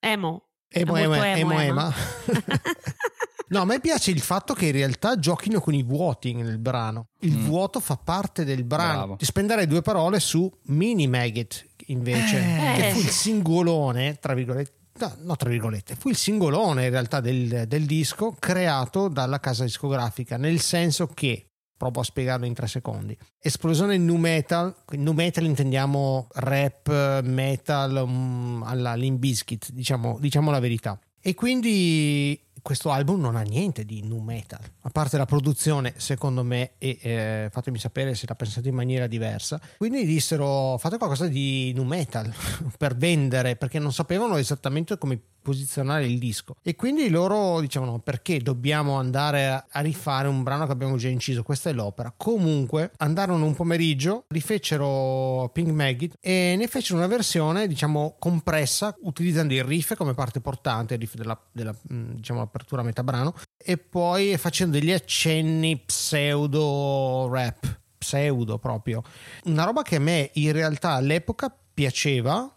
Emo. 0.00 0.42
Emo, 0.68 0.96
emo, 0.96 1.14
emo, 1.14 1.52
emo, 1.52 1.60
emo. 1.60 1.92
No, 3.52 3.60
a 3.60 3.64
me 3.66 3.80
piace 3.80 4.10
il 4.10 4.20
fatto 4.20 4.54
che 4.54 4.66
in 4.66 4.72
realtà 4.72 5.18
giochino 5.18 5.60
con 5.60 5.74
i 5.74 5.82
vuoti 5.82 6.32
nel 6.32 6.56
brano. 6.56 7.08
Il 7.20 7.36
mm. 7.36 7.44
vuoto 7.44 7.80
fa 7.80 7.98
parte 7.98 8.46
del 8.46 8.64
brano. 8.64 8.92
Bravo. 8.92 9.16
Ti 9.16 9.26
spenderei 9.26 9.66
due 9.66 9.82
parole 9.82 10.20
su 10.20 10.50
Mini 10.68 11.06
Maggot, 11.06 11.66
invece, 11.92 12.38
eh. 12.38 12.74
che 12.74 12.90
fu 12.92 12.98
il 12.98 13.08
singolone, 13.08 14.18
tra 14.20 14.34
virgolette, 14.34 14.72
no, 14.98 15.16
no, 15.22 15.36
tra 15.36 15.48
virgolette, 15.48 15.94
fu 15.94 16.08
il 16.08 16.16
singolone 16.16 16.84
in 16.84 16.90
realtà 16.90 17.20
del, 17.20 17.64
del, 17.66 17.86
disco 17.86 18.34
creato 18.38 19.08
dalla 19.08 19.40
casa 19.40 19.64
discografica, 19.64 20.36
nel 20.36 20.60
senso 20.60 21.06
che, 21.06 21.46
provo 21.76 22.00
a 22.00 22.04
spiegarlo 22.04 22.46
in 22.46 22.54
tre 22.54 22.66
secondi, 22.66 23.16
esplosione 23.40 23.96
nu 23.98 24.16
metal, 24.16 24.74
nu 24.90 25.12
metal 25.12 25.44
intendiamo 25.44 26.28
rap, 26.34 27.22
metal, 27.22 28.02
um, 28.06 28.62
alla 28.64 28.94
Limbiskit, 28.94 29.70
diciamo, 29.70 30.18
diciamo 30.20 30.50
la 30.50 30.60
verità. 30.60 30.98
E 31.20 31.34
quindi 31.34 32.40
questo 32.60 32.90
album 32.90 33.20
non 33.20 33.36
ha 33.36 33.42
niente 33.42 33.84
di 33.84 34.02
nu 34.02 34.20
metal, 34.20 34.60
a 34.82 34.90
parte 34.90 35.16
la 35.16 35.26
produzione, 35.26 35.94
secondo 35.96 36.44
me, 36.44 36.72
e 36.78 36.98
eh, 37.00 37.48
fatemi 37.50 37.78
sapere 37.78 38.14
se 38.14 38.26
la 38.28 38.34
pensate 38.34 38.68
in 38.68 38.74
maniera 38.74 39.06
diversa. 39.06 39.60
Quindi 39.78 40.04
dissero 40.04 40.76
fate 40.78 40.98
qualcosa 40.98 41.26
di 41.26 41.72
nu 41.74 41.84
metal 41.84 42.32
per 42.78 42.96
vendere, 42.96 43.56
perché 43.56 43.78
non 43.78 43.92
sapevano 43.92 44.36
esattamente 44.36 44.98
come 44.98 45.20
posizionare 45.42 46.06
il 46.06 46.18
disco. 46.18 46.54
E 46.62 46.76
quindi 46.76 47.10
loro 47.10 47.60
dicevano 47.60 47.98
perché 47.98 48.38
dobbiamo 48.38 48.96
andare 48.96 49.66
a 49.68 49.80
rifare 49.80 50.28
un 50.28 50.42
brano 50.42 50.64
che 50.66 50.72
abbiamo 50.72 50.96
già 50.96 51.08
inciso, 51.08 51.42
questa 51.42 51.68
è 51.68 51.72
l'opera. 51.72 52.14
Comunque 52.16 52.92
andarono 52.98 53.44
un 53.44 53.54
pomeriggio, 53.54 54.24
rifecero 54.28 55.50
Pink 55.52 55.68
Maggot 55.68 56.16
e 56.20 56.54
ne 56.56 56.66
fecero 56.68 56.98
una 56.98 57.08
versione 57.08 57.66
diciamo 57.66 58.16
compressa 58.18 58.96
utilizzando 59.02 59.52
il 59.52 59.64
riff 59.64 59.94
come 59.96 60.14
parte 60.14 60.40
portante, 60.40 60.94
il 60.94 61.00
riff 61.00 61.14
della, 61.14 61.38
della 61.50 61.74
mm, 61.92 62.12
diciamo 62.12 62.41
apertura 62.42 62.82
metà 62.82 63.02
brano 63.02 63.34
e 63.56 63.78
poi 63.78 64.36
facendo 64.36 64.78
degli 64.78 64.92
accenni 64.92 65.78
pseudo 65.78 67.28
rap 67.30 67.80
pseudo 67.98 68.58
proprio. 68.58 69.02
Una 69.44 69.64
roba 69.64 69.82
che 69.82 69.96
a 69.96 70.00
me 70.00 70.30
in 70.34 70.52
realtà 70.52 70.90
all'epoca 70.90 71.54
piaceva 71.74 72.52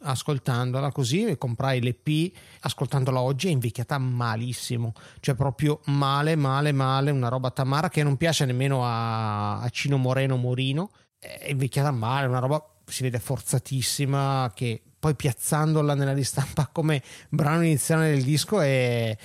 ascoltandola 0.00 0.92
così 0.92 1.36
comprai 1.38 1.80
l'EP 1.80 2.32
ascoltandola 2.60 3.20
oggi 3.20 3.48
è 3.48 3.50
invecchiata 3.50 3.98
malissimo. 3.98 4.92
Cioè 5.20 5.34
proprio 5.34 5.80
male 5.86 6.36
male 6.36 6.72
male 6.72 7.10
una 7.10 7.28
roba 7.28 7.50
tamara 7.50 7.88
che 7.88 8.02
non 8.02 8.16
piace 8.16 8.44
nemmeno 8.44 8.84
a, 8.84 9.60
a 9.60 9.68
Cino 9.70 9.96
Moreno 9.96 10.36
Morino. 10.36 10.90
È 11.18 11.48
invecchiata 11.48 11.90
male 11.90 12.26
una 12.26 12.38
roba 12.38 12.62
si 12.86 13.02
vede 13.02 13.18
forzatissima 13.18 14.50
che 14.54 14.82
poi 14.98 15.14
piazzandola 15.14 15.94
nella 15.94 16.12
ristampa 16.12 16.68
come 16.72 17.02
brano 17.28 17.64
iniziale 17.64 18.10
del 18.10 18.22
disco 18.22 18.60
è 18.60 19.16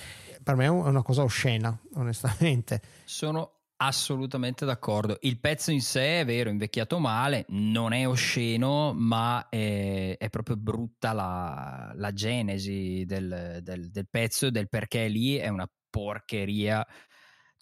per 0.43 0.55
me 0.55 0.65
è 0.65 0.69
una 0.69 1.03
cosa 1.03 1.23
oscena 1.23 1.77
onestamente 1.95 2.81
sono 3.05 3.63
Assolutamente 3.85 4.65
d'accordo. 4.65 5.17
Il 5.21 5.39
pezzo 5.39 5.71
in 5.71 5.81
sé 5.81 6.21
è 6.21 6.25
vero, 6.25 6.49
invecchiato 6.49 6.99
male, 6.99 7.43
non 7.49 7.91
è 7.91 8.07
osceno, 8.07 8.93
ma 8.93 9.49
è, 9.49 10.15
è 10.17 10.29
proprio 10.29 10.55
brutta 10.55 11.11
la, 11.11 11.91
la 11.95 12.13
genesi 12.13 13.03
del, 13.05 13.59
del, 13.61 13.91
del, 13.91 14.07
pezzo 14.09 14.45
e 14.45 14.51
del 14.51 14.69
perché 14.69 15.07
lì 15.09 15.35
è 15.35 15.49
una 15.49 15.69
porcheria 15.89 16.85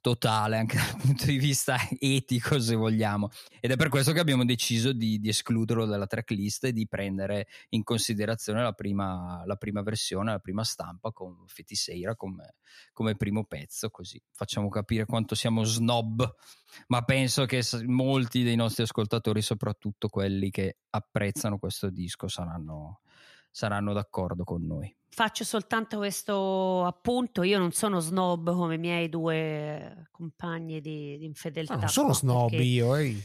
totale 0.02 0.58
anche 0.58 0.76
dal 0.78 0.98
punto 1.00 1.26
di 1.26 1.38
vista 1.38 1.78
etico 2.00 2.60
se 2.60 2.76
vogliamo. 2.76 3.30
Ed 3.60 3.72
è 3.72 3.76
per 3.78 3.90
questo 3.90 4.12
che 4.12 4.20
abbiamo 4.20 4.44
deciso 4.44 4.92
di, 4.92 5.20
di 5.20 5.30
escluderlo 5.30 5.86
dalla 5.86 6.08
tracklist 6.08 6.66
e 6.66 6.74
di 6.74 6.88
prendere 6.88 7.48
in 7.70 7.84
considerazione 7.84 8.62
la 8.62 8.74
prima, 8.74 9.44
la 9.46 9.56
prima 9.56 9.82
versione, 9.82 10.32
la 10.32 10.40
prima 10.40 10.64
stampa 10.64 11.12
con 11.12 11.46
Fetiseira 11.48 12.16
come, 12.16 12.56
come 12.92 13.16
primo 13.16 13.46
pezzo 13.46 13.90
così. 13.90 14.22
Facciamo 14.32 14.68
capire 14.68 15.06
quanto 15.06 15.36
siamo 15.36 15.64
snob 15.64 16.36
ma 16.88 17.04
penso 17.04 17.46
che 17.46 17.64
molti 17.86 18.44
dei 18.44 18.56
nostri 18.56 18.84
ascoltatori 18.84 19.42
soprattutto 19.42 20.08
quelli 20.08 20.50
che 20.50 20.78
apprezzano 20.90 21.58
questo 21.58 21.90
disco 21.90 22.28
saranno, 22.28 23.02
saranno 23.52 23.94
d'accordo 23.94 24.44
con 24.44 24.66
noi 24.66 24.96
Faccio 25.14 25.44
soltanto 25.44 25.98
questo 25.98 26.86
appunto, 26.86 27.44
io 27.44 27.58
non 27.58 27.74
sono 27.74 28.00
snob 28.00 28.54
come 28.54 28.76
i 28.76 28.78
miei 28.78 29.10
due 29.10 30.08
compagni 30.10 30.80
di, 30.80 31.18
di 31.18 31.26
infedeltà. 31.26 31.74
Ah, 31.74 31.78
non 31.80 31.90
sono 31.90 32.14
snob 32.14 32.50
perché... 32.50 32.64
io, 32.64 32.96
ehi. 32.96 33.22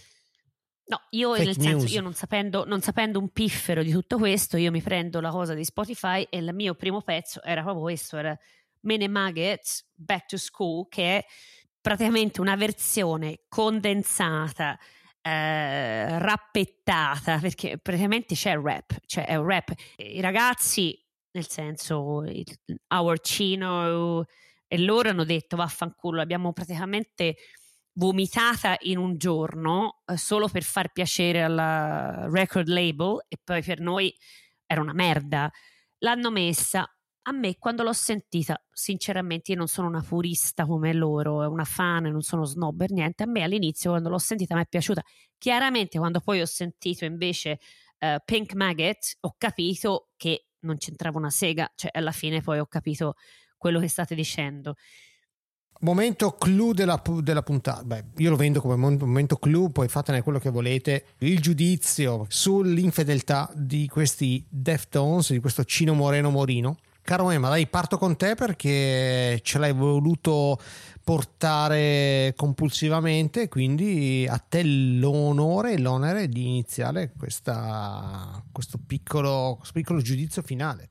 No, 0.86 1.00
io 1.10 1.34
Fake 1.34 1.44
nel 1.44 1.56
news. 1.58 1.80
senso, 1.80 1.94
io 1.94 2.00
non 2.00 2.12
sapendo, 2.12 2.64
non 2.64 2.80
sapendo, 2.80 3.20
un 3.20 3.28
piffero 3.28 3.84
di 3.84 3.92
tutto 3.92 4.18
questo, 4.18 4.56
io 4.56 4.72
mi 4.72 4.82
prendo 4.82 5.20
la 5.20 5.30
cosa 5.30 5.54
di 5.54 5.64
Spotify 5.64 6.26
e 6.28 6.38
il 6.38 6.52
mio 6.54 6.74
primo 6.74 7.02
pezzo 7.02 7.40
era 7.44 7.62
proprio 7.62 7.82
questo, 7.82 8.16
era 8.16 8.36
Mene 8.80 9.06
Nuggets 9.06 9.88
Back 9.94 10.26
to 10.26 10.38
School, 10.38 10.88
che 10.88 11.18
è 11.18 11.24
praticamente 11.80 12.40
una 12.40 12.56
versione 12.56 13.42
condensata, 13.48 14.76
eh, 15.26 16.18
rappettata, 16.20 17.38
perché 17.38 17.78
praticamente 17.78 18.36
c'è 18.36 18.52
il 18.52 18.60
rap, 18.60 18.96
cioè 19.06 19.26
è 19.26 19.34
un 19.34 19.46
rap. 19.46 19.72
I 19.96 20.20
ragazzi 20.20 20.96
nel 21.32 21.48
senso 21.48 22.22
il, 22.24 22.44
our 22.94 23.18
Cino 23.20 24.24
e 24.68 24.78
loro 24.78 25.08
hanno 25.10 25.24
detto 25.24 25.56
vaffanculo, 25.56 26.16
l'abbiamo 26.16 26.52
praticamente 26.52 27.36
vomitata 27.94 28.76
in 28.82 28.98
un 28.98 29.16
giorno 29.16 30.02
eh, 30.06 30.16
solo 30.16 30.48
per 30.48 30.62
far 30.62 30.92
piacere 30.92 31.42
alla 31.42 32.28
record 32.30 32.68
label 32.68 33.24
e 33.28 33.36
poi 33.42 33.62
per 33.62 33.80
noi 33.80 34.14
era 34.64 34.80
una 34.80 34.94
merda. 34.94 35.50
L'hanno 35.98 36.30
messa. 36.30 36.88
A 37.28 37.32
me 37.32 37.56
quando 37.58 37.82
l'ho 37.82 37.92
sentita, 37.92 38.56
sinceramente 38.70 39.50
io 39.50 39.58
non 39.58 39.66
sono 39.66 39.88
una 39.88 40.00
purista 40.00 40.64
come 40.64 40.92
loro, 40.92 41.50
una 41.50 41.64
fan, 41.64 42.04
non 42.04 42.22
sono 42.22 42.44
snob 42.44 42.76
per 42.76 42.92
niente, 42.92 43.24
a 43.24 43.26
me 43.26 43.42
all'inizio 43.42 43.90
quando 43.90 44.08
l'ho 44.08 44.18
sentita 44.18 44.54
mi 44.54 44.62
è 44.62 44.66
piaciuta. 44.68 45.02
Chiaramente 45.36 45.98
quando 45.98 46.20
poi 46.20 46.40
ho 46.40 46.46
sentito 46.46 47.04
invece 47.04 47.58
uh, 47.98 48.18
Pink 48.24 48.54
Maggot 48.54 49.16
ho 49.20 49.34
capito 49.36 50.10
che 50.16 50.46
non 50.60 50.76
c'entrava 50.76 51.18
una 51.18 51.30
sega, 51.30 51.68
cioè 51.74 51.90
alla 51.92 52.12
fine 52.12 52.42
poi 52.42 52.60
ho 52.60 52.66
capito 52.66 53.14
quello 53.56 53.80
che 53.80 53.88
state 53.88 54.14
dicendo. 54.14 54.74
Momento 55.80 56.30
clou 56.36 56.72
della, 56.72 57.02
della 57.20 57.42
puntata. 57.42 57.82
Beh, 57.82 58.04
io 58.18 58.30
lo 58.30 58.36
vendo 58.36 58.60
come 58.60 58.76
momento 58.76 59.36
clou, 59.36 59.72
poi 59.72 59.88
fatene 59.88 60.22
quello 60.22 60.38
che 60.38 60.50
volete. 60.50 61.06
Il 61.18 61.40
giudizio 61.40 62.24
sull'infedeltà 62.28 63.50
di 63.52 63.88
questi 63.88 64.46
Deftones, 64.48 65.32
di 65.32 65.40
questo 65.40 65.64
Cino 65.64 65.92
Moreno 65.92 66.30
Morino. 66.30 66.76
Caro 67.06 67.30
Emma, 67.30 67.48
dai, 67.50 67.68
parto 67.68 67.98
con 67.98 68.16
te 68.16 68.34
perché 68.34 69.38
ce 69.44 69.58
l'hai 69.60 69.72
voluto 69.72 70.58
portare 71.04 72.32
compulsivamente, 72.34 73.46
quindi 73.46 74.26
a 74.28 74.38
te 74.38 74.64
l'onore 74.64 75.74
e 75.74 75.78
l'onere 75.78 76.28
di 76.28 76.48
iniziare 76.48 77.12
questa, 77.16 78.44
questo, 78.50 78.80
piccolo, 78.84 79.54
questo 79.58 79.74
piccolo 79.74 80.00
giudizio 80.00 80.42
finale. 80.42 80.90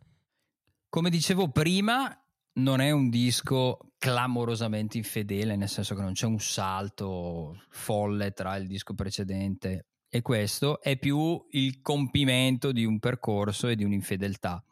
Come 0.88 1.10
dicevo 1.10 1.50
prima, 1.50 2.18
non 2.60 2.80
è 2.80 2.92
un 2.92 3.10
disco 3.10 3.78
clamorosamente 3.98 4.96
infedele, 4.96 5.58
nel 5.58 5.68
senso 5.68 5.96
che 5.96 6.02
non 6.02 6.14
c'è 6.14 6.28
un 6.28 6.40
salto 6.40 7.62
folle 7.72 8.32
tra 8.32 8.56
il 8.56 8.68
disco 8.68 8.94
precedente 8.94 9.88
e 10.08 10.22
questo, 10.22 10.80
è 10.80 10.96
più 10.96 11.46
il 11.50 11.82
compimento 11.82 12.72
di 12.72 12.86
un 12.86 13.00
percorso 13.00 13.68
e 13.68 13.76
di 13.76 13.84
un'infedeltà 13.84 14.64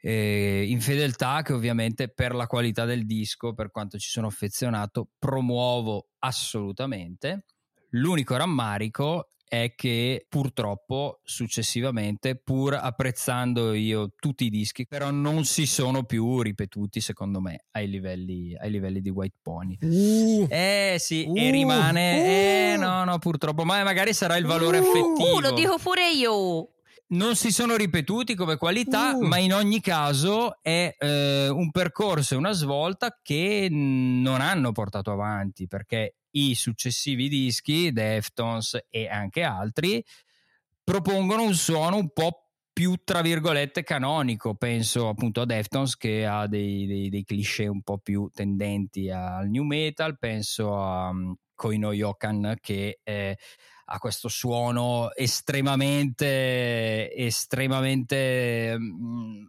eh, 0.00 0.64
infedeltà 0.68 1.42
che 1.42 1.52
ovviamente 1.52 2.08
per 2.08 2.34
la 2.34 2.46
qualità 2.46 2.84
del 2.84 3.06
disco, 3.06 3.54
per 3.54 3.70
quanto 3.70 3.98
ci 3.98 4.08
sono 4.08 4.26
affezionato, 4.26 5.08
promuovo 5.18 6.08
assolutamente. 6.18 7.44
L'unico 7.90 8.36
rammarico 8.36 9.30
è 9.48 9.72
che 9.74 10.26
purtroppo 10.28 11.20
successivamente, 11.24 12.36
pur 12.36 12.74
apprezzando 12.74 13.72
io 13.72 14.12
tutti 14.18 14.44
i 14.44 14.50
dischi, 14.50 14.86
però 14.86 15.10
non 15.10 15.44
si 15.44 15.66
sono 15.66 16.04
più 16.04 16.42
ripetuti 16.42 17.00
secondo 17.00 17.40
me 17.40 17.64
ai 17.72 17.88
livelli, 17.88 18.54
ai 18.54 18.70
livelli 18.70 19.00
di 19.00 19.08
White 19.08 19.38
Pony. 19.42 19.78
Uh, 19.80 20.46
eh 20.50 20.96
sì, 20.98 21.24
uh, 21.26 21.34
e 21.34 21.50
rimane... 21.50 22.20
Uh, 22.20 22.24
eh 22.24 22.76
no, 22.76 23.04
no, 23.04 23.18
purtroppo, 23.18 23.64
ma 23.64 23.82
magari 23.82 24.12
sarà 24.12 24.36
il 24.36 24.44
valore 24.44 24.78
uh, 24.78 24.82
affettivo. 24.82 25.40
lo 25.40 25.52
dico 25.52 25.78
pure 25.78 26.10
io 26.10 26.68
non 27.08 27.36
si 27.36 27.50
sono 27.50 27.76
ripetuti 27.76 28.34
come 28.34 28.56
qualità, 28.56 29.14
uh. 29.14 29.26
ma 29.26 29.38
in 29.38 29.54
ogni 29.54 29.80
caso 29.80 30.60
è 30.62 30.94
eh, 30.98 31.48
un 31.48 31.70
percorso 31.70 32.34
e 32.34 32.38
una 32.38 32.52
svolta 32.52 33.18
che 33.22 33.68
non 33.70 34.40
hanno 34.40 34.72
portato 34.72 35.10
avanti 35.10 35.66
perché 35.66 36.16
i 36.32 36.54
successivi 36.54 37.28
dischi, 37.28 37.92
Deftones 37.92 38.86
e 38.90 39.08
anche 39.08 39.42
altri, 39.42 40.04
propongono 40.84 41.42
un 41.42 41.54
suono 41.54 41.96
un 41.96 42.10
po' 42.12 42.48
più 42.72 42.94
tra 43.02 43.22
virgolette 43.22 43.82
canonico. 43.82 44.54
Penso 44.54 45.08
appunto 45.08 45.40
a 45.40 45.46
Deftones 45.46 45.96
che 45.96 46.26
ha 46.26 46.46
dei, 46.46 46.86
dei, 46.86 47.08
dei 47.08 47.24
cliché 47.24 47.66
un 47.66 47.82
po' 47.82 47.98
più 47.98 48.30
tendenti 48.32 49.10
al 49.10 49.48
new 49.48 49.64
metal, 49.64 50.18
penso 50.18 50.80
a 50.80 51.08
um, 51.08 51.34
Koino 51.54 51.92
Yokan 51.92 52.56
che 52.60 53.00
è 53.02 53.34
ha 53.90 53.98
questo 53.98 54.28
suono 54.28 55.10
estremamente, 55.14 57.10
estremamente 57.14 58.76
mh, 58.78 58.84
mm, 58.84 59.46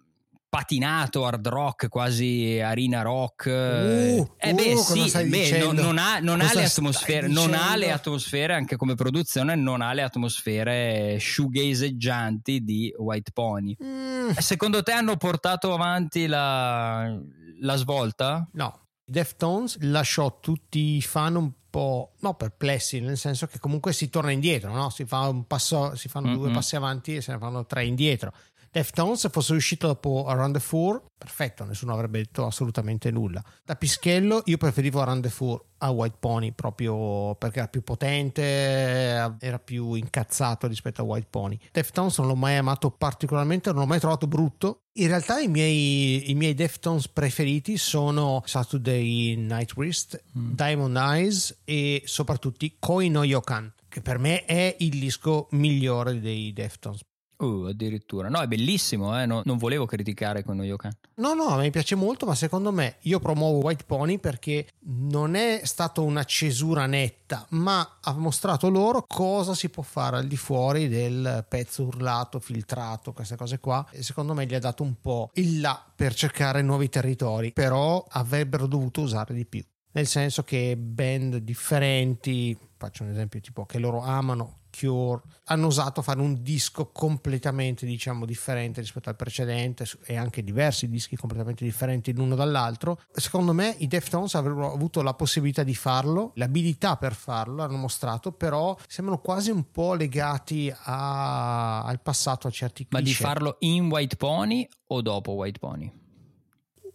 patinato 0.48 1.26
hard 1.26 1.46
rock, 1.48 1.90
quasi 1.90 2.58
arena 2.60 3.02
rock. 3.02 3.46
Uh, 3.48 4.28
eh 4.38 4.54
beh, 4.54 4.74
uh, 4.74 4.78
sì, 4.78 5.28
beh, 5.28 5.60
non, 5.60 5.76
non, 5.76 5.98
ha, 5.98 6.20
non 6.20 6.40
ha 6.40 6.54
le 6.54 6.64
atmosfere, 6.64 7.28
non 7.28 7.54
ha 7.54 7.76
le 7.76 7.92
atmosfere 7.92 8.54
anche 8.54 8.78
come 8.78 8.96
produzione, 8.96 9.56
non 9.56 9.82
ha 9.82 9.92
le 9.92 10.04
atmosfere 10.04 11.18
shoegazeggianti 11.20 12.64
di 12.64 12.94
White 12.98 13.32
Pony. 13.34 13.76
Mm. 13.84 14.30
Secondo 14.38 14.82
te 14.84 14.94
hanno 14.94 15.18
portato 15.18 15.74
avanti 15.74 16.28
la, 16.28 17.14
la 17.60 17.76
svolta? 17.76 18.48
No. 18.54 18.88
Deftones 19.10 19.80
lasciò 19.82 20.40
tutti 20.40 20.96
i 20.96 21.02
fan 21.02 21.36
un 21.36 21.52
po' 21.70 22.14
no, 22.20 22.36
perplessi, 22.36 23.00
nel 23.00 23.18
senso 23.18 23.48
che 23.48 23.58
comunque 23.58 23.92
si 23.92 24.10
torna 24.10 24.32
indietro, 24.32 24.72
no? 24.72 24.90
si, 24.90 25.06
fa 25.06 25.28
un 25.28 25.46
passo, 25.48 25.96
si 25.96 26.08
fanno 26.08 26.28
mm-hmm. 26.28 26.38
due 26.38 26.52
passi 26.52 26.76
avanti 26.76 27.16
e 27.16 27.22
se 27.22 27.32
ne 27.32 27.40
fanno 27.40 27.66
tre 27.66 27.86
indietro. 27.86 28.34
Deftones 28.72 29.30
fosse 29.32 29.54
uscito 29.54 29.88
dopo 29.88 30.26
Around 30.28 30.54
the 30.54 30.60
Four, 30.60 31.02
perfetto, 31.18 31.64
nessuno 31.64 31.94
avrebbe 31.94 32.20
detto 32.20 32.46
assolutamente 32.46 33.10
nulla. 33.10 33.44
Da 33.66 33.76
Pischello 33.76 34.44
io 34.46 34.58
preferivo 34.58 35.02
Around 35.02 35.24
the 35.24 35.30
Four 35.30 35.66
a 35.80 35.90
White 35.90 36.18
Pony 36.20 36.52
proprio 36.52 37.36
perché 37.36 37.60
era 37.60 37.68
più 37.68 37.84
potente, 37.84 38.42
era 38.42 39.60
più 39.60 39.94
incazzato 39.94 40.68
rispetto 40.68 41.02
a 41.02 41.06
White 41.06 41.28
Pony. 41.30 41.58
Deftones 41.72 42.18
non 42.20 42.28
l'ho 42.28 42.36
mai 42.36 42.58
amato 42.58 42.92
particolarmente, 42.92 43.72
non 43.72 43.80
l'ho 43.82 43.88
mai 43.88 44.00
trovato 44.00 44.28
brutto. 44.28 44.84
In 44.94 45.08
realtà 45.08 45.40
i 45.40 45.48
miei, 45.48 46.30
i 46.30 46.36
miei 46.36 46.54
Deftones 46.54 47.08
preferiti 47.08 47.78
sono 47.78 48.44
Saturday 48.46 49.36
Night 49.36 49.74
Wrist, 49.76 50.22
mm. 50.38 50.52
Diamond 50.54 50.96
Eyes 50.96 51.62
e 51.64 52.04
soprattutto 52.06 52.68
Koi 52.78 53.10
no 53.10 53.24
Yokan, 53.24 53.74
che 53.88 54.02
per 54.02 54.20
me 54.20 54.46
è 54.46 54.76
il 54.80 55.00
disco 55.00 55.48
migliore 55.52 56.20
dei 56.20 56.54
Deftones. 56.54 57.02
Uh, 57.42 57.68
addirittura. 57.70 58.28
No, 58.28 58.42
è 58.42 58.48
bellissimo, 58.48 59.18
eh? 59.18 59.26
no, 59.26 59.42
non 59.46 59.58
volevo 59.58 59.86
criticare 59.86 60.44
con 60.44 60.62
Yokan. 60.62 60.92
No, 61.16 61.34
no, 61.34 61.56
me 61.56 61.70
piace 61.70 61.96
molto, 61.96 62.26
ma 62.26 62.36
secondo 62.36 62.74
me 62.74 62.98
io 63.04 63.20
promuovo 63.20 63.60
White 63.60 63.86
Pony 63.86 64.18
perché 64.18 64.68
non 64.88 65.36
è 65.36 65.62
stata 65.64 66.02
una 66.02 66.26
cesura 66.26 66.86
netta, 66.86 67.46
ma 67.52 68.00
ha 68.02 68.12
mostrato 68.12 68.70
loro 68.70 69.06
cosa 69.08 69.54
si 69.54 69.70
può 69.70 69.84
fare 69.84 70.18
al 70.18 70.28
di 70.28 70.36
fuori 70.36 70.90
del 70.90 71.46
pezzo 71.48 71.84
urlato, 71.84 72.42
filtrato, 72.42 73.14
queste 73.14 73.38
cose 73.38 73.62
qua. 73.62 73.88
E 73.92 74.04
secondo 74.04 74.34
me 74.34 74.46
gli 74.46 74.54
ha 74.54 74.60
dato 74.60 74.84
un 74.84 74.96
po' 75.00 75.30
il 75.36 75.62
là 75.62 75.82
per 75.96 76.14
cercare 76.14 76.62
nuovi 76.62 76.90
territori, 76.90 77.54
però 77.54 78.06
avrebbero 78.10 78.68
dovuto 78.68 79.00
usare 79.00 79.34
di 79.34 79.46
più. 79.46 79.64
Nel 79.92 80.08
senso 80.08 80.44
che 80.44 80.76
band 80.76 81.38
differenti, 81.38 82.56
faccio 82.76 83.04
un 83.04 83.12
esempio 83.12 83.40
tipo 83.40 83.66
che 83.66 83.80
loro 83.80 84.02
amano 84.02 84.59
Cure 84.80 85.22
hanno 85.46 85.68
osato 85.68 86.02
fare 86.02 86.22
un 86.22 86.42
disco 86.42 86.92
completamente 86.92 87.86
diciamo 87.86 88.26
differente 88.26 88.82
rispetto 88.82 89.10
al 89.10 89.16
precedente 89.16 89.86
e 90.06 90.16
anche 90.16 90.44
diversi 90.44 90.88
dischi 90.88 91.16
completamente 91.16 91.64
differenti 91.64 92.14
l'uno 92.14 92.36
dall'altro 92.36 93.02
secondo 93.12 93.52
me 93.52 93.76
i 93.80 93.88
Deftones 93.88 94.36
avrebbero 94.36 94.72
avuto 94.72 95.02
la 95.02 95.14
possibilità 95.14 95.64
di 95.64 95.76
farlo 95.76 96.32
l'abilità 96.36 96.98
per 96.98 97.14
farlo 97.14 97.64
hanno 97.64 97.78
mostrato 97.78 98.32
però 98.32 98.78
sembrano 98.88 99.20
quasi 99.20 99.50
un 99.52 99.70
po' 99.72 99.96
legati 99.96 100.74
a, 100.74 101.84
al 101.84 102.00
passato 102.02 102.48
a 102.48 102.52
certi 102.52 102.88
cliché. 102.88 102.96
ma 102.98 103.02
di 103.02 103.14
farlo 103.14 103.58
in 103.60 103.90
White 103.90 104.16
Pony 104.16 104.68
o 104.88 105.02
dopo 105.02 105.32
White 105.34 105.60
Pony? 105.60 105.92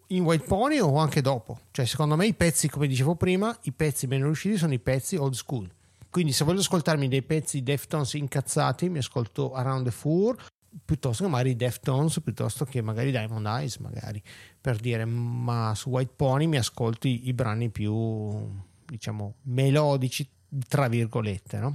in 0.09 0.23
White 0.23 0.45
Pony 0.45 0.79
o 0.79 0.97
anche 0.97 1.21
dopo 1.21 1.59
cioè 1.73 1.87
secondo 1.87 2.15
me 2.15 2.27
i 2.27 2.35
pezzi 2.35 2.69
come 2.69 2.87
dicevo 2.87 3.17
prima 3.17 3.57
i 3.63 3.73
pezzi 3.73 4.07
ben 4.07 4.23
riusciti 4.23 4.57
sono 4.57 4.73
i 4.73 4.79
pezzi 4.79 5.17
old 5.17 5.35
school 5.35 5.69
quindi 6.15 6.31
se 6.31 6.45
voglio 6.45 6.61
ascoltarmi 6.61 7.09
dei 7.09 7.25
pezzi 7.25 7.65
Deftones 7.65 8.15
incazzati, 8.15 8.89
mi 8.89 8.99
ascolto 8.99 9.53
Around 9.53 9.87
the 9.87 9.91
Four 9.91 10.37
piuttosto 10.85 11.25
che 11.25 11.29
magari 11.29 11.57
Deftones, 11.57 12.21
piuttosto 12.23 12.65
che 12.65 12.81
magari 12.83 13.11
Diamond 13.11 13.45
Eyes, 13.45 13.79
magari. 13.79 14.23
Per 14.61 14.77
dire, 14.77 15.05
ma 15.07 15.75
su 15.75 15.91
White 15.91 16.13
Pony 16.15 16.47
mi 16.47 16.57
ascolto 16.57 17.09
i, 17.09 17.27
i 17.27 17.33
brani 17.33 17.69
più 17.69 18.49
diciamo 18.85 19.39
melodici 19.47 20.29
tra 20.69 20.87
virgolette 20.87 21.59
no? 21.59 21.75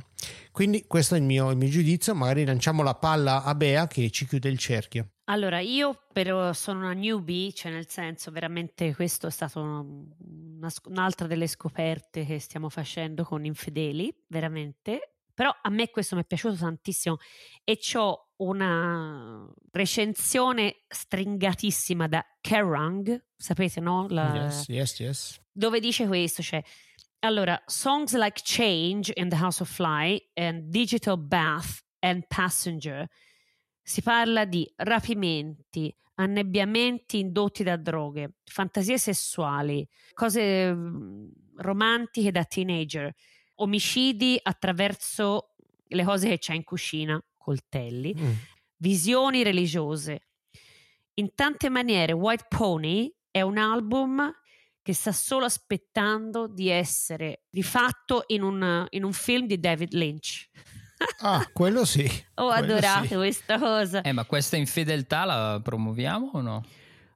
quindi 0.51 0.85
questo 0.87 1.15
è 1.15 1.17
il 1.17 1.25
mio, 1.25 1.51
il 1.51 1.57
mio 1.57 1.67
giudizio. 1.67 2.15
Magari 2.15 2.45
lanciamo 2.45 2.81
la 2.81 2.95
palla 2.95 3.43
a 3.43 3.53
Bea 3.55 3.87
che 3.87 4.09
ci 4.09 4.25
chiude 4.25 4.47
il 4.47 4.57
cerchio 4.57 5.09
allora, 5.29 5.59
io 5.59 6.07
però 6.11 6.53
sono 6.53 6.79
una 6.79 6.93
newbie, 6.93 7.53
cioè 7.53 7.71
nel 7.71 7.87
senso 7.87 8.31
veramente 8.31 8.95
questo 8.95 9.27
è 9.27 9.31
stato 9.31 9.59
una, 9.59 10.69
un'altra 10.85 11.27
delle 11.27 11.47
scoperte 11.47 12.25
che 12.25 12.39
stiamo 12.39 12.69
facendo 12.69 13.23
con 13.23 13.45
Infedeli, 13.45 14.13
veramente. 14.27 15.13
Però 15.33 15.55
a 15.61 15.69
me 15.69 15.89
questo 15.89 16.15
mi 16.15 16.23
è 16.23 16.25
piaciuto 16.25 16.55
tantissimo 16.55 17.17
e 17.63 17.79
ho 17.93 18.31
una 18.37 19.49
recensione 19.71 20.83
stringatissima 20.87 22.07
da 22.07 22.25
Kerrang, 22.41 23.25
sapete 23.37 23.79
no? 23.79 24.07
La, 24.09 24.33
yes, 24.33 24.65
yes, 24.67 24.99
yes. 24.99 25.41
Dove 25.51 25.79
dice 25.79 26.07
questo, 26.07 26.41
cioè 26.41 26.61
allora, 27.19 27.61
songs 27.65 28.15
like 28.15 28.41
Change 28.43 29.11
in 29.15 29.29
the 29.29 29.35
House 29.35 29.61
of 29.61 29.69
Fly 29.69 30.31
and 30.33 30.69
Digital 30.69 31.17
Bath 31.17 31.83
and 31.99 32.25
Passenger 32.27 33.07
si 33.81 34.01
parla 34.01 34.45
di 34.45 34.71
rapimenti, 34.77 35.93
annebbiamenti 36.15 37.19
indotti 37.19 37.63
da 37.63 37.77
droghe, 37.77 38.35
fantasie 38.43 38.97
sessuali, 38.97 39.87
cose 40.13 40.73
mm, 40.73 41.29
romantiche 41.57 42.31
da 42.31 42.43
teenager, 42.43 43.13
omicidi 43.55 44.39
attraverso 44.41 45.55
le 45.87 46.03
cose 46.03 46.29
che 46.29 46.37
c'è 46.37 46.53
in 46.53 46.63
cucina, 46.63 47.21
coltelli, 47.37 48.13
mm. 48.17 48.31
visioni 48.77 49.43
religiose. 49.43 50.27
In 51.15 51.33
tante 51.35 51.69
maniere 51.69 52.13
White 52.13 52.45
Pony 52.47 53.11
è 53.31 53.41
un 53.41 53.57
album 53.57 54.31
che 54.81 54.93
sta 54.93 55.11
solo 55.11 55.45
aspettando 55.45 56.47
di 56.47 56.69
essere 56.69 57.43
rifatto 57.51 58.23
in 58.27 58.41
un, 58.41 58.85
in 58.89 59.03
un 59.03 59.13
film 59.13 59.45
di 59.45 59.59
David 59.59 59.93
Lynch. 59.93 60.49
Ah, 61.21 61.47
quello 61.51 61.85
sì. 61.85 62.03
Ho 62.35 62.47
quello 62.47 62.73
adorato 62.73 63.07
sì. 63.07 63.15
questa 63.15 63.59
cosa. 63.59 64.01
Eh, 64.01 64.11
ma 64.11 64.25
questa 64.25 64.57
infedeltà 64.57 65.25
la 65.25 65.59
promuoviamo 65.61 66.31
o 66.33 66.41
no? 66.41 66.63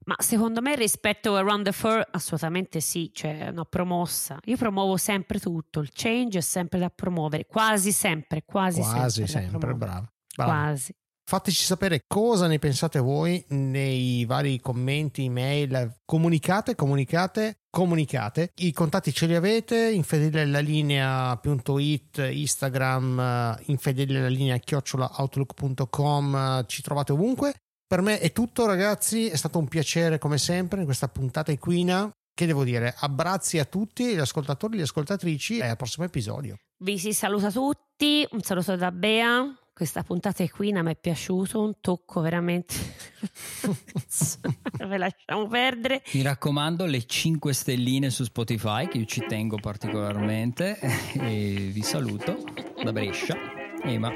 Ma 0.06 0.16
secondo 0.18 0.62
me 0.62 0.76
rispetto 0.76 1.36
a 1.36 1.40
Around 1.40 1.66
the 1.66 1.72
Fur 1.72 2.06
assolutamente 2.12 2.82
sì, 2.82 3.12
cioè 3.14 3.50
una 3.50 3.64
promossa. 3.64 4.38
Io 4.46 4.58
promuovo 4.58 4.98
sempre 4.98 5.40
tutto, 5.40 5.80
il 5.80 5.92
change 5.94 6.40
è 6.40 6.42
sempre 6.42 6.80
da 6.80 6.90
promuovere, 6.90 7.46
quasi 7.46 7.94
sempre, 7.94 8.44
quasi, 8.44 8.82
quasi 8.82 9.26
sempre. 9.28 9.50
sempre 9.52 9.74
bravo. 9.74 10.10
bravo. 10.36 10.52
Quasi. 10.52 10.96
Fateci 11.34 11.64
sapere 11.64 12.04
cosa 12.06 12.46
ne 12.46 12.60
pensate 12.60 13.00
voi 13.00 13.44
nei 13.48 14.24
vari 14.26 14.60
commenti, 14.60 15.24
email, 15.24 16.02
comunicate, 16.06 16.76
comunicate, 16.76 17.62
comunicate. 17.72 18.52
I 18.58 18.72
contatti 18.72 19.12
ce 19.12 19.26
li 19.26 19.34
avete, 19.34 19.90
infedelellalinea.it, 19.90 22.30
Instagram, 22.32 23.58
infedelellalinea 23.66 24.58
chiocciolaoutlook.com, 24.58 26.66
ci 26.68 26.84
trovate 26.84 27.14
ovunque. 27.14 27.56
Per 27.88 28.02
me 28.02 28.20
è 28.20 28.32
tutto 28.32 28.68
ragazzi, 28.68 29.28
è 29.28 29.36
stato 29.36 29.58
un 29.58 29.68
piacere 29.68 30.20
come 30.20 30.38
sempre 30.38 30.82
in 30.82 30.86
questa 30.86 31.08
puntata 31.08 31.52
equina. 31.52 32.12
Che 32.32 32.46
devo 32.46 32.64
dire? 32.64 32.94
Abbracci 32.96 33.58
a 33.58 33.66
tutti 33.66 34.06
gli 34.06 34.20
ascoltatori 34.20 34.78
le 34.78 34.84
ascoltatrici 34.84 35.58
e 35.58 35.66
al 35.66 35.78
prossimo 35.78 36.06
episodio. 36.06 36.58
Vi 36.84 37.00
si 37.00 37.12
saluta 37.12 37.50
tutti, 37.50 38.24
un 38.30 38.42
saluto 38.42 38.76
da 38.76 38.92
Bea 38.92 39.58
questa 39.74 40.04
puntata 40.04 40.44
equina 40.44 40.84
mi 40.84 40.92
è 40.92 40.96
piaciuto, 40.96 41.60
un 41.60 41.74
tocco 41.82 42.22
veramente. 42.22 42.76
Ve 44.78 44.98
lasciamo 44.98 45.48
perdere. 45.48 46.04
Mi 46.14 46.22
raccomando, 46.22 46.86
le 46.86 47.06
5 47.06 47.54
stelline 47.54 48.12
su 48.12 48.24
Spotify, 48.24 48.88
che 48.88 49.00
io 49.00 49.06
ci 49.06 49.26
tengo 49.28 49.58
particolarmente. 49.58 50.80
E 51.24 51.70
vi 51.72 51.82
saluto 51.82 52.44
da 52.84 52.92
Brescia. 52.92 53.36
Ema. 53.84 54.12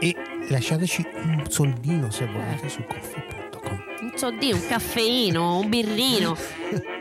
E 0.00 0.14
lasciateci 0.48 1.06
un 1.14 1.44
soldino 1.48 2.10
se 2.10 2.26
volete 2.26 2.68
su 2.68 2.84
coffee.com. 2.84 3.78
Un 4.00 4.12
soldino, 4.16 4.56
un 4.56 4.66
caffeino, 4.66 5.58
un 5.58 5.68
birrino. 5.68 6.36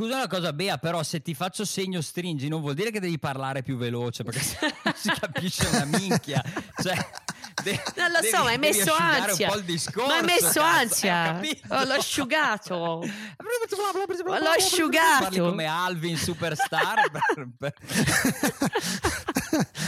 Scusa 0.00 0.16
una 0.16 0.28
cosa, 0.28 0.54
Bea, 0.54 0.78
però 0.78 1.02
se 1.02 1.20
ti 1.20 1.34
faccio 1.34 1.66
segno 1.66 2.00
stringi 2.00 2.48
non 2.48 2.62
vuol 2.62 2.72
dire 2.72 2.90
che 2.90 3.00
devi 3.00 3.18
parlare 3.18 3.62
più 3.62 3.76
veloce 3.76 4.24
perché 4.24 4.40
non 4.82 4.94
si 4.96 5.10
capisce 5.10 5.66
una 5.66 5.84
minchia. 5.84 6.42
Cioè, 6.82 6.96
de- 7.62 7.82
non 7.96 8.10
lo 8.10 8.22
so, 8.22 8.44
ma 8.44 8.48
hai 8.48 8.56
messo 8.56 8.94
ansia. 8.94 9.48
Un 9.48 9.52
po' 9.52 9.58
il 9.58 9.64
discorso, 9.64 10.08
ma 10.08 10.16
hai 10.16 10.24
messo 10.24 10.60
cazzo, 10.62 10.62
ansia. 10.62 11.40
Oh, 11.68 11.84
l'ho 11.84 11.92
asciugato. 11.92 12.76
l'ho 12.76 14.48
asciugato. 14.56 15.24
Parli 15.24 15.38
come 15.38 15.66
Alvin 15.66 16.16
Superstar. 16.16 17.10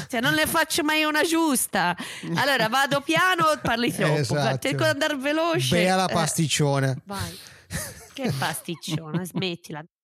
cioè, 0.09 0.21
non 0.21 0.35
ne 0.35 0.47
faccio 0.47 0.85
mai 0.85 1.05
una 1.05 1.23
giusta. 1.23 1.97
Allora 2.35 2.69
vado 2.69 3.01
piano, 3.01 3.45
parli 3.63 3.91
troppo. 3.91 4.13
Esatto. 4.13 4.59
Cerco 4.59 4.83
di 4.83 4.91
andare 4.91 5.17
veloce. 5.17 5.75
Bea 5.75 5.97
la 5.97 6.09
pasticcione. 6.09 6.91
Eh, 6.91 7.03
vai. 7.07 7.39
Che 8.13 8.31
pasticcione, 8.39 9.25
smettila. 9.25 9.83